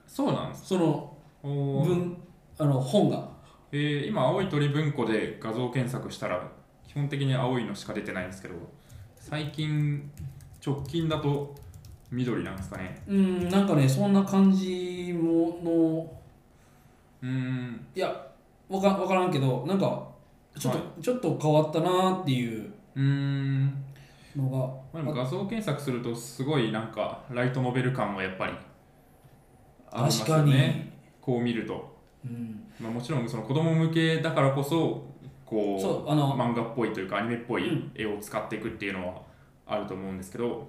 [0.09, 0.51] そうなん？
[0.51, 2.16] ですその文
[2.59, 3.28] あの本が。
[3.70, 6.43] えー今青い鳥文庫で画像検索したら
[6.86, 8.55] 基本的に青いのしか出てないんですけど
[9.14, 10.10] 最近
[10.66, 11.55] 直近だと
[12.10, 13.02] 緑なんですかね。
[13.06, 16.10] うんなんかねそんな感じもの
[17.22, 17.86] うーん。
[17.94, 18.09] いや
[18.68, 20.09] わかわからんけどなんか
[20.59, 22.72] ちょっと、はちょっと変わったなっていう。
[22.97, 23.66] うーん。
[24.36, 24.59] のが。
[24.59, 28.55] まあ、でも画像検索するとすごいなんかライトノベル感はやっぱり
[29.93, 35.06] あります確かに、よねこう見ると、うん、まあ、もちろんその子供向けだからこそ
[35.44, 37.90] こうそうあの漫画っぽいというかアニメっぽいうん。
[37.94, 39.23] 絵を使っていくっていうのは
[39.66, 40.69] あると思うんですけど、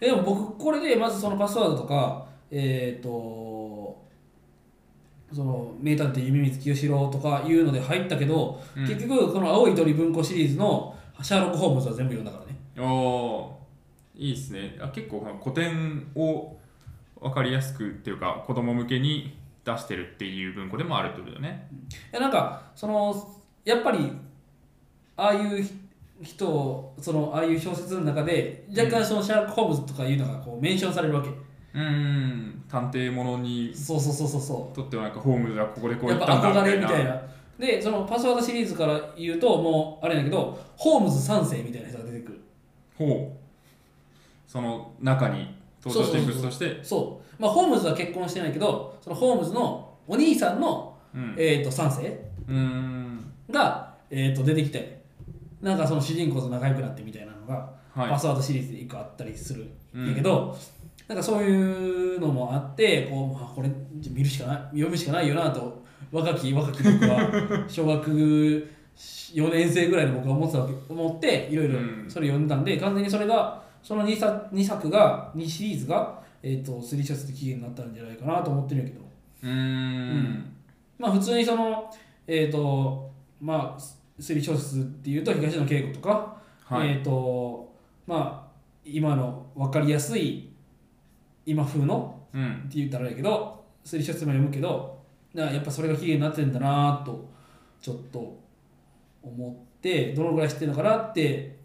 [0.00, 4.00] えでも僕これでまずそのパスワードとかえっ、と
[5.32, 8.86] その名探偵夢光清志郎とかいうので入ったけど、うん。
[8.86, 12.88] 結局この青い鳥文庫シリーズのシャーロック・ホームズは全部読んだからね。
[12.88, 14.76] おーいいですね。
[14.80, 16.56] あ結構古典を
[17.20, 21.68] 分かりやすくっていうか子供向けに出してるっていう文庫でもあるってことだよね。
[22.12, 23.14] いやなんかその
[23.64, 24.10] やっぱり
[25.16, 25.68] ああいう
[26.22, 32.64] 人をそのああいう小説の中で若干そのシャーロック・ホームズとかいうのがこうメンションされるわけ、うーん。
[32.68, 37.20] 探偵ものにそうそうそうそうそとってはなんかホームズはここでこうやっう言ったんだぱ憧れみたいな。
[37.58, 42.40] でそのパスワードシリーズから言うともうあれだけどホームズ3世みたいな人が出てくる。
[42.96, 44.50] ほう。
[44.50, 45.54] その中に
[45.84, 46.80] 登場人物として。
[46.82, 47.42] そう。
[47.42, 51.34] まあホームズは結婚してないけどそのホームズのお兄さんの、うん。
[51.36, 52.18] えー、と3世
[53.50, 55.02] が、えー、と出てきて
[55.60, 58.10] なんかその主人公と仲良くなってみたいなのが、はい。
[58.10, 60.56] パスワードシリーズで1個あったりするんやけど、
[61.08, 63.70] なんかそういうのもあってこう、まあ、これ
[64.10, 65.82] 見るしかない読むしかないよなと
[66.12, 68.10] 若き若き僕は 小学
[69.34, 72.04] 4年生ぐらいの僕は思ってたわけ思っていろいろうん。
[72.08, 79.04] それ読んだんで、完全にそれがその 2, 作2作が2シリーズが、えー、と3シャツで期限になったんじゃないかなと思ってるんやけど。
[79.42, 80.56] うーん。
[80.98, 81.90] まあ普通にその
[82.26, 83.80] えっ、とまあ
[84.20, 86.90] 推理小説っていうと東野圭吾とか、はい。
[86.90, 87.72] えっ、と
[88.06, 88.50] まあ
[88.84, 90.50] 今の分かりやすい
[91.46, 92.64] 今風のうん。
[92.66, 95.00] って言ったらあれやけど推理書説も読むけど
[95.34, 97.28] なやっぱそれが起源になってんだなと
[97.80, 98.38] ちょっと
[99.22, 101.59] 思ってどのぐらい知ってるのかなって、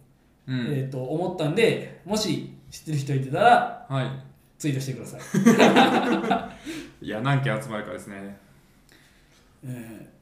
[0.47, 0.59] うん。
[0.67, 4.07] えー、と思ったんでもし知ってる人いてたらはい。
[4.57, 5.17] ツイートしてくださ
[7.01, 7.05] い。
[7.05, 8.37] いや何件集まるかですね。
[9.65, 10.15] えー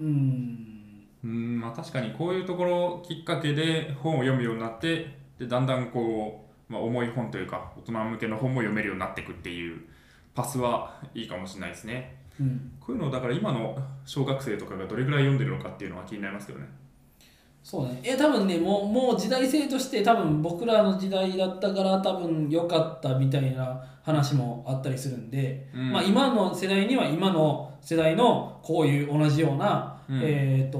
[0.00, 0.74] うん。
[1.24, 9.80] うんまあ確かにこういうところきっかけで本を読むようになってでだんだんこう、まあ、重い本というか大人向けの本も読めるようになっていくっていう
[10.34, 12.16] パスはいいかもしれないですね。
[12.38, 16.66] うん、こういうのをだから今の小学生とかがどれぐらい読んでるのかっていうのは気になりますけどね
[17.64, 17.98] そうね。
[18.04, 25.90] え多分ねもうもう時代性として多分僕らの時代だったから多分良かったみたいな話もあったりするんで、うん。
[25.90, 30.20] まあ、今の世代には今の世代のこういう同じような、うん。
[30.22, 30.78] えー、と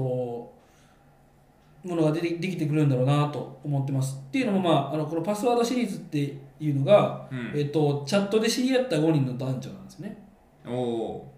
[1.83, 4.21] ものが出てできてくるんだろうなと思ってます。
[4.27, 7.51] っていうのも、まあ、あのこのパスワードシリーズっていうのが、うん。
[7.55, 10.23] えー、とチャットで知り合った5人の男女なんですね。
[10.67, 11.31] おお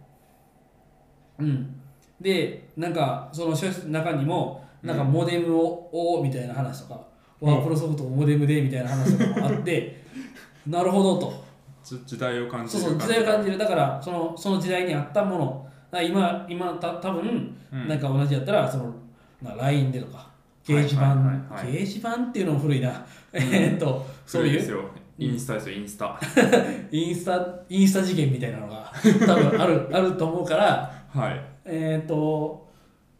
[1.39, 1.79] うん、
[2.19, 3.55] でなんかその
[3.89, 5.89] 中にもなんかモデムを、
[6.19, 7.01] をみたいな話とか、
[7.41, 7.53] うん。
[7.53, 10.03] ワープロソフトをモデムでみたいな話とかもあって
[10.67, 11.43] なるほどと。
[11.83, 13.57] じ時代を感じるそうそう時代を感じる。
[13.57, 15.67] だからそのその時代にあったもの。
[16.03, 17.87] 今今た多分、うん。
[17.87, 18.93] なんか同じやったらその
[19.41, 20.27] な LINE でとか
[20.65, 21.15] 掲示板、
[21.55, 24.53] 掲示板っていうのも古いな、えーっとそういう。
[24.53, 24.81] ですよ。
[25.19, 26.19] インスタですよインスタ。
[26.91, 28.91] インスタインスタ事件みたいなのが
[29.25, 31.41] 多分あるあると思うからはい。
[31.65, 32.66] えっ、と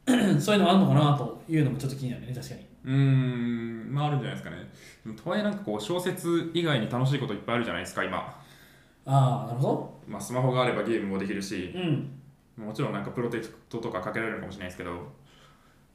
[0.39, 2.61] そういうのあるのかなというのもちょっと気になるね確かに。
[2.85, 3.93] うーん。
[3.93, 4.57] まああるんじゃないですかね。
[5.21, 8.17] とはいえなんかこう小説以外に楽しいこといっぱいあるじゃないですか今、
[9.05, 12.09] ああなるほまあ、スマホがあればゲームもできるしどうん。
[12.57, 15.11] もちろんなんかプロテクトとかかけられるかもしれないですけど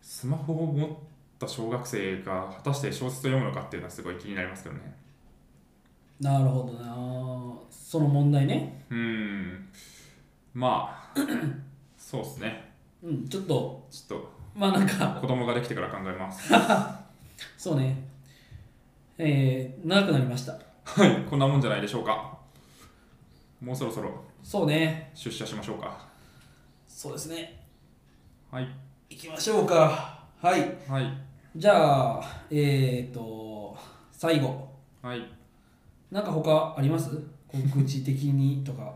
[0.00, 0.88] スマホを持っ
[1.38, 4.94] た小学生が果たして小説を読むのかっていうのはすごい気になりますけどね。
[6.20, 7.54] なるほどな。
[7.70, 8.84] その問題ね。
[8.90, 9.68] うーん。
[10.54, 11.14] まあ
[11.98, 12.71] そうですね
[13.02, 13.86] うんちょっと。
[13.90, 14.20] ちょっ
[14.54, 15.08] まあなんか。
[15.14, 16.52] と子供ができてから考えます。
[17.58, 18.08] そうね。
[19.18, 20.52] えー、長くなりました。
[20.84, 21.24] はい。
[21.28, 22.38] こんなもんじゃないでしょうか。
[23.60, 24.10] もうそろそろ。
[24.42, 25.10] そうね。
[25.14, 26.06] 出社しましょうか。
[26.86, 27.60] そうですね。
[28.50, 28.68] はい。
[29.10, 30.20] 行きましょうか。
[30.40, 30.60] はい。
[30.88, 31.06] はい。
[31.56, 33.76] じゃあえっ、ー、と
[34.10, 34.68] 最後。
[35.02, 35.22] はい。
[36.10, 37.10] なんか他あります？
[37.52, 38.94] 告知的にとか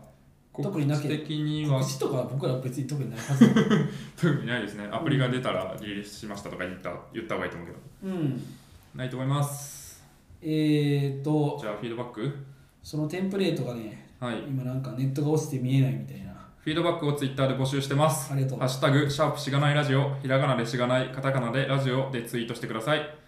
[0.63, 1.79] 特になけには。
[1.79, 3.49] 告知とか僕らは別に特にないはず
[4.19, 4.87] 特にないですね。
[4.91, 7.79] アプリが出たらリリースしましたとか言った言った方がいいと思うけど。
[8.03, 8.43] うん。
[8.95, 10.05] ないと思います。
[10.41, 10.45] え
[11.19, 11.57] っ、ー、と。
[11.59, 12.31] じゃあフィードバック？
[12.83, 14.39] そのテンプレートがねはい。
[14.47, 16.27] 今なんかネットが落ちて見えないみたいな。
[16.59, 18.33] フィードバックをツイッターで募集してます。
[18.33, 18.59] ありがとう。
[18.59, 23.26] ハッシュタグ、シャープしがないラジオ、ひらがなでしがない、カタカナでラジオでツイートしてください。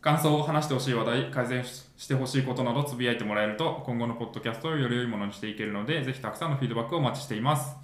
[0.00, 7.76] 感想を話してほしい話題、改善ししてほしいことなどつぶやいてもらえると、今後のポッドキャストをより良いものにしていけるので、ぜひたくさんのフィードバックをお待ちしています。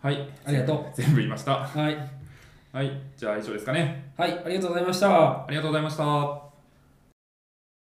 [0.00, 0.28] はい。
[0.44, 1.64] ありがと全部言いました。
[1.64, 2.22] はい
[2.72, 2.90] はい。
[3.16, 4.12] じゃあ以上ですかね。
[4.16, 6.51] はいありがとうございましたありがとうございました。